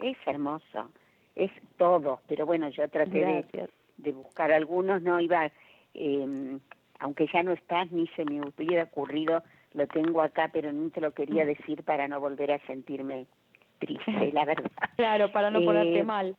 Es 0.00 0.16
hermoso, 0.26 0.90
es 1.36 1.52
todo, 1.76 2.20
pero 2.26 2.46
bueno, 2.46 2.68
yo 2.70 2.88
traté 2.88 3.46
de, 3.98 4.12
buscar 4.12 4.50
algunos, 4.50 5.02
no 5.02 5.20
iba, 5.20 5.50
eh, 5.94 6.58
aunque 6.98 7.28
ya 7.32 7.42
no 7.42 7.52
estás, 7.52 7.92
ni 7.92 8.06
se 8.08 8.24
me 8.24 8.40
hubiera 8.40 8.84
ocurrido, 8.84 9.42
lo 9.74 9.86
tengo 9.86 10.22
acá, 10.22 10.50
pero 10.52 10.72
no 10.72 10.90
te 10.90 11.00
lo 11.00 11.12
quería 11.12 11.44
Mm. 11.44 11.48
decir 11.48 11.82
para 11.84 12.08
no 12.08 12.18
volver 12.18 12.52
a 12.52 12.58
sentirme 12.66 13.26
triste, 13.78 14.32
la 14.32 14.44
verdad. 14.46 14.64
Claro, 14.96 15.30
para 15.30 15.50
no 15.50 15.62
ponerte 15.62 16.00
Eh, 16.00 16.04
mal. 16.04 16.36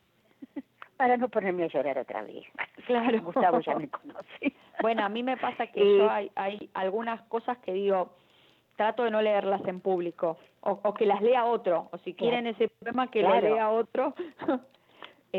Para 0.97 1.15
no 1.15 1.29
ponerme 1.29 1.65
a 1.65 1.67
llorar 1.67 1.99
otra 1.99 2.23
vez. 2.23 2.43
Claro. 2.87 3.21
Gustavo 3.21 3.59
ya 3.59 3.75
me 3.75 3.87
conoce. 3.87 4.25
Bueno, 4.81 5.03
a 5.03 5.09
mí 5.09 5.21
me 5.23 5.37
pasa 5.37 5.67
que 5.67 5.81
Eh, 5.81 5.97
yo 5.97 6.09
hay, 6.09 6.31
hay 6.35 6.69
algunas 6.73 7.21
cosas 7.23 7.57
que 7.59 7.73
digo, 7.73 8.15
trato 8.75 9.03
de 9.03 9.11
no 9.11 9.21
leerlas 9.21 9.61
en 9.67 9.79
público, 9.79 10.37
o, 10.61 10.79
o 10.83 10.93
que 10.95 11.05
las 11.05 11.21
lea 11.21 11.45
otro, 11.45 11.89
o 11.91 11.97
si 11.99 12.13
quieren 12.13 12.47
ese 12.47 12.67
poema 12.67 13.09
que 13.11 13.21
lo 13.21 13.29
Claro. 13.29 13.53
lea 13.53 13.69
otro. 13.69 14.13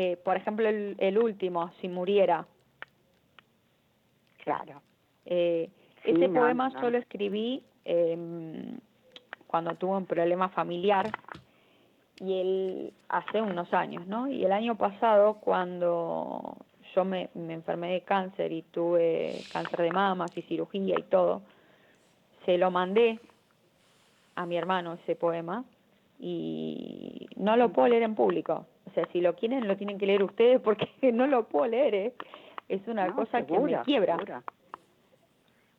eh, 0.01 0.17
por 0.23 0.37
ejemplo, 0.37 0.67
el, 0.67 0.95
el 0.99 1.17
último, 1.17 1.71
Si 1.81 1.87
muriera. 1.89 2.45
Claro. 4.43 4.81
Eh, 5.25 5.69
Sí, 6.03 6.11
ese 6.11 6.29
no, 6.29 6.39
poema 6.39 6.69
no. 6.69 6.81
yo 6.81 6.89
lo 6.91 6.97
escribí 6.97 7.61
em, 7.83 8.77
cuando 9.47 9.75
tuve 9.75 9.97
un 9.97 10.05
problema 10.05 10.47
familiar 10.47 11.11
y 12.21 12.39
él 12.39 12.93
hace 13.09 13.41
unos 13.41 13.73
años, 13.73 14.07
¿no? 14.07 14.29
Y 14.29 14.45
el 14.45 14.53
año 14.53 14.75
pasado 14.75 15.33
cuando 15.41 16.55
yo 16.95 17.03
me, 17.03 17.29
me 17.33 17.53
enfermé 17.53 17.91
de 17.91 18.01
cáncer 18.01 18.53
y 18.53 18.61
tuve 18.61 19.41
cáncer 19.51 19.81
de 19.81 19.91
mamas 19.91 20.31
y 20.37 20.41
cirugía 20.43 20.95
y 20.97 21.03
todo, 21.03 21.41
se 22.45 22.57
lo 22.57 22.71
mandé 22.71 23.19
a 24.35 24.45
mi 24.45 24.55
hermano 24.55 24.93
ese 24.93 25.17
poema 25.17 25.65
y 26.17 27.27
no 27.35 27.57
lo 27.57 27.73
puedo 27.73 27.89
leer 27.89 28.03
en 28.03 28.15
público. 28.15 28.65
O 28.89 28.93
sea, 28.93 29.07
si 29.11 29.21
lo 29.21 29.35
quieren 29.35 29.67
lo 29.67 29.77
tienen 29.77 29.97
que 29.99 30.05
leer 30.07 30.23
ustedes 30.23 30.59
porque 30.61 30.87
no 31.13 31.27
lo 31.27 31.47
puedo 31.47 31.67
leer, 31.67 31.93
¿eh? 31.95 32.13
Es 32.67 32.87
una 32.87 33.07
No, 33.07 33.15
cosa 33.15 33.45
que 33.45 33.59
me 33.59 33.81
quiebra. 33.81 34.17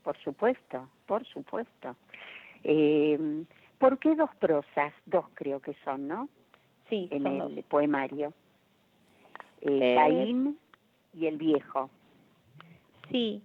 Por 0.03 0.17
supuesto, 0.19 0.89
por 1.07 1.25
supuesto. 1.27 1.95
Eh, 2.65 3.45
¿Por 3.79 3.99
qué 3.99 4.15
dos 4.15 4.31
prosas? 4.37 4.93
Dos 5.07 5.25
creo 5.35 5.61
que 5.61 5.75
son, 5.85 6.09
¿no? 6.09 6.29
Sí, 6.89 7.09
En 7.11 7.23
son 7.23 7.33
el 7.41 7.55
dos. 7.57 7.65
poemario. 7.67 8.33
Eh, 9.61 9.79
Eh, 9.93 9.95
Caín 9.95 10.59
y 11.15 11.27
el 11.27 11.37
viejo. 11.37 11.91
Sí, 13.11 13.43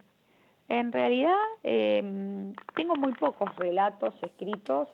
en 0.70 0.92
realidad 0.92 1.38
em, 1.64 2.54
tengo 2.76 2.96
muy 2.96 3.14
pocos 3.14 3.54
relatos 3.58 4.14
escritos. 4.22 4.88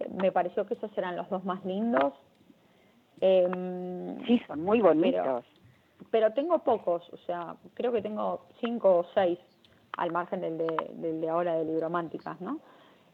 Eh, 0.00 0.08
Me 0.20 0.30
pareció 0.32 0.66
que 0.66 0.74
esos 0.74 0.96
eran 0.98 1.16
los 1.16 1.28
dos 1.30 1.44
más 1.44 1.64
lindos. 1.64 2.12
Em, 3.26 4.22
Sí, 4.26 4.38
son 4.46 4.62
muy 4.62 4.82
bonitos. 4.82 5.44
pero 6.10 6.32
tengo 6.34 6.58
pocos, 6.58 7.08
o 7.10 7.16
sea, 7.18 7.56
creo 7.72 7.90
que 7.90 8.02
tengo 8.02 8.42
cinco 8.60 8.98
o 8.98 9.04
seis 9.14 9.38
al 9.96 10.12
margen 10.12 10.42
del 10.42 10.58
de, 10.58 10.90
del 10.94 11.20
de 11.22 11.28
ahora 11.30 11.54
de 11.54 11.64
Librománticas, 11.64 12.38
¿no? 12.42 12.60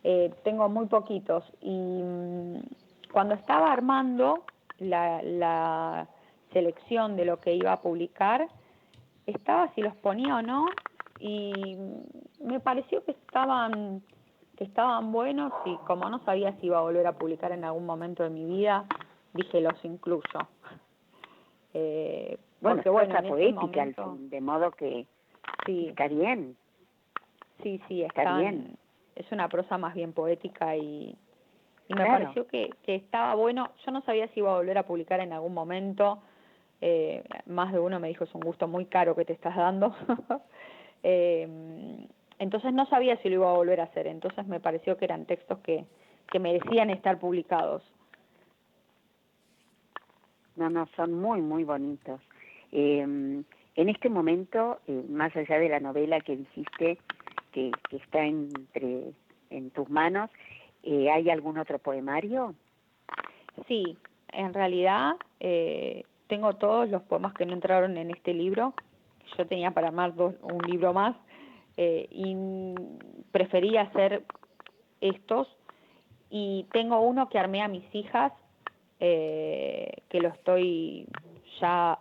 Eh, 0.02 0.34
tengo 0.42 0.68
muy 0.68 0.86
poquitos 0.86 1.44
y 1.60 2.02
mm, 2.02 2.56
cuando 3.12 3.34
estaba 3.34 3.72
armando 3.72 4.44
la, 4.78 5.22
la 5.22 6.08
selección 6.52 7.16
de 7.16 7.24
lo 7.26 7.38
que 7.38 7.54
iba 7.54 7.72
a 7.72 7.80
publicar, 7.80 8.48
estaba 9.26 9.72
si 9.74 9.82
los 9.82 9.94
ponía 9.96 10.36
o 10.36 10.42
no 10.42 10.66
y 11.20 11.76
me 12.42 12.58
pareció 12.58 13.04
que 13.04 13.12
estaban 13.12 14.02
que 14.56 14.64
estaban 14.64 15.12
buenos 15.12 15.52
y 15.64 15.76
como 15.86 16.10
no 16.10 16.18
sabía 16.24 16.52
si 16.58 16.66
iba 16.66 16.78
a 16.78 16.82
volver 16.82 17.06
a 17.06 17.12
publicar 17.12 17.52
en 17.52 17.64
algún 17.64 17.86
momento 17.86 18.24
de 18.24 18.30
mi 18.30 18.44
vida, 18.44 18.84
dije 19.34 19.60
los 19.60 19.84
incluyo. 19.84 20.24
Eh, 21.74 22.38
bueno, 22.60 22.76
porque 22.76 22.90
bueno, 22.90 23.14
poética, 23.28 23.60
momento- 23.60 24.16
de 24.18 24.40
modo 24.40 24.70
que 24.72 25.06
sí, 25.66 25.88
está 25.88 26.08
bien. 26.08 26.56
sí, 27.62 27.80
sí, 27.88 28.02
está 28.02 28.38
bien. 28.38 28.76
es 29.14 29.30
una 29.32 29.48
prosa 29.48 29.76
más 29.78 29.94
bien 29.94 30.12
poética 30.12 30.76
y, 30.76 31.14
y 31.88 31.94
me 31.94 32.04
Claro. 32.04 32.10
pareció 32.24 32.46
que, 32.46 32.74
que 32.82 32.94
estaba 32.94 33.34
bueno. 33.34 33.70
Yo 33.84 33.92
no 33.92 34.00
sabía 34.02 34.28
si 34.28 34.40
iba 34.40 34.50
a 34.52 34.56
volver 34.56 34.78
a 34.78 34.86
publicar 34.86 35.20
en 35.20 35.32
algún 35.32 35.52
momento. 35.54 36.22
Eh, 36.80 37.22
más 37.46 37.72
de 37.72 37.78
uno 37.78 38.00
me 38.00 38.08
dijo 38.08 38.24
es 38.24 38.34
un 38.34 38.40
gusto 38.40 38.66
muy 38.66 38.86
caro 38.86 39.14
que 39.14 39.24
te 39.24 39.32
estás 39.32 39.56
dando. 39.56 39.94
Eh, 41.02 41.48
entonces 42.38 42.74
no 42.74 42.84
sabía 42.84 43.16
si 43.22 43.30
lo 43.30 43.36
iba 43.36 43.50
a 43.50 43.54
volver 43.56 43.80
a 43.80 43.84
hacer. 43.84 44.06
Entonces 44.06 44.46
me 44.46 44.60
pareció 44.60 44.98
que 44.98 45.06
eran 45.06 45.24
textos 45.24 45.58
que, 45.60 45.86
que 46.30 46.38
merecían 46.38 46.90
estar 46.90 47.18
publicados. 47.18 47.82
No, 50.60 50.70
no, 50.70 50.86
son 50.94 51.14
muy, 51.14 51.40
muy 51.40 51.64
bonitos. 51.64 52.20
Eh, 52.70 53.42
en 53.80 53.88
este 53.88 54.10
momento, 54.10 54.78
eh, 54.86 55.04
más 55.08 55.34
allá 55.34 55.58
de 55.58 55.70
la 55.70 55.80
novela 55.80 56.20
que 56.20 56.36
dijiste 56.36 56.98
que, 57.50 57.72
está 57.90 58.22
entre 58.24 59.12
en 59.48 59.70
tus 59.70 59.88
manos, 59.88 60.28
eh, 60.82 61.10
¿hay 61.10 61.30
algún 61.30 61.56
otro 61.56 61.78
poemario? 61.78 62.54
Sí, 63.66 63.96
en 64.32 64.52
realidad 64.52 65.12
eh, 65.40 66.04
tengo 66.26 66.54
todos 66.56 66.90
los 66.90 67.00
poemas 67.04 67.32
que 67.32 67.46
no 67.46 67.54
entraron 67.54 67.96
en 67.96 68.10
este 68.10 68.34
libro. 68.34 68.74
Yo 69.38 69.46
tenía 69.46 69.70
para 69.70 69.88
armar 69.88 70.14
dos, 70.14 70.34
un 70.42 70.60
libro 70.70 70.92
más 70.92 71.16
y 71.78 72.74
preferí 73.32 73.78
hacer 73.78 74.24
estos. 75.00 75.48
Y 76.28 76.66
tengo 76.72 77.00
uno 77.00 77.30
que 77.30 77.38
armé 77.38 77.62
a 77.62 77.68
mis 77.68 77.94
hijas, 77.94 78.32
eh, 79.00 80.02
que 80.08 80.20
lo 80.20 80.28
estoy 80.28 81.06
ya 81.60 81.98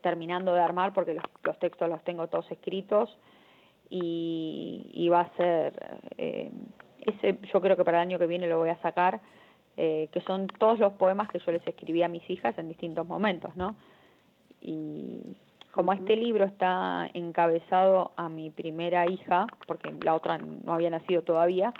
terminando 0.00 0.52
de 0.54 0.60
armar 0.60 0.92
porque 0.92 1.14
los, 1.14 1.24
los 1.44 1.58
textos 1.58 1.88
los 1.88 2.02
tengo 2.02 2.26
todos 2.26 2.50
escritos 2.50 3.16
y, 3.88 4.90
y 4.94 5.08
va 5.10 5.20
a 5.20 5.36
ser, 5.36 6.00
eh, 6.16 6.50
ese 7.00 7.38
yo 7.52 7.60
creo 7.60 7.76
que 7.76 7.84
para 7.84 7.98
el 7.98 8.08
año 8.08 8.18
que 8.18 8.26
viene 8.26 8.48
lo 8.48 8.58
voy 8.58 8.70
a 8.70 8.80
sacar, 8.80 9.20
eh, 9.76 10.08
que 10.12 10.20
son 10.22 10.46
todos 10.46 10.78
los 10.78 10.94
poemas 10.94 11.28
que 11.28 11.38
yo 11.38 11.52
les 11.52 11.66
escribí 11.66 12.02
a 12.02 12.08
mis 12.08 12.28
hijas 12.30 12.56
en 12.58 12.68
distintos 12.68 13.06
momentos, 13.06 13.54
¿no? 13.56 13.76
Y 14.60 15.36
como 15.72 15.92
este 15.92 16.16
libro 16.16 16.44
está 16.44 17.08
encabezado 17.14 18.12
a 18.16 18.28
mi 18.28 18.50
primera 18.50 19.10
hija, 19.10 19.46
porque 19.66 19.92
la 20.02 20.14
otra 20.14 20.38
no 20.38 20.72
había 20.72 20.90
nacido 20.90 21.22
todavía, 21.22 21.72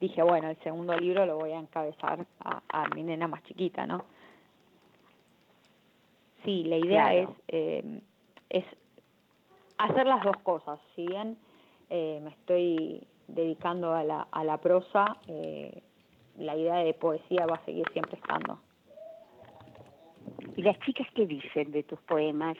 dije, 0.00 0.22
bueno, 0.22 0.48
el 0.50 0.56
segundo 0.58 0.96
libro 0.96 1.26
lo 1.26 1.36
voy 1.36 1.52
a 1.52 1.58
encabezar 1.58 2.26
a, 2.40 2.62
a 2.68 2.88
mi 2.94 3.02
nena 3.02 3.26
más 3.28 3.42
chiquita, 3.44 3.86
¿no? 3.86 4.04
Sí, 6.44 6.64
la 6.64 6.76
idea 6.76 7.10
Claro. 7.10 7.18
es, 7.20 7.28
eh, 7.48 8.00
es 8.50 8.64
hacer 9.78 10.06
las 10.06 10.22
dos 10.24 10.36
cosas. 10.42 10.78
Si 10.94 11.06
bien 11.06 11.36
eh, 11.90 12.20
me 12.22 12.30
estoy 12.30 13.06
dedicando 13.26 13.92
a 13.92 14.04
la, 14.04 14.28
a 14.30 14.44
la 14.44 14.58
prosa, 14.58 15.16
eh, 15.26 15.82
la 16.38 16.56
idea 16.56 16.76
de 16.76 16.94
poesía 16.94 17.46
va 17.46 17.56
a 17.56 17.64
seguir 17.64 17.84
siempre 17.92 18.16
estando. 18.18 18.60
¿Y 20.56 20.62
las 20.62 20.78
chicas 20.80 21.06
qué 21.14 21.26
dicen 21.26 21.72
de 21.72 21.82
tus 21.82 22.00
poemas? 22.02 22.56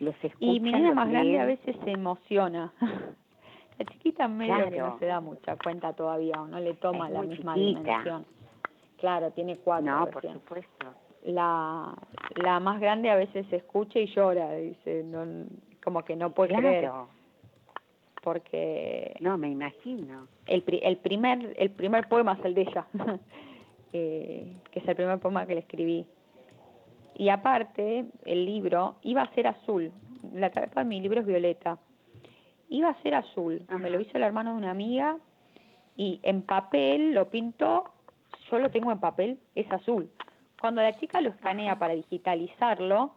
¿Los 0.00 0.14
escuchan? 0.22 0.54
Y 0.54 0.60
mi 0.60 0.72
nena 0.72 0.94
más 0.94 1.08
grande 1.08 1.40
a 1.40 1.46
veces 1.46 1.76
se 1.84 1.90
emociona. 1.90 2.72
La 3.78 3.84
chiquita 3.86 4.26
medio 4.28 4.68
que 4.70 4.78
no 4.78 4.98
se 4.98 5.06
da 5.06 5.20
mucha 5.20 5.56
cuenta 5.56 5.92
todavía 5.92 6.42
o 6.42 6.46
no 6.46 6.58
le 6.58 6.74
toma 6.74 7.06
Es 7.08 7.12
la 7.14 7.22
misma 7.22 7.54
chiquita. 7.54 7.80
dimensión. 7.80 8.26
Claro, 8.98 9.30
tiene 9.30 9.56
cuatro 9.58 9.86
No, 10.00 10.06
por 10.10 10.22
supuesto. 10.32 10.86
La, 11.24 11.94
la 12.36 12.58
más 12.60 12.80
grande 12.80 13.10
a 13.10 13.16
veces 13.16 13.46
se 13.50 13.56
escucha 13.56 13.98
y 14.00 14.06
llora, 14.06 14.52
dice, 14.54 15.02
no, 15.04 15.46
como 15.84 16.04
que 16.04 16.16
no 16.16 16.30
puede 16.30 16.54
creer, 16.56 16.80
Claro, 16.84 17.08
porque 18.22 19.14
no, 19.20 19.38
me 19.38 19.48
imagino. 19.48 20.26
el, 20.46 20.62
pri- 20.62 20.80
el 20.82 20.96
primer 20.98 21.54
el 21.58 21.70
primer 21.70 22.08
poema 22.08 22.32
es 22.38 22.44
el 22.44 22.54
de 22.54 22.62
ella, 22.62 22.86
eh, 23.92 24.56
que 24.70 24.78
es 24.80 24.88
el 24.88 24.96
primer 24.96 25.18
poema 25.18 25.46
que 25.46 25.54
le 25.54 25.60
escribí. 25.60 26.06
Y 27.14 27.28
aparte, 27.30 28.06
el 28.24 28.44
libro 28.44 28.96
iba 29.02 29.22
a 29.22 29.34
ser 29.34 29.46
azul, 29.48 29.90
la 30.34 30.50
tapa 30.50 30.82
de 30.82 30.88
mi 30.88 31.00
libro 31.00 31.20
es 31.20 31.26
violeta, 31.26 31.78
iba 32.68 32.90
a 32.90 33.02
ser 33.02 33.14
azul, 33.14 33.62
me 33.68 33.74
Ajá. 33.76 33.88
lo 33.90 34.00
hizo 34.00 34.16
el 34.16 34.22
hermano 34.22 34.52
de 34.52 34.58
una 34.58 34.70
amiga 34.70 35.16
y 35.96 36.20
en 36.22 36.42
papel 36.42 37.14
lo 37.14 37.28
pintó, 37.30 37.84
yo 38.50 38.58
lo 38.58 38.70
tengo 38.70 38.92
en 38.92 39.00
papel, 39.00 39.38
es 39.54 39.70
azul. 39.72 40.10
Cuando 40.60 40.82
la 40.82 40.98
chica 40.98 41.20
lo 41.20 41.30
escanea 41.30 41.78
para 41.78 41.94
digitalizarlo, 41.94 43.12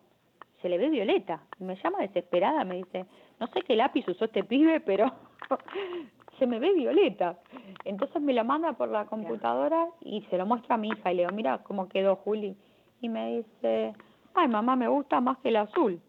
se 0.62 0.70
le 0.70 0.78
ve 0.78 0.90
violeta. 0.90 1.42
Y 1.60 1.64
me 1.64 1.76
llama 1.76 2.00
desesperada, 2.00 2.64
me 2.64 2.78
dice, 2.78 3.06
no 3.40 3.48
sé 3.48 3.62
qué 3.64 3.76
lápiz 3.76 4.08
usó 4.08 4.26
este 4.26 4.44
pibe, 4.44 4.80
pero 4.80 5.12
se 6.40 6.48
me 6.48 6.60
ve 6.60 6.74
violeta. 6.74 7.40
Entonces 7.84 8.22
me 8.22 8.34
lo 8.34 8.44
manda 8.44 8.74
por 8.74 8.90
la 8.90 9.06
computadora 9.06 9.88
y 10.02 10.22
se 10.30 10.38
lo 10.38 10.46
muestra 10.46 10.76
a 10.76 10.78
mi 10.78 10.90
hija 10.90 11.12
y 11.12 11.16
le 11.16 11.24
digo, 11.24 11.36
mira 11.36 11.60
cómo 11.60 11.88
quedó 11.90 12.16
Juli. 12.18 12.56
Y 13.02 13.10
me 13.10 13.38
dice, 13.38 13.94
ay 14.36 14.48
mamá, 14.48 14.76
me 14.76 14.88
gusta 14.88 15.20
más 15.22 15.38
que 15.40 15.50
el 15.50 15.58
azul. 15.58 16.00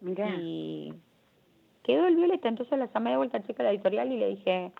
Mirá, 0.00 0.28
Y 0.30 0.94
quedó 1.88 2.06
el 2.06 2.16
violeta, 2.16 2.48
entonces 2.48 2.78
la 2.78 2.86
llamé 2.92 3.10
de 3.12 3.16
vuelta 3.16 3.38
a 3.38 3.42
chica 3.42 3.62
de 3.62 3.70
la 3.70 3.70
editorial 3.74 4.12
y 4.12 4.18
le 4.18 4.28
dije, 4.28 4.70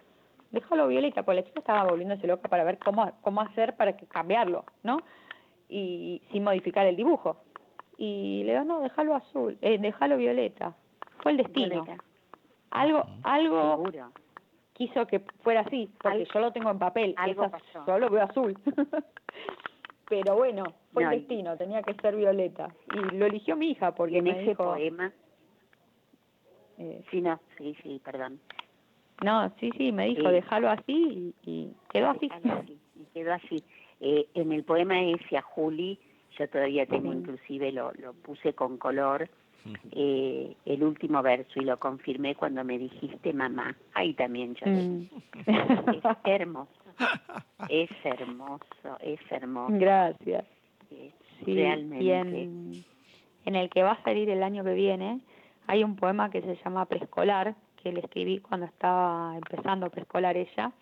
déjalo 0.51 0.87
violeta, 0.89 1.23
porque 1.25 1.41
la 1.41 1.47
chica 1.47 1.61
estaba 1.61 1.85
volviéndose 1.91 2.27
loca 2.27 2.49
para 2.51 2.65
ver 2.65 2.79
cómo, 2.79 3.11
cómo 3.23 3.41
hacer 3.41 3.75
para 3.77 3.97
que 3.97 4.07
cambiarlo, 4.07 4.65
¿no? 4.83 4.99
Y 5.71 6.21
sin 6.31 6.45
modificar 6.45 6.87
el 6.87 6.97
dibujo. 6.97 7.39
Y 7.97 8.43
le 8.45 8.53
digo, 8.53 8.65
no, 8.65 8.81
déjalo 8.81 9.15
azul, 9.15 9.57
eh, 9.63 9.79
déjalo 9.79 10.19
violeta. 10.19 10.75
Fue 11.23 11.33
el 11.33 11.39
destino. 11.39 11.83
Violeta. 11.83 11.97
Algo, 12.71 13.05
algo 13.23 13.71
Seguro. 13.77 14.13
quiso 14.75 15.07
que 15.07 15.21
fuera 15.43 15.61
así, 15.63 15.91
porque 16.01 16.19
Al- 16.19 16.29
yo 16.33 16.41
lo 16.41 16.53
tengo 16.53 16.71
en 16.71 16.79
papel, 16.79 17.15
algo 17.17 17.51
pasó. 17.51 17.85
yo 17.87 17.99
lo 17.99 18.11
veo 18.11 18.23
azul. 18.25 18.55
Pero 20.09 20.37
bueno, 20.37 20.65
fue 20.93 21.05
No, 21.05 21.11
el 21.11 21.19
destino, 21.21 21.57
tenía 21.57 21.83
que 21.83 21.95
ser 21.95 22.17
violeta. 22.17 22.69
Y 22.95 23.17
lo 23.17 23.27
eligió 23.27 23.57
mi 23.57 23.71
hija 23.73 23.89
Y 23.89 23.93
porque 23.93 24.19
en 24.19 24.25
me 24.25 24.31
ese 24.31 24.41
dijo, 24.51 24.65
poema, 24.65 25.13
eh, 26.79 27.03
sí, 27.11 27.21
no, 27.21 27.39
sí, 27.57 27.77
sí, 27.83 28.01
perdón. 28.05 28.39
no, 29.23 29.53
sí, 29.61 29.71
sí, 29.77 29.93
me 29.93 30.07
dijo, 30.07 30.23
Sí. 30.23 30.29
déjalo 30.29 30.71
así 30.71 31.35
y, 31.45 31.51
y 31.51 31.73
quedó 31.93 32.11
así. 32.11 32.31
Y 32.97 33.05
quedó 33.15 33.35
así. 33.35 33.63
Eh, 34.01 34.27
en 34.35 34.53
el 34.53 34.63
poema 34.65 35.03
ese 35.03 35.37
a 35.37 35.43
Juli, 35.43 35.99
yo 36.39 36.49
todavía 36.49 36.87
tengo 36.87 37.13
inclusive, 37.13 37.73
lo, 37.73 37.93
lo 37.95 38.13
puse 38.15 38.53
con 38.55 38.79
color, 38.79 39.29
eh, 39.91 40.55
el 40.67 40.83
último 40.85 41.21
verso 41.23 41.61
y 41.61 41.65
lo 41.65 41.79
confirmé 41.79 42.35
cuando 42.37 42.63
me 42.65 42.79
dijiste 42.79 43.33
mamá. 43.33 43.77
Ahí 43.95 44.15
también 44.15 44.55
yo 44.55 44.67
Mm. 44.67 45.09
Es 45.47 45.47
hermoso, 46.25 46.71
es 47.69 47.91
hermoso, 48.05 48.99
es 49.01 49.21
hermoso. 49.31 49.75
Gracias. 49.79 50.45
eh, 50.93 51.13
Sí, 51.45 51.55
realmente. 51.55 52.05
y 52.05 52.11
en, 52.13 52.85
en 53.47 53.55
el 53.57 53.69
que 53.71 53.83
va 53.83 53.93
a 53.93 54.03
salir 54.05 54.29
el 54.31 54.43
año 54.43 54.65
que 54.65 54.75
viene 54.75 55.21
hay 55.69 55.85
un 55.85 55.95
poema 55.97 56.31
que 56.31 56.43
se 56.43 56.57
llama 56.65 56.85
Preescolar, 56.87 57.55
que 57.83 57.93
le 57.93 58.01
escribí 58.01 58.41
cuando 58.41 58.67
estaba 58.67 59.37
empezando 59.37 59.89
preescolar 59.91 60.37
ella. 60.37 60.73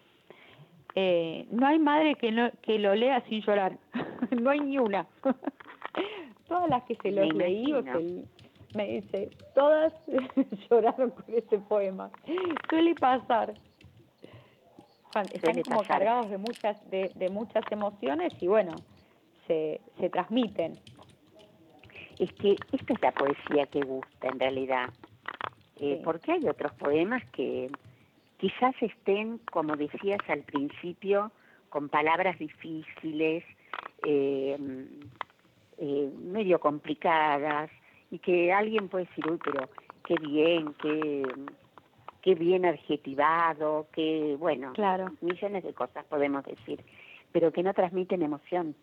Eh, 0.94 1.46
no 1.50 1.66
hay 1.66 1.78
madre 1.78 2.14
que, 2.14 2.32
no, 2.32 2.50
que 2.62 2.78
lo 2.78 2.94
lea 2.94 3.20
sin 3.28 3.42
llorar, 3.42 3.76
no 4.40 4.48
hay 4.50 4.60
ni 4.60 4.78
una. 4.78 5.06
todas 6.48 6.70
las 6.70 6.84
que 6.84 6.94
se 6.96 7.10
Me 7.10 7.26
los 7.26 7.34
leí, 7.34 7.72
o 7.72 7.80
imagino. 7.80 7.98
se- 7.98 8.24
me 8.76 8.86
dice, 8.88 9.30
todas 9.54 9.92
lloraron 10.70 11.10
con 11.10 11.24
ese 11.34 11.58
poema. 11.58 12.10
Suele 12.68 12.94
pasar. 12.94 13.54
Están 15.14 15.26
Suele 15.40 15.62
como 15.62 15.78
pasar. 15.78 15.98
cargados 15.98 16.30
de 16.30 16.38
muchas, 16.38 16.90
de, 16.90 17.10
de 17.14 17.28
muchas 17.30 17.64
emociones 17.70 18.32
y 18.40 18.48
bueno, 18.48 18.74
se, 19.46 19.80
se 19.98 20.10
transmiten. 20.10 20.78
Es 22.18 22.32
que 22.34 22.56
esta 22.72 22.92
es 22.94 23.00
la 23.02 23.12
poesía 23.12 23.66
que 23.66 23.80
gusta 23.80 24.28
en 24.28 24.40
realidad, 24.40 24.90
Eh, 25.78 25.96
Sí. 25.98 26.00
porque 26.04 26.32
hay 26.32 26.48
otros 26.48 26.72
poemas 26.72 27.22
que 27.32 27.70
quizás 28.38 28.74
estén, 28.80 29.36
como 29.52 29.76
decías 29.76 30.20
al 30.28 30.42
principio, 30.42 31.30
con 31.68 31.90
palabras 31.90 32.38
difíciles, 32.38 33.44
eh, 34.02 34.56
eh, 35.76 36.10
medio 36.18 36.58
complicadas, 36.60 37.70
y 38.10 38.18
que 38.20 38.54
alguien 38.54 38.88
puede 38.88 39.04
decir, 39.04 39.30
uy, 39.30 39.38
pero 39.44 39.68
qué 40.06 40.14
bien, 40.14 40.72
qué, 40.80 41.24
qué 42.22 42.34
bien 42.34 42.64
adjetivado, 42.64 43.88
qué, 43.92 44.34
bueno, 44.38 44.72
Claro, 44.72 45.12
millones 45.20 45.62
de 45.62 45.74
cosas 45.74 46.06
podemos 46.06 46.42
decir, 46.44 46.82
pero 47.32 47.52
que 47.52 47.62
no 47.62 47.74
transmiten 47.74 48.22
emoción. 48.22 48.74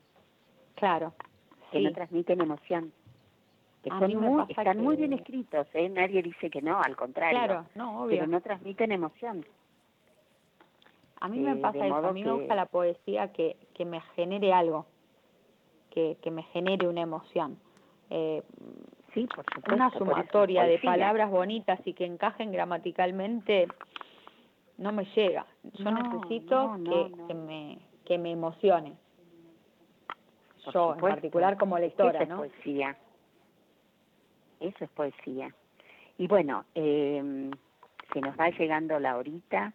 claro. 0.76 1.14
que 1.72 1.80
Sí. 1.80 1.86
no 1.86 1.92
transmiten 1.94 2.40
emoción. 2.40 2.94
Que 3.84 3.90
son 3.90 4.16
muy, 4.16 4.46
están 4.48 4.78
muy 4.82 4.96
bien 4.96 5.12
escritos, 5.14 5.68
¿eh? 5.74 5.90
nadie 5.90 6.22
dice 6.24 6.50
que 6.50 6.62
no, 6.62 6.80
al 6.82 6.96
contrario, 6.96 7.38
Claro, 7.38 7.66
no, 7.76 8.04
obvio. 8.04 8.18
pero 8.20 8.28
no 8.28 8.40
transmiten 8.42 8.92
emoción. 8.94 9.46
A 11.20 11.28
mí 11.28 11.40
eh, 11.40 11.42
me 11.42 11.56
pasa 11.58 11.86
eso, 11.86 11.96
a 11.96 12.14
mí 12.14 12.24
que- 12.24 12.30
me 12.30 12.36
gusta 12.36 12.56
la 12.56 12.66
poesía 12.66 13.34
que, 13.34 13.58
que 13.74 13.84
me 13.86 14.00
genere 14.16 14.54
algo, 14.54 14.86
que, 15.90 16.18
que 16.22 16.32
me 16.32 16.44
genere 16.44 16.88
una 16.88 17.02
emoción. 17.02 17.58
Eh, 18.10 18.42
Sí, 19.14 19.28
por 19.28 19.46
supuesto. 19.46 19.76
una 19.76 19.90
por 19.92 20.00
sumatoria 20.00 20.64
de 20.64 20.80
palabras 20.80 21.30
bonitas 21.30 21.80
y 21.86 21.94
que 21.94 22.04
encajen 22.04 22.52
gramaticalmente 22.52 23.68
no 24.80 24.92
me 24.92 25.06
llega. 25.14 25.46
Yo 25.74 25.92
No, 25.92 26.02
necesito 26.18 26.56
no, 26.56 26.78
no, 26.80 27.28
que, 27.28 27.34
me 27.36 27.78
que 28.06 28.18
me 28.18 28.32
emocione. 28.32 28.94
Por 30.66 30.74
Yo 30.74 30.94
en 30.96 31.00
particular 31.02 31.58
como 31.60 31.78
lectora, 31.78 32.26
¿no? 32.26 32.38
poesía. 32.38 32.98
Eso 34.64 34.86
es 34.86 34.90
poesía. 34.92 35.54
Y 36.18 36.28
bueno, 36.28 36.64
eh, 36.74 37.52
se 38.14 38.22
nos 38.22 38.40
va 38.40 38.50
llegando 38.50 38.98
la 39.00 39.18
horita. 39.18 39.74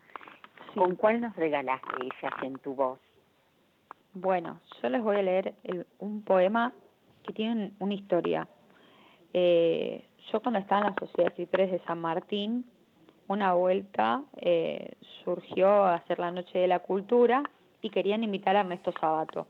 Sí. 0.72 0.80
¿Con 0.80 0.96
cuál 0.96 1.20
nos 1.20 1.36
regalaste 1.36 1.88
ellas 2.00 2.32
en 2.42 2.58
tu 2.58 2.74
voz? 2.74 2.98
Bueno, 4.14 4.60
yo 4.82 4.88
les 4.88 5.02
voy 5.02 5.16
a 5.18 5.22
leer 5.22 5.54
el- 5.64 5.86
un 5.98 6.22
poema 6.22 6.72
que 7.22 7.32
tiene 7.32 7.72
una 7.78 7.94
historia. 7.94 8.48
Eh, 9.34 10.08
yo 10.32 10.40
cuando 10.40 10.58
estaba 10.60 10.80
en 10.80 10.94
la 10.94 10.94
Sociedad 10.98 11.24
de 11.24 11.28
Escritores 11.42 11.70
de 11.70 11.78
San 11.80 12.00
Martín, 12.00 12.64
una 13.28 13.52
vuelta 13.52 14.22
eh, 14.36 14.94
surgió 15.22 15.68
a 15.68 15.96
hacer 15.96 16.18
la 16.18 16.30
Noche 16.30 16.58
de 16.58 16.66
la 16.66 16.78
Cultura 16.78 17.42
y 17.82 17.90
querían 17.90 18.24
invitar 18.24 18.56
a 18.56 18.60
Ernesto 18.60 18.92
Sabato. 18.98 19.46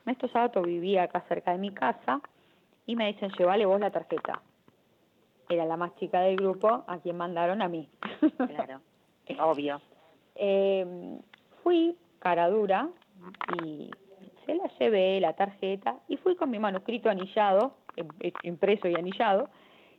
Ernesto 0.00 0.26
Sabato 0.28 0.62
vivía 0.62 1.04
acá 1.04 1.20
cerca 1.28 1.52
de 1.52 1.58
mi 1.58 1.70
casa 1.70 2.20
y 2.86 2.96
me 2.96 3.06
dicen, 3.12 3.30
llévale 3.38 3.64
vos 3.64 3.78
la 3.78 3.90
tarjeta. 3.90 4.42
Era 5.52 5.64
la 5.66 5.76
más 5.76 5.94
chica 5.96 6.20
del 6.20 6.36
grupo, 6.36 6.84
a 6.86 6.98
quien 6.98 7.16
mandaron 7.16 7.60
a 7.62 7.68
mí. 7.68 7.88
Claro, 8.46 8.80
obvio. 9.40 9.80
Eh, 10.34 11.18
fui 11.62 11.94
cara 12.18 12.48
dura 12.48 12.88
y 13.60 13.90
se 14.46 14.54
la 14.54 14.64
llevé 14.78 15.20
la 15.20 15.34
tarjeta 15.34 15.96
y 16.08 16.16
fui 16.16 16.36
con 16.36 16.50
mi 16.50 16.58
manuscrito 16.58 17.10
anillado, 17.10 17.74
im- 17.96 18.32
impreso 18.44 18.88
y 18.88 18.94
anillado, 18.94 19.50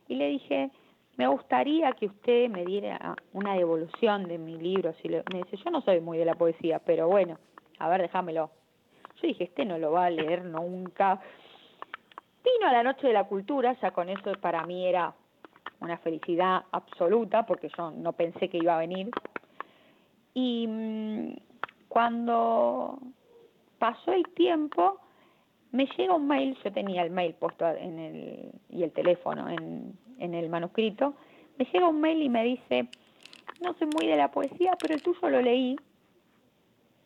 y 0.08 0.16
le 0.16 0.26
dije, 0.28 0.70
me 1.16 1.28
gustaría 1.28 1.92
que 1.92 2.06
usted 2.06 2.48
me 2.50 2.64
diera 2.64 3.14
una 3.32 3.54
devolución 3.54 4.26
de 4.26 4.38
mi 4.38 4.58
libro. 4.58 4.92
Si 5.00 5.08
le- 5.08 5.22
me 5.32 5.44
dice, 5.44 5.56
yo 5.56 5.70
no 5.70 5.80
soy 5.82 6.00
muy 6.00 6.18
de 6.18 6.24
la 6.24 6.34
poesía, 6.34 6.80
pero 6.80 7.06
bueno, 7.06 7.38
a 7.78 7.88
ver, 7.88 8.02
déjamelo. 8.02 8.50
Yo 9.22 9.28
dije, 9.28 9.44
este 9.44 9.64
no 9.64 9.78
lo 9.78 9.92
va 9.92 10.06
a 10.06 10.10
leer 10.10 10.44
nunca. 10.44 11.20
Vino 12.44 12.66
a 12.68 12.72
la 12.72 12.82
noche 12.82 13.06
de 13.06 13.12
la 13.12 13.24
cultura, 13.24 13.76
ya 13.80 13.92
con 13.92 14.08
eso 14.08 14.32
para 14.40 14.64
mí 14.64 14.84
era 14.86 15.14
una 15.84 15.98
felicidad 15.98 16.64
absoluta, 16.72 17.46
porque 17.46 17.70
yo 17.76 17.90
no 17.90 18.12
pensé 18.12 18.48
que 18.48 18.58
iba 18.58 18.74
a 18.74 18.78
venir. 18.78 19.10
Y 20.34 20.66
mm, 20.66 21.36
cuando 21.88 22.98
pasó 23.78 24.12
el 24.12 24.24
tiempo, 24.34 25.00
me 25.72 25.86
llega 25.96 26.14
un 26.14 26.26
mail, 26.26 26.56
yo 26.64 26.72
tenía 26.72 27.02
el 27.02 27.10
mail 27.10 27.34
puesto 27.34 27.68
en 27.68 27.98
el, 27.98 28.52
y 28.70 28.82
el 28.82 28.92
teléfono 28.92 29.48
en, 29.48 29.96
en 30.18 30.34
el 30.34 30.48
manuscrito, 30.48 31.14
me 31.58 31.64
llega 31.66 31.88
un 31.88 32.00
mail 32.00 32.22
y 32.22 32.28
me 32.28 32.44
dice, 32.44 32.88
no 33.62 33.74
soy 33.74 33.88
muy 33.94 34.06
de 34.06 34.16
la 34.16 34.30
poesía, 34.30 34.72
pero 34.80 34.94
el 34.94 35.02
tuyo 35.02 35.28
lo 35.28 35.40
leí 35.40 35.76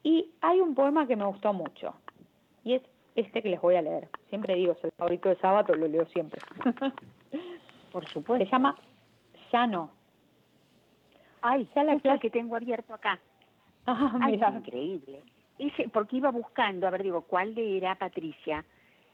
y 0.02 0.30
hay 0.40 0.60
un 0.60 0.74
poema 0.74 1.06
que 1.06 1.16
me 1.16 1.26
gustó 1.26 1.52
mucho 1.52 1.94
y 2.64 2.74
es 2.74 2.82
este 3.14 3.42
que 3.42 3.48
les 3.48 3.60
voy 3.60 3.74
a 3.74 3.82
leer. 3.82 4.08
Siempre 4.28 4.54
digo, 4.54 4.72
es 4.72 4.84
el 4.84 4.92
favorito 4.92 5.28
de 5.28 5.36
sábado, 5.36 5.74
lo 5.74 5.88
leo 5.88 6.06
siempre. 6.06 6.40
Por 7.92 8.04
Se 8.06 8.12
supuesto. 8.14 8.50
llama 8.50 8.76
Ya 9.52 9.66
no. 9.66 9.90
Ay, 11.40 11.68
Ya 11.74 11.84
la 11.84 11.96
clase- 11.96 12.20
que 12.20 12.30
tengo 12.30 12.56
abierto 12.56 12.92
acá. 12.94 13.18
Ah, 13.86 14.18
Ay, 14.20 14.32
mira. 14.32 14.50
increíble. 14.50 15.22
Ese, 15.58 15.88
porque 15.88 16.16
iba 16.16 16.30
buscando, 16.30 16.86
a 16.86 16.90
ver, 16.90 17.02
digo, 17.02 17.22
¿cuál 17.22 17.54
leerá 17.54 17.94
Patricia? 17.94 18.64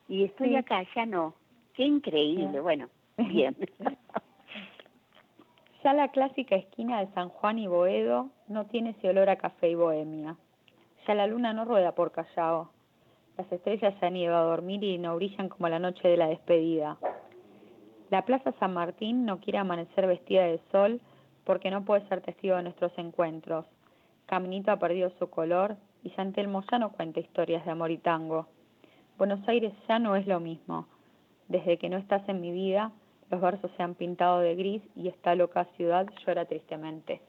Y 0.09 0.25
estoy 0.25 0.51
Sí. 0.51 0.57
acá, 0.57 0.83
ya 0.95 1.07
no. 1.07 1.35
Qué 1.75 1.85
increíble. 1.85 2.49
Bien. 2.49 2.63
Bueno, 2.63 2.89
bien. 3.19 3.57
Ya 5.83 5.93
la 5.93 6.09
clásica 6.09 6.57
esquina 6.57 7.01
de 7.01 7.13
San 7.13 7.29
Juan 7.29 7.59
y 7.59 7.67
Boedo 7.67 8.31
no 8.49 8.67
tiene 8.67 8.91
ese 8.91 9.11
olor 9.11 9.29
a 9.29 9.37
café 9.37 9.69
y 9.71 9.75
bohemia. 9.75 10.37
Ya 11.07 11.15
la 11.15 11.27
luna 11.27 11.53
no 11.53 11.65
rueda 11.67 11.93
por 11.95 12.11
Callao. 12.13 12.71
Las 13.37 13.51
estrellas 13.53 13.95
se 14.01 14.07
han 14.07 14.17
ido 14.17 14.35
a 14.35 14.41
dormir 14.41 14.83
y 14.83 14.97
no 14.99 15.15
brillan 15.17 15.49
como 15.49 15.69
la 15.69 15.79
noche 15.79 16.09
de 16.09 16.17
la 16.17 16.29
despedida. 16.29 16.97
La 18.15 18.23
Plaza 18.25 18.53
San 18.61 18.75
Martín 18.75 19.27
no 19.27 19.41
quiere 19.41 19.59
amanecer 19.59 20.07
vestida 20.07 20.45
de 20.45 20.61
sol 20.71 21.01
porque 21.43 21.73
no 21.73 21.85
puede 21.85 22.07
ser 22.07 22.21
testigo 22.21 22.55
de 22.55 22.63
nuestros 22.63 22.97
encuentros. 22.97 23.67
Caminito 24.27 24.71
ha 24.71 24.79
perdido 24.79 25.11
su 25.19 25.29
color 25.31 25.75
y 26.05 26.11
San 26.11 26.33
Telmo 26.33 26.63
ya 26.71 26.79
no 26.79 26.93
cuenta 26.93 27.19
historias 27.19 27.65
de 27.65 27.73
amor 27.73 27.91
y 27.91 27.99
tango. 27.99 28.47
Buenos 29.19 29.41
Aires 29.49 29.73
ya 29.89 29.99
no 29.99 30.15
es 30.15 30.29
lo 30.29 30.39
mismo. 30.39 30.87
Desde 31.49 31.77
que 31.77 31.89
no 31.89 31.97
estás 31.97 32.23
en 32.29 32.41
mi 32.41 32.53
vida, 32.53 32.93
los 33.33 33.41
versos 33.41 33.73
se 33.77 33.83
han 33.83 33.97
pintado 33.97 34.39
de 34.39 34.55
gris 34.55 34.83
y 34.95 35.09
esta 35.09 35.35
loca 35.35 35.65
ciudad 35.77 36.07
llora 36.25 36.45
tristemente. 36.45 37.21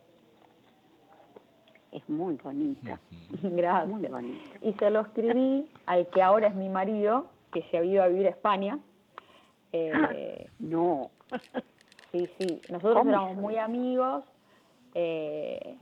es 1.93 2.07
muy 2.07 2.35
bonita, 2.35 2.99
muy 3.41 3.51
Gracias. 3.53 4.11
bonita. 4.11 4.49
Y 4.61 4.73
se 4.73 4.91
lo 4.91 4.99
escribí 4.99 5.67
al 5.87 6.05
que 6.09 6.21
ahora 6.21 6.49
es 6.49 6.53
mi 6.53 6.69
marido, 6.69 7.25
que 7.51 7.63
se 7.71 7.79
ha 7.79 7.83
ido 7.83 8.03
a 8.03 8.07
vivir 8.07 8.27
a 8.27 8.29
España. 8.29 8.77
Eh, 9.77 10.49
No, 10.59 11.11
sí, 12.11 12.29
sí. 12.39 12.61
Nosotros 12.69 12.97
¿Cómo? 12.99 13.09
éramos 13.09 13.35
muy 13.37 13.57
amigos. 13.57 14.23
Eh, 14.93 15.77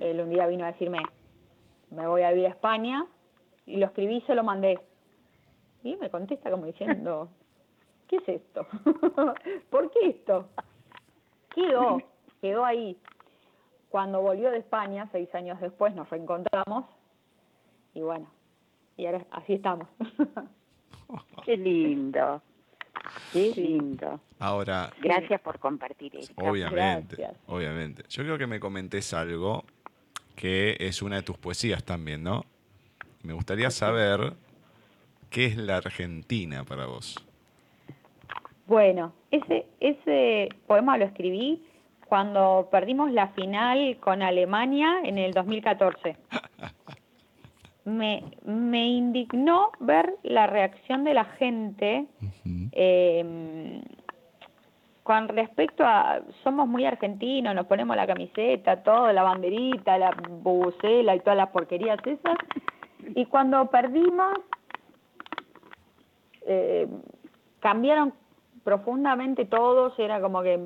él 0.00 0.20
un 0.20 0.30
día 0.30 0.46
vino 0.46 0.64
a 0.64 0.72
decirme, 0.72 0.98
me 1.90 2.06
voy 2.06 2.22
a 2.22 2.30
vivir 2.30 2.46
a 2.46 2.50
España, 2.50 3.06
y 3.64 3.76
lo 3.78 3.86
escribí 3.86 4.16
y 4.16 4.20
se 4.22 4.34
lo 4.34 4.44
mandé. 4.44 4.78
Y 5.82 5.96
me 5.96 6.10
contesta 6.10 6.50
como 6.50 6.66
diciendo, 6.66 7.28
¿qué 8.08 8.16
es 8.16 8.28
esto? 8.28 8.66
¿Por 9.70 9.90
qué 9.90 10.08
esto? 10.10 10.48
Quedó, 11.54 11.98
quedó 12.42 12.64
ahí. 12.64 12.98
Cuando 13.88 14.20
volvió 14.20 14.50
de 14.50 14.58
España, 14.58 15.08
seis 15.12 15.34
años 15.34 15.58
después, 15.60 15.94
nos 15.94 16.10
reencontramos 16.10 16.84
y 17.94 18.02
bueno, 18.02 18.26
y 18.98 19.06
ahora 19.06 19.24
así 19.30 19.54
estamos. 19.54 19.88
Qué 21.46 21.56
lindo. 21.56 22.42
Qué 23.32 23.52
lindo. 23.56 24.20
Ahora, 24.38 24.90
Gracias 25.00 25.40
por 25.40 25.58
compartir 25.58 26.16
esto. 26.16 26.34
obviamente, 26.36 27.16
Gracias. 27.16 27.40
obviamente. 27.46 28.02
Yo 28.08 28.22
creo 28.24 28.38
que 28.38 28.46
me 28.46 28.60
comentes 28.60 29.12
algo 29.14 29.64
que 30.36 30.76
es 30.80 31.02
una 31.02 31.16
de 31.16 31.22
tus 31.22 31.36
poesías 31.36 31.82
también, 31.84 32.22
¿no? 32.22 32.44
Me 33.22 33.32
gustaría 33.32 33.70
saber 33.70 34.34
qué 35.30 35.46
es 35.46 35.56
la 35.56 35.78
Argentina 35.78 36.64
para 36.64 36.86
vos. 36.86 37.16
Bueno, 38.66 39.12
ese, 39.30 39.66
ese 39.80 40.48
poema 40.66 40.96
lo 40.98 41.06
escribí 41.06 41.64
cuando 42.06 42.68
perdimos 42.70 43.10
la 43.12 43.28
final 43.28 43.96
con 44.00 44.22
Alemania 44.22 45.00
en 45.04 45.18
el 45.18 45.32
2014. 45.32 46.16
Me, 47.88 48.22
me 48.44 48.86
indignó 48.86 49.70
ver 49.80 50.14
la 50.22 50.46
reacción 50.46 51.04
de 51.04 51.14
la 51.14 51.24
gente 51.24 52.06
eh, 52.72 53.82
con 55.08 55.26
respecto 55.28 55.84
a, 55.86 56.20
somos 56.44 56.68
muy 56.68 56.84
argentinos, 56.84 57.54
nos 57.54 57.66
ponemos 57.66 57.96
la 57.96 58.06
camiseta, 58.06 58.82
todo, 58.82 59.10
la 59.10 59.22
banderita, 59.22 59.96
la 59.96 60.10
bubucela 60.10 61.16
y 61.16 61.20
todas 61.20 61.38
las 61.38 61.48
porquerías 61.48 61.98
esas, 62.04 62.36
y 63.14 63.24
cuando 63.24 63.64
perdimos, 63.70 64.34
eh, 66.46 66.86
cambiaron 67.60 68.12
profundamente 68.64 69.46
todos, 69.46 69.98
era 69.98 70.20
como 70.20 70.42
que 70.42 70.60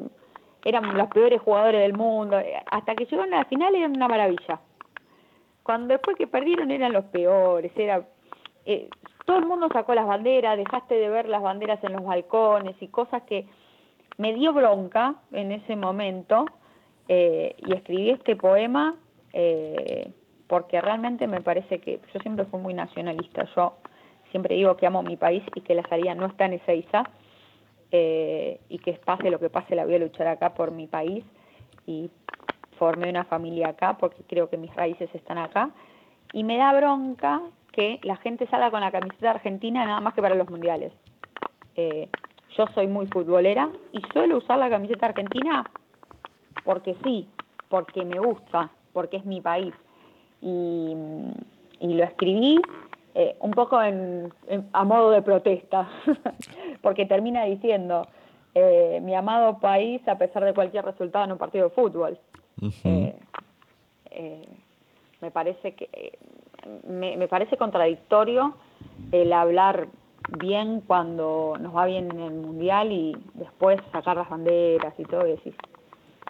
eran 0.65 0.99
los 0.99 1.07
peores 1.07 1.41
jugadores 1.41 1.81
del 1.81 1.93
mundo, 1.93 2.37
hasta 2.69 2.97
que 2.97 3.05
llegaron 3.05 3.33
a 3.35 3.39
la 3.39 3.45
final 3.45 3.73
eran 3.77 3.95
una 3.95 4.09
maravilla. 4.09 4.61
Cuando 5.63 5.89
después 5.89 6.17
que 6.17 6.27
perdieron 6.27 6.71
eran 6.71 6.93
los 6.93 7.05
peores, 7.07 7.73
era 7.77 8.05
eh, 8.65 8.89
todo 9.25 9.39
el 9.39 9.47
mundo 9.47 9.69
sacó 9.73 9.95
las 9.95 10.07
banderas, 10.07 10.57
dejaste 10.57 10.95
de 10.95 11.09
ver 11.09 11.29
las 11.29 11.43
banderas 11.43 11.83
en 11.85 11.93
los 11.93 12.05
balcones 12.05 12.77
y 12.81 12.89
cosas 12.89 13.23
que 13.23 13.47
me 14.19 14.35
dio 14.35 14.53
bronca 14.53 15.17
en 15.33 15.53
ese 15.53 15.77
momento 15.77 16.47
eh, 17.09 17.55
y 17.59 17.75
escribí 17.75 18.11
este 18.11 18.37
poema 18.37 18.97
eh, 19.33 20.13
porque 20.47 20.81
realmente 20.81 21.27
me 21.27 21.41
parece 21.41 21.81
que 21.81 22.01
yo 22.13 22.21
siempre 22.21 22.45
fui 22.45 22.61
muy 22.61 22.75
nacionalista, 22.75 23.45
yo 23.57 23.75
siempre 24.31 24.55
digo 24.57 24.77
que 24.77 24.87
amo 24.87 25.03
mi 25.03 25.17
país 25.17 25.43
y 25.55 25.63
que 25.63 25.75
la 25.75 25.83
salida 25.89 26.15
no 26.15 26.27
está 26.27 26.45
en 26.47 26.55
Ezeiza 26.55 27.05
eh, 27.91 28.61
y 28.69 28.79
que 28.79 28.93
pase 28.95 29.31
lo 29.31 29.39
que 29.39 29.51
pase 29.51 29.75
la 29.75 29.85
voy 29.85 29.95
a 29.95 29.99
luchar 29.99 30.27
acá 30.27 30.55
por 30.55 30.71
mi 30.71 30.87
país 30.87 31.25
y 31.87 32.11
formé 32.83 33.11
una 33.11 33.23
familia 33.23 33.69
acá 33.69 33.97
porque 33.97 34.25
creo 34.25 34.51
que 34.51 34.57
mis 34.57 34.75
raíces 34.75 35.09
están 35.15 35.39
acá 35.39 35.71
y 36.33 36.43
me 36.43 36.57
da 36.57 36.73
bronca 36.73 37.41
que 37.71 38.01
la 38.03 38.17
gente 38.17 38.49
salga 38.49 38.73
con 38.73 38.81
la 38.81 38.91
camiseta 38.91 39.31
argentina 39.31 39.85
nada 39.87 40.01
más 40.01 40.15
que 40.15 40.21
para 40.21 40.35
los 40.35 40.51
mundiales. 40.51 40.93
Eh, 41.77 42.09
yo 42.57 42.67
soy 42.75 42.89
muy 42.89 43.07
futbolera 43.07 43.71
y 43.93 44.01
suelo 44.13 44.39
usar 44.39 44.59
la 44.59 44.69
camiseta 44.69 45.07
argentina 45.07 45.65
porque 46.65 46.97
sí, 47.05 47.29
porque 47.69 48.05
me 48.05 48.19
gusta, 48.19 48.73
porque 48.93 49.19
es 49.19 49.25
mi 49.27 49.41
país. 49.41 49.73
Y, 50.41 50.97
lo 51.83 52.03
escribí 52.03 52.61
eh, 53.15 53.37
un 53.39 53.53
poco 53.53 53.79
a 53.79 54.85
modo 54.85 55.11
de 55.13 55.23
protesta, 55.23 55.89
porque 56.83 57.07
termina 57.07 57.45
diciendo, 57.45 58.09
eh, 58.57 58.99
mi 59.05 59.15
amado 59.15 59.61
país 59.61 60.03
a 60.09 60.19
pesar 60.19 60.45
de 60.45 60.53
cualquier 60.53 60.85
resultado 60.85 61.27
en 61.27 61.33
un 61.33 61.39
partido 61.39 61.69
de 61.69 61.75
fútbol. 61.77 62.19
Eh, 62.89 63.17
eh, 64.11 64.49
me 65.21 65.31
parece 65.31 65.75
que 65.75 65.89
eh, 65.93 66.13
me, 66.89 67.17
me 67.17 67.29
parece 67.29 67.57
contradictorio 67.57 68.55
el 69.11 69.33
hablar 69.33 69.89
bien 70.39 70.81
cuando 70.87 71.57
nos 71.61 71.75
va 71.75 71.87
bien 71.87 72.11
en 72.13 72.21
el 72.21 72.33
mundial 72.33 72.93
y 72.93 73.17
después 73.35 73.81
sacar 73.91 74.17
las 74.17 74.29
banderas 74.29 74.95
y 74.99 75.05
todo 75.05 75.27
y 75.27 75.33
decir 75.33 75.55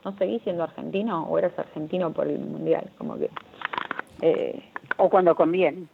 no 0.04 0.16
seguís 0.16 0.42
siendo 0.42 0.64
argentino 0.64 1.24
o 1.28 1.38
eres 1.38 1.56
argentino 1.58 2.12
por 2.12 2.26
el 2.26 2.38
mundial 2.38 2.90
como 2.98 3.16
que 3.18 3.28
eh, 4.22 4.62
O 4.96 5.08
cuando 5.10 5.34
conviene. 5.36 5.86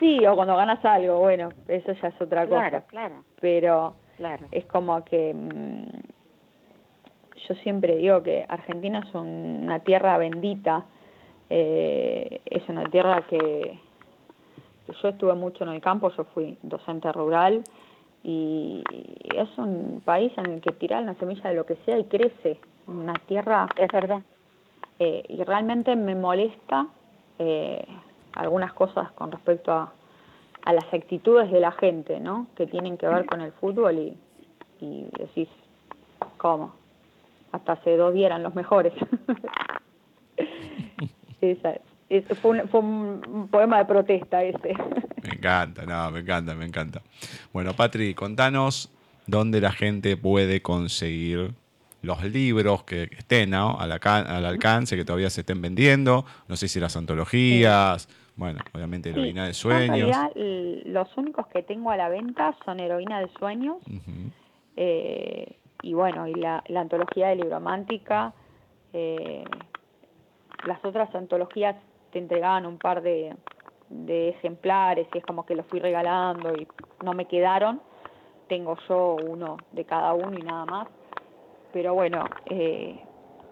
sí 0.00 0.24
o 0.26 0.34
cuando 0.34 0.56
ganas 0.56 0.82
algo 0.84 1.18
bueno 1.20 1.50
eso 1.68 1.92
ya 1.92 2.08
es 2.08 2.20
otra 2.20 2.46
cosa 2.46 2.70
Claro, 2.70 2.84
claro, 2.88 3.24
pero 3.40 3.94
claro. 4.16 4.46
es 4.50 4.64
como 4.66 5.04
que 5.04 5.34
mm, 5.34 5.86
yo 7.48 7.54
siempre 7.56 7.96
digo 7.96 8.22
que 8.22 8.44
Argentina 8.48 9.04
es 9.06 9.14
una 9.14 9.80
tierra 9.80 10.16
bendita, 10.18 10.84
eh, 11.50 12.40
es 12.46 12.68
una 12.68 12.84
tierra 12.90 13.22
que, 13.28 13.78
que 14.86 14.92
yo 15.02 15.08
estuve 15.08 15.34
mucho 15.34 15.64
en 15.64 15.70
el 15.70 15.80
campo, 15.80 16.10
yo 16.16 16.24
fui 16.24 16.56
docente 16.62 17.10
rural 17.12 17.62
y 18.24 18.82
es 19.34 19.48
un 19.58 20.02
país 20.04 20.32
en 20.36 20.46
el 20.46 20.60
que 20.60 20.72
tirar 20.72 21.02
una 21.02 21.14
semilla 21.14 21.50
de 21.50 21.56
lo 21.56 21.64
que 21.66 21.76
sea 21.84 21.98
y 21.98 22.04
crece, 22.04 22.58
una 22.86 23.14
tierra 23.26 23.68
Es 23.76 23.90
verdad. 23.92 24.22
eh, 24.98 25.22
y 25.28 25.42
realmente 25.44 25.94
me 25.94 26.14
molesta 26.14 26.86
eh, 27.38 27.84
algunas 28.34 28.72
cosas 28.72 29.10
con 29.12 29.30
respecto 29.30 29.72
a, 29.72 29.92
a 30.64 30.72
las 30.72 30.92
actitudes 30.92 31.50
de 31.50 31.60
la 31.60 31.72
gente, 31.72 32.18
¿no? 32.20 32.48
Que 32.56 32.66
tienen 32.66 32.96
que 32.98 33.06
ver 33.06 33.24
con 33.26 33.40
el 33.40 33.52
fútbol 33.52 33.98
y, 33.98 34.16
y 34.80 35.06
decís, 35.16 35.48
¿cómo? 36.36 36.72
Hasta 37.52 37.72
hace 37.72 37.96
dos 37.96 38.12
días 38.14 38.26
eran 38.26 38.42
los 38.42 38.54
mejores. 38.54 38.92
Esa, 41.40 41.74
fue, 42.40 42.60
un, 42.62 42.68
fue 42.68 42.80
un- 42.80 43.22
un 43.28 43.48
poema 43.48 43.78
de 43.78 43.84
protesta 43.84 44.42
ese. 44.42 44.74
Me 45.22 45.30
encanta, 45.34 45.84
no, 45.84 46.10
me 46.10 46.20
encanta, 46.20 46.54
me 46.54 46.64
encanta. 46.64 47.02
Bueno, 47.52 47.74
Patri, 47.74 48.14
contanos 48.14 48.90
dónde 49.26 49.60
la 49.60 49.70
gente 49.72 50.16
puede 50.16 50.62
conseguir 50.62 51.52
los 52.02 52.22
libros 52.24 52.84
que 52.84 53.04
estén 53.16 53.50
¿no? 53.50 53.78
al, 53.78 53.92
alcance, 53.92 54.96
que 54.96 55.04
todavía 55.04 55.30
se 55.30 55.42
estén 55.42 55.60
vendiendo. 55.60 56.24
No 56.48 56.56
sé 56.56 56.66
si 56.68 56.80
las 56.80 56.96
antologías, 56.96 58.08
bueno, 58.36 58.60
obviamente 58.72 59.12
Sí, 59.12 59.18
Heroína 59.18 59.46
de 59.46 59.54
Sueños. 59.54 59.84
En 59.98 60.06
realidad, 60.06 60.30
los 60.86 61.16
únicos 61.16 61.46
que 61.48 61.62
tengo 61.62 61.90
a 61.90 61.96
la 61.96 62.08
venta 62.08 62.56
son 62.64 62.80
Heroína 62.80 63.20
de 63.20 63.28
Sueños 63.38 63.76
eh, 64.76 65.56
y 65.82 65.94
bueno, 65.94 66.26
y 66.26 66.34
la, 66.34 66.62
antología 66.76 67.28
de 67.28 67.36
Libromántica. 67.36 68.32
eh, 68.92 69.44
las 70.66 70.84
otras 70.84 71.14
antologías 71.14 71.76
te 72.10 72.18
entregaban 72.18 72.66
un 72.66 72.78
par 72.78 73.00
de, 73.00 73.36
de 73.90 74.30
ejemplares 74.30 75.06
y 75.14 75.18
es 75.18 75.24
como 75.24 75.46
que 75.46 75.54
los 75.54 75.64
fui 75.66 75.78
regalando 75.78 76.52
y 76.54 76.66
no 77.04 77.14
me 77.14 77.26
quedaron. 77.26 77.80
Tengo 78.48 78.76
yo 78.88 79.16
uno 79.24 79.58
de 79.72 79.84
cada 79.84 80.14
uno 80.14 80.36
y 80.38 80.42
nada 80.42 80.64
más. 80.64 80.88
Pero 81.72 81.94
bueno, 81.94 82.24
eh, 82.46 82.98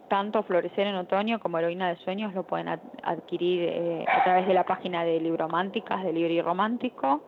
tanto 0.09 0.43
Florecer 0.43 0.87
en 0.87 0.97
Otoño 0.97 1.39
como 1.39 1.59
Heroína 1.59 1.91
de 1.91 1.97
Sueños 1.97 2.33
lo 2.35 2.43
pueden 2.45 2.69
ad- 2.69 2.81
adquirir 3.03 3.63
eh, 3.63 4.05
a 4.09 4.25
través 4.25 4.47
de 4.47 4.55
la 4.55 4.65
página 4.65 5.05
de 5.05 5.21
Librománticas, 5.21 6.03
de 6.03 6.13
Libri 6.13 6.41
Romántico, 6.41 7.23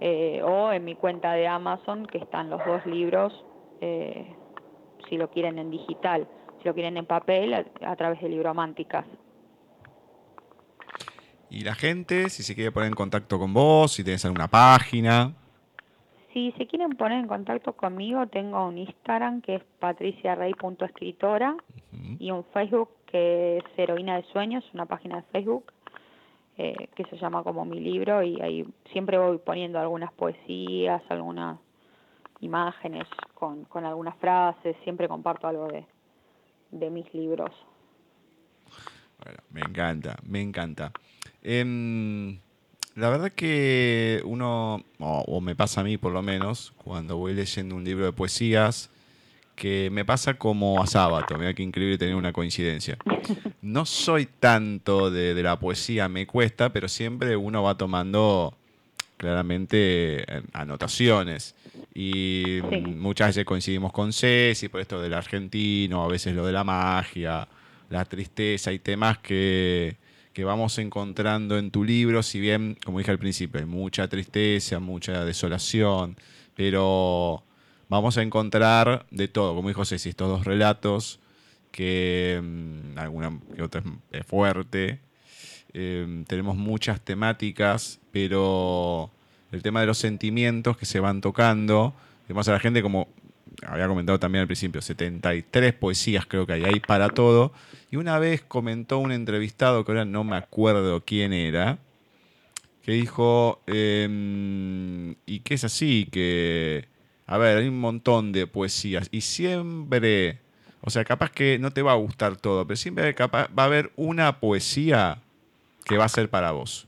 eh, 0.00 0.42
o 0.42 0.72
en 0.72 0.84
mi 0.84 0.94
cuenta 0.94 1.32
de 1.32 1.46
Amazon, 1.46 2.06
que 2.06 2.18
están 2.18 2.48
los 2.50 2.64
dos 2.64 2.84
libros, 2.86 3.44
eh, 3.80 4.34
si 5.08 5.16
lo 5.16 5.30
quieren 5.30 5.58
en 5.58 5.70
digital, 5.70 6.26
si 6.58 6.68
lo 6.68 6.74
quieren 6.74 6.96
en 6.96 7.06
papel, 7.06 7.54
a, 7.54 7.64
a 7.84 7.96
través 7.96 8.20
de 8.20 8.28
Librománticas. 8.28 9.06
Y 11.50 11.62
la 11.62 11.74
gente, 11.74 12.28
si 12.28 12.42
se 12.42 12.54
quiere 12.54 12.72
poner 12.72 12.88
en 12.88 12.94
contacto 12.94 13.38
con 13.38 13.54
vos, 13.54 13.92
si 13.92 14.04
tenés 14.04 14.24
alguna 14.24 14.48
página. 14.48 15.34
Si 16.32 16.52
se 16.52 16.66
quieren 16.66 16.90
poner 16.90 17.20
en 17.20 17.26
contacto 17.26 17.72
conmigo, 17.72 18.26
tengo 18.26 18.66
un 18.66 18.76
Instagram 18.78 19.40
que 19.40 19.56
es 19.56 19.64
patriciarrey.escritora 19.78 21.52
Ujú. 21.52 22.16
y 22.18 22.30
un 22.30 22.44
Facebook 22.52 22.90
que 23.06 23.58
es 23.58 23.64
Heroína 23.78 24.16
de 24.16 24.24
Sueños, 24.24 24.62
una 24.74 24.84
página 24.84 25.16
de 25.16 25.22
Facebook 25.32 25.72
eh, 26.58 26.88
que 26.94 27.04
se 27.04 27.16
llama 27.16 27.42
como 27.44 27.64
mi 27.64 27.80
libro 27.80 28.22
y 28.22 28.40
ahí 28.40 28.66
siempre 28.92 29.16
voy 29.16 29.38
poniendo 29.38 29.78
algunas 29.78 30.12
poesías, 30.12 31.00
algunas 31.08 31.58
imágenes 32.40 33.06
con, 33.38 33.64
con 33.66 33.84
algunas 33.84 34.16
frases, 34.16 34.76
siempre 34.82 35.06
comparto 35.06 35.46
algo 35.46 35.68
de, 35.68 35.86
de 36.72 36.90
mis 36.90 37.12
libros. 37.14 37.50
Bueno, 39.22 39.38
me 39.50 39.60
encanta, 39.60 40.16
me 40.24 40.40
encanta. 40.40 40.92
Em, 41.42 42.40
la 42.96 43.10
verdad 43.10 43.30
que 43.30 44.20
uno, 44.24 44.82
o, 44.98 45.24
o 45.28 45.40
me 45.40 45.54
pasa 45.54 45.82
a 45.82 45.84
mí 45.84 45.98
por 45.98 46.12
lo 46.12 46.20
menos, 46.20 46.72
cuando 46.84 47.16
voy 47.16 47.32
leyendo 47.32 47.76
un 47.76 47.84
libro 47.84 48.06
de 48.06 48.12
poesías, 48.12 48.90
que 49.54 49.88
me 49.92 50.04
pasa 50.04 50.34
como 50.34 50.82
a 50.82 50.86
Sábato, 50.86 51.38
mira 51.38 51.54
qué 51.54 51.62
increíble 51.62 51.96
tener 51.98 52.16
una 52.16 52.32
coincidencia. 52.32 52.98
No 53.60 53.84
soy 53.84 54.26
tanto 54.26 55.10
de, 55.10 55.34
de 55.34 55.42
la 55.42 55.58
poesía, 55.58 56.08
me 56.08 56.26
cuesta, 56.26 56.72
pero 56.72 56.88
siempre 56.88 57.36
uno 57.36 57.62
va 57.62 57.76
tomando 57.76 58.54
claramente 59.18 60.24
anotaciones. 60.54 61.54
Y 61.94 62.60
Sí. 62.70 62.80
muchas 62.80 63.28
veces 63.28 63.44
coincidimos 63.44 63.92
con 63.92 64.12
Ceci 64.12 64.68
por 64.68 64.80
esto 64.80 65.02
del 65.02 65.12
argentino, 65.14 66.04
a 66.04 66.08
veces 66.08 66.34
lo 66.34 66.46
de 66.46 66.52
la 66.52 66.64
magia, 66.64 67.46
la 67.90 68.04
tristeza 68.04 68.72
y 68.72 68.78
temas 68.78 69.18
que, 69.18 69.96
que 70.32 70.44
vamos 70.44 70.78
encontrando 70.78 71.58
en 71.58 71.70
tu 71.70 71.84
libro, 71.84 72.22
si 72.22 72.38
bien, 72.40 72.78
como 72.84 72.98
dije 72.98 73.10
al 73.10 73.18
principio, 73.18 73.60
hay 73.60 73.66
mucha 73.66 74.06
tristeza, 74.08 74.78
mucha 74.78 75.24
desolación, 75.24 76.16
pero 76.54 77.42
vamos 77.88 78.16
a 78.18 78.22
encontrar 78.22 79.06
de 79.10 79.26
todo, 79.28 79.54
como 79.54 79.68
dijo 79.68 79.84
Ceci, 79.84 80.10
estos 80.10 80.28
dos 80.28 80.44
relatos 80.44 81.18
que 81.72 82.40
mm, 82.42 82.98
alguna 82.98 83.38
que 83.56 83.62
otra 83.62 83.82
es 84.12 84.24
fuerte, 84.26 85.00
eh, 85.72 86.24
tenemos 86.26 86.56
muchas 86.56 87.00
temáticas, 87.00 88.00
pero 88.12 89.10
el 89.52 89.62
tema 89.62 89.80
de 89.80 89.86
los 89.86 89.98
sentimientos 89.98 90.76
que 90.76 90.86
se 90.86 91.00
van 91.00 91.20
tocando, 91.20 91.94
tenemos 92.26 92.48
a 92.48 92.52
la 92.52 92.60
gente 92.60 92.82
como 92.82 93.08
había 93.66 93.88
comentado 93.88 94.18
también 94.18 94.42
al 94.42 94.46
principio, 94.46 94.80
73 94.80 95.74
poesías 95.74 96.26
creo 96.26 96.46
que 96.46 96.54
hay 96.54 96.64
ahí 96.64 96.80
para 96.80 97.08
todo. 97.10 97.52
Y 97.90 97.96
una 97.96 98.18
vez 98.18 98.42
comentó 98.42 98.98
un 98.98 99.12
entrevistado, 99.12 99.84
que 99.84 99.92
ahora 99.92 100.04
no 100.04 100.24
me 100.24 100.36
acuerdo 100.36 101.02
quién 101.04 101.32
era, 101.32 101.78
que 102.82 102.92
dijo, 102.92 103.60
em, 103.66 105.14
y 105.26 105.40
que 105.40 105.54
es 105.54 105.64
así, 105.64 106.08
que, 106.10 106.86
a 107.26 107.38
ver, 107.38 107.58
hay 107.58 107.68
un 107.68 107.80
montón 107.80 108.32
de 108.32 108.46
poesías 108.46 109.08
y 109.10 109.22
siempre, 109.22 110.40
o 110.80 110.90
sea, 110.90 111.04
capaz 111.04 111.30
que 111.30 111.58
no 111.58 111.70
te 111.72 111.82
va 111.82 111.92
a 111.92 111.96
gustar 111.96 112.36
todo, 112.36 112.66
pero 112.66 112.76
siempre 112.76 113.14
capaz, 113.14 113.48
va 113.58 113.64
a 113.64 113.66
haber 113.66 113.92
una 113.96 114.40
poesía 114.40 115.22
que 115.88 115.96
va 115.96 116.04
a 116.04 116.08
ser 116.08 116.28
para 116.30 116.52
vos, 116.52 116.86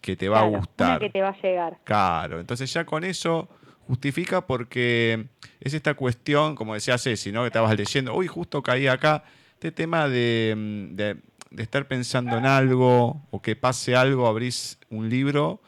que 0.00 0.16
te 0.16 0.28
va 0.28 0.40
Claro, 0.40 0.54
a 0.54 0.58
gustar. 0.58 0.98
Que 1.00 1.10
te 1.10 1.22
va 1.22 1.30
a 1.30 1.40
llegar. 1.42 1.78
Claro, 1.84 2.40
entonces 2.40 2.72
ya 2.72 2.84
con 2.84 3.04
eso 3.04 3.48
justifica 3.86 4.46
porque 4.46 5.26
es 5.60 5.74
esta 5.74 5.94
cuestión, 5.94 6.54
como 6.54 6.74
decía 6.74 6.96
Ceci, 6.98 7.32
¿no? 7.32 7.42
que 7.42 7.48
estabas 7.48 7.76
leyendo, 7.76 8.14
uy, 8.14 8.26
justo 8.26 8.62
caí 8.62 8.86
acá, 8.86 9.24
este 9.54 9.72
tema 9.72 10.08
de, 10.08 10.54
mm, 10.56 10.94
de- 10.96 11.16
de 11.50 11.62
estar 11.62 11.86
pensando 11.86 12.36
en 12.36 12.46
algo 12.46 13.22
o 13.30 13.40
que 13.42 13.54
pase 13.56 13.94
algo, 13.94 14.26
abrís 14.26 14.78
un 14.90 15.08
libro 15.08 15.60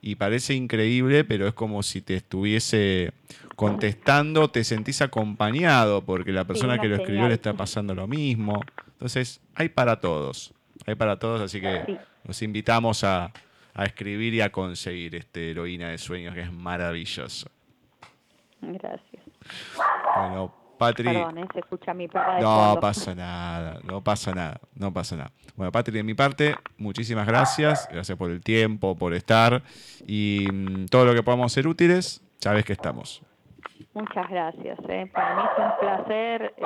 y 0.00 0.14
parece 0.14 0.54
increíble, 0.54 1.24
pero 1.24 1.46
es 1.46 1.54
como 1.54 1.82
si 1.82 2.00
te 2.00 2.14
estuviese 2.16 3.12
contestando, 3.56 4.48
te 4.48 4.64
sentís 4.64 5.02
acompañado 5.02 6.04
porque 6.04 6.32
la 6.32 6.44
persona 6.44 6.78
que 6.80 6.88
lo 6.88 6.94
escribió 6.96 7.16
señal. 7.22 7.28
le 7.30 7.34
está 7.34 7.52
pasando 7.54 7.94
lo 7.94 8.06
mismo. 8.06 8.60
Entonces, 8.92 9.40
hay 9.54 9.68
para 9.68 10.00
todos, 10.00 10.54
hay 10.86 10.94
para 10.94 11.18
todos, 11.18 11.40
así 11.40 11.60
que 11.60 11.82
Sí. 11.86 11.98
Los 12.26 12.42
invitamos 12.42 13.04
a, 13.04 13.30
a 13.74 13.84
escribir 13.84 14.34
y 14.34 14.40
a 14.40 14.50
conseguir 14.50 15.14
este 15.14 15.50
Heroína 15.50 15.88
de 15.88 15.98
Sueños, 15.98 16.34
que 16.34 16.42
es 16.42 16.52
maravilloso. 16.52 17.48
Gracias. 18.60 19.22
Bueno, 20.16 20.52
Patri. 20.78 21.04
Perdón, 21.04 21.38
¿eh? 21.38 21.46
se 21.52 21.60
escucha 21.60 21.94
mi 21.94 22.06
de 22.06 22.20
No 22.40 22.78
pasa 22.80 23.14
nada, 23.14 23.78
no 23.84 24.02
pasa 24.02 24.34
nada, 24.34 24.60
no 24.74 24.92
pasa 24.92 25.16
nada. 25.16 25.30
Bueno, 25.54 25.72
Patri, 25.72 25.94
de 25.94 26.02
mi 26.02 26.14
parte, 26.14 26.54
muchísimas 26.78 27.26
gracias. 27.26 27.88
Gracias 27.90 28.16
por 28.18 28.30
el 28.30 28.40
tiempo, 28.42 28.96
por 28.96 29.14
estar. 29.14 29.62
Y 30.06 30.46
mm, 30.52 30.86
todo 30.86 31.04
lo 31.06 31.14
que 31.14 31.22
podamos 31.22 31.52
ser 31.52 31.66
útiles, 31.66 32.22
sabes 32.38 32.64
que 32.64 32.72
estamos. 32.72 33.22
Muchas 33.94 34.28
gracias. 34.28 34.78
¿eh? 34.88 35.10
Para 35.12 35.36
mí 35.36 35.42
es 35.42 35.64
un 35.64 35.78
placer. 35.80 36.54
eh, 36.56 36.62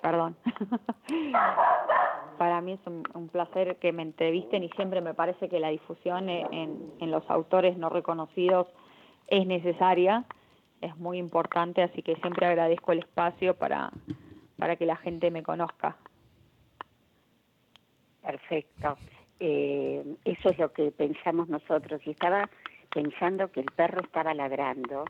Perdón. 0.00 0.36
Para 2.42 2.60
mí 2.60 2.72
es 2.72 2.80
un, 2.86 3.04
un 3.14 3.28
placer 3.28 3.76
que 3.76 3.92
me 3.92 4.02
entrevisten 4.02 4.64
y 4.64 4.68
siempre 4.70 5.00
me 5.00 5.14
parece 5.14 5.48
que 5.48 5.60
la 5.60 5.68
difusión 5.68 6.28
en, 6.28 6.92
en 6.98 7.10
los 7.12 7.22
autores 7.30 7.76
no 7.76 7.88
reconocidos 7.88 8.66
es 9.28 9.46
necesaria, 9.46 10.24
es 10.80 10.96
muy 10.96 11.18
importante, 11.18 11.84
así 11.84 12.02
que 12.02 12.16
siempre 12.16 12.46
agradezco 12.46 12.90
el 12.90 12.98
espacio 12.98 13.54
para, 13.54 13.92
para 14.58 14.74
que 14.74 14.86
la 14.86 14.96
gente 14.96 15.30
me 15.30 15.44
conozca. 15.44 15.96
Perfecto. 18.22 18.96
Eh, 19.38 20.04
eso 20.24 20.48
es 20.48 20.58
lo 20.58 20.72
que 20.72 20.90
pensamos 20.90 21.48
nosotros. 21.48 22.00
Y 22.04 22.10
estaba 22.10 22.50
pensando 22.92 23.52
que 23.52 23.60
el 23.60 23.66
perro 23.66 24.00
estaba 24.00 24.34
ladrando. 24.34 25.04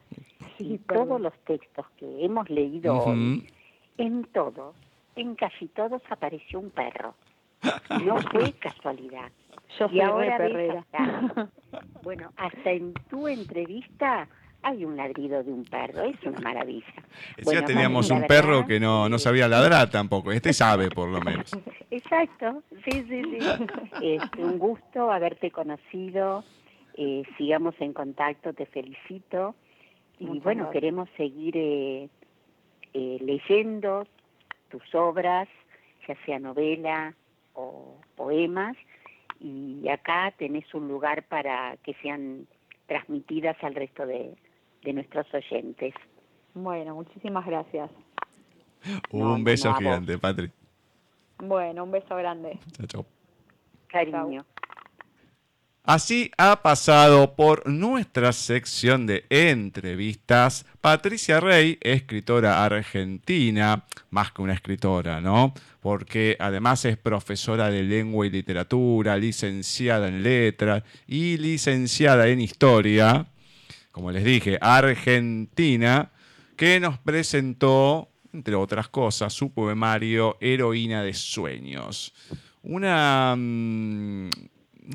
Y 0.58 0.76
todos 0.76 1.18
los 1.18 1.32
textos 1.46 1.86
que 1.96 2.26
hemos 2.26 2.50
leído 2.50 2.94
hoy, 3.04 3.48
en 3.96 4.24
todos, 4.24 4.76
en 5.16 5.34
casi 5.34 5.68
todos 5.68 6.02
apareció 6.10 6.60
un 6.60 6.70
perro. 6.70 7.14
No 8.04 8.18
fue 8.18 8.52
casualidad. 8.60 9.30
Yo 9.78 9.88
Y 9.90 10.00
ahora 10.00 10.38
ves 10.38 10.50
perrera. 10.52 10.80
hasta- 10.92 11.48
bueno, 12.02 12.30
hasta 12.36 12.70
en 12.70 12.92
tu 13.08 13.28
entrevista 13.28 14.28
hay 14.64 14.84
un 14.84 14.96
ladrido 14.96 15.42
de 15.42 15.52
un 15.52 15.64
perro. 15.64 16.02
Es 16.02 16.22
una 16.24 16.40
maravilla. 16.40 16.86
Decía, 17.36 17.44
Bueno, 17.44 17.64
teníamos 17.64 18.10
un 18.10 18.26
perro 18.26 18.48
verdad, 18.58 18.66
que 18.68 18.80
no, 18.80 19.08
no 19.08 19.18
sabía 19.18 19.48
ladrar 19.48 19.90
tampoco. 19.90 20.30
Este 20.32 20.52
sabe, 20.52 20.88
por 20.90 21.08
lo 21.08 21.20
menos. 21.20 21.50
Exacto, 21.90 22.62
sí, 22.84 23.04
sí, 23.08 23.22
sí. 24.00 24.18
Un 24.38 24.58
gusto 24.58 25.10
haberte 25.10 25.50
conocido. 25.50 26.44
Eh, 26.94 27.22
sigamos 27.38 27.74
en 27.80 27.92
contacto, 27.92 28.52
te 28.52 28.66
felicito. 28.66 29.54
Y 30.18 30.26
Muchas 30.26 30.44
bueno, 30.44 30.62
gracias. 30.64 30.72
queremos 30.80 31.08
seguir 31.16 31.56
eh, 31.56 32.08
eh, 32.92 33.18
leyendo 33.20 34.06
tus 34.72 34.94
obras, 34.94 35.48
ya 36.08 36.16
sea 36.24 36.38
novela 36.40 37.14
o 37.54 38.00
poemas. 38.16 38.76
Y 39.38 39.88
acá 39.88 40.32
tenés 40.38 40.72
un 40.74 40.88
lugar 40.88 41.24
para 41.24 41.76
que 41.84 41.94
sean 42.02 42.46
transmitidas 42.86 43.56
al 43.62 43.74
resto 43.74 44.06
de, 44.06 44.34
de 44.82 44.92
nuestros 44.92 45.26
oyentes. 45.34 45.94
Bueno, 46.54 46.94
muchísimas 46.94 47.46
gracias. 47.46 47.90
No, 49.12 49.34
Un 49.34 49.44
beso 49.44 49.70
no, 49.70 49.76
gigante, 49.76 50.18
Patri. 50.18 50.50
Bueno, 51.38 51.84
un 51.84 51.90
beso 51.90 52.16
grande. 52.16 52.58
Chao, 52.72 52.86
chao. 52.86 53.06
Cariño. 53.88 54.44
Así 55.84 56.30
ha 56.38 56.62
pasado 56.62 57.34
por 57.34 57.68
nuestra 57.68 58.32
sección 58.32 59.04
de 59.04 59.24
entrevistas 59.30 60.64
Patricia 60.80 61.40
Rey, 61.40 61.76
escritora 61.80 62.64
argentina, 62.64 63.84
más 64.10 64.30
que 64.30 64.42
una 64.42 64.52
escritora, 64.52 65.20
¿no? 65.20 65.52
Porque 65.80 66.36
además 66.38 66.84
es 66.84 66.96
profesora 66.96 67.68
de 67.68 67.82
lengua 67.82 68.24
y 68.24 68.30
literatura, 68.30 69.16
licenciada 69.16 70.06
en 70.06 70.22
letras 70.22 70.84
y 71.08 71.36
licenciada 71.38 72.28
en 72.28 72.40
historia, 72.40 73.26
como 73.90 74.12
les 74.12 74.22
dije, 74.22 74.58
argentina, 74.60 76.12
que 76.54 76.78
nos 76.78 76.98
presentó, 76.98 78.08
entre 78.32 78.54
otras 78.54 78.88
cosas, 78.88 79.32
su 79.32 79.52
poemario 79.52 80.38
Heroína 80.40 81.02
de 81.02 81.12
Sueños. 81.12 82.14
Una, 82.62 83.34
mm, 83.36 84.30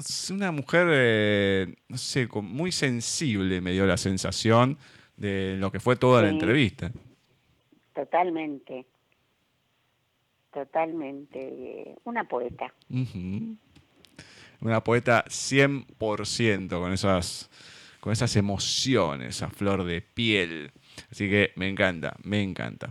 sé, 0.02 0.34
una 0.34 0.52
mujer, 0.52 0.88
eh, 0.92 1.76
no 1.88 1.98
sé, 1.98 2.28
muy 2.42 2.72
sensible 2.72 3.62
me 3.62 3.72
dio 3.72 3.86
la 3.86 3.98
sensación 3.98 4.78
de 5.16 5.56
lo 5.58 5.72
que 5.72 5.80
fue 5.80 5.96
toda 5.96 6.22
la 6.22 6.30
entrevista. 6.30 6.92
Totalmente. 7.94 8.86
Totalmente. 10.54 11.96
Una 12.04 12.24
poeta. 12.24 12.74
Una 14.62 14.84
poeta 14.84 15.26
100% 15.26 16.70
con 16.70 16.94
esas, 16.94 17.50
con 18.00 18.14
esas 18.14 18.36
emociones 18.36 19.42
a 19.42 19.50
flor 19.50 19.84
de 19.84 20.02
piel. 20.02 20.72
Así 21.12 21.30
que 21.30 21.52
me 21.56 21.68
encanta, 21.68 22.16
me 22.24 22.42
encanta. 22.42 22.88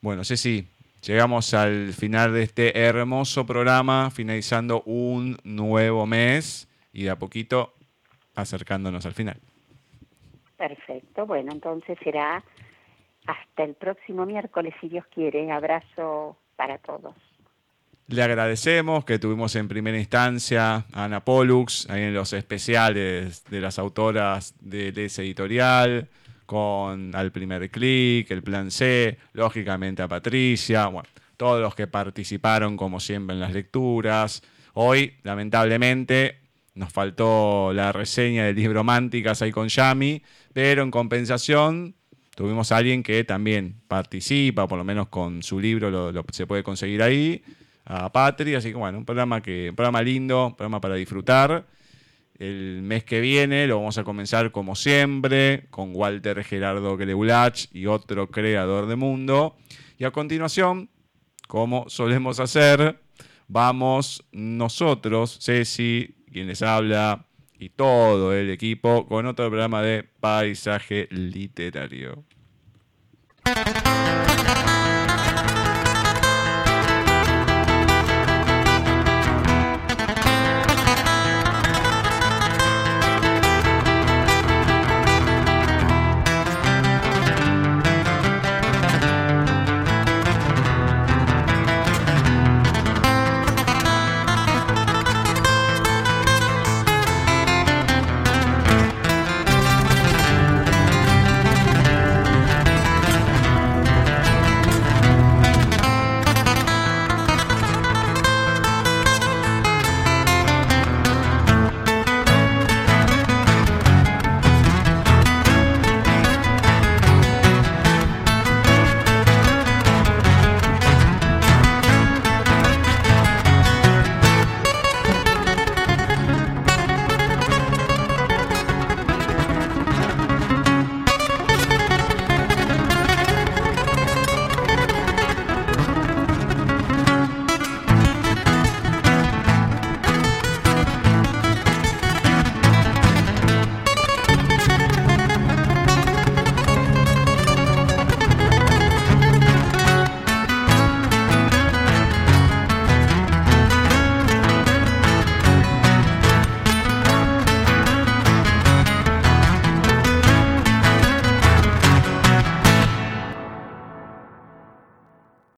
Bueno, 0.00 0.24
Ceci, 0.24 0.66
llegamos 1.02 1.52
al 1.54 1.92
final 1.92 2.32
de 2.32 2.42
este 2.42 2.78
hermoso 2.78 3.44
programa, 3.44 4.10
finalizando 4.10 4.82
un 4.86 5.36
nuevo 5.44 6.06
mes 6.06 6.68
y 6.92 7.04
de 7.04 7.10
a 7.10 7.16
poquito 7.16 7.74
acercándonos 8.34 9.04
al 9.06 9.12
final. 9.12 9.38
Perfecto. 10.56 11.26
Bueno, 11.26 11.52
entonces 11.52 11.98
será 12.02 12.42
hasta 13.26 13.64
el 13.64 13.74
próximo 13.74 14.26
miércoles, 14.26 14.74
si 14.80 14.88
Dios 14.88 15.04
quiere. 15.12 15.50
Abrazo 15.50 16.36
para 16.56 16.78
todos. 16.78 17.14
Le 18.08 18.22
agradecemos 18.22 19.04
que 19.04 19.18
tuvimos 19.18 19.56
en 19.56 19.68
primera 19.68 19.98
instancia 19.98 20.84
a 20.92 21.04
Ana 21.04 21.24
Pollux, 21.24 21.88
ahí 21.88 22.02
en 22.02 22.14
los 22.14 22.32
especiales 22.32 23.44
de 23.44 23.60
las 23.60 23.78
autoras 23.78 24.54
de 24.60 24.92
Les 24.92 25.18
Editorial, 25.18 26.08
con 26.52 27.14
Al 27.14 27.32
Primer 27.32 27.70
Clic, 27.70 28.30
El 28.30 28.42
Plan 28.42 28.70
C, 28.70 29.18
lógicamente 29.32 30.02
a 30.02 30.08
Patricia, 30.08 30.86
bueno, 30.86 31.08
todos 31.36 31.60
los 31.60 31.74
que 31.74 31.86
participaron 31.86 32.76
como 32.76 33.00
siempre 33.00 33.34
en 33.34 33.40
las 33.40 33.52
lecturas. 33.52 34.42
Hoy, 34.74 35.14
lamentablemente, 35.22 36.40
nos 36.74 36.92
faltó 36.92 37.72
la 37.72 37.90
reseña 37.90 38.44
del 38.44 38.56
libro 38.56 38.84
Mánticas 38.84 39.42
ahí 39.42 39.50
con 39.50 39.68
Yami, 39.68 40.22
pero 40.52 40.82
en 40.82 40.90
compensación 40.90 41.94
Tuvimos 42.34 42.72
a 42.72 42.78
alguien 42.78 43.02
que 43.02 43.24
también 43.24 43.82
participa, 43.88 44.66
por 44.66 44.78
lo 44.78 44.84
menos 44.84 45.08
con 45.08 45.42
su 45.42 45.60
libro 45.60 45.90
lo, 45.90 46.24
se 46.32 46.46
puede 46.46 46.62
conseguir 46.62 47.02
ahí, 47.02 47.42
a 47.84 48.10
Patri, 48.10 48.54
así 48.54 48.70
que 48.70 48.76
bueno, 48.76 48.96
un 48.96 49.04
programa, 49.04 49.42
que, 49.42 49.68
un 49.68 49.76
programa 49.76 50.00
lindo, 50.00 50.46
un 50.46 50.56
programa 50.56 50.80
para 50.80 50.94
disfrutar. 50.94 51.66
El 52.38 52.82
mes 52.82 53.04
que 53.04 53.20
viene 53.20 53.66
lo 53.66 53.78
vamos 53.78 53.98
a 53.98 54.04
comenzar 54.04 54.50
como 54.50 54.74
siempre 54.74 55.66
con 55.70 55.94
Walter 55.94 56.42
Gerardo 56.44 56.96
Greulach 56.96 57.66
y 57.72 57.86
otro 57.86 58.30
creador 58.30 58.86
de 58.86 58.96
mundo. 58.96 59.56
Y 59.98 60.04
a 60.04 60.10
continuación, 60.10 60.90
como 61.46 61.88
solemos 61.88 62.40
hacer, 62.40 63.00
vamos 63.48 64.24
nosotros, 64.32 65.38
Ceci, 65.40 66.16
quien 66.32 66.46
les 66.48 66.62
habla, 66.62 67.26
y 67.62 67.68
todo 67.68 68.34
el 68.34 68.50
equipo 68.50 69.06
con 69.06 69.26
otro 69.26 69.48
programa 69.48 69.82
de 69.82 70.02
paisaje 70.02 71.06
literario. 71.10 72.24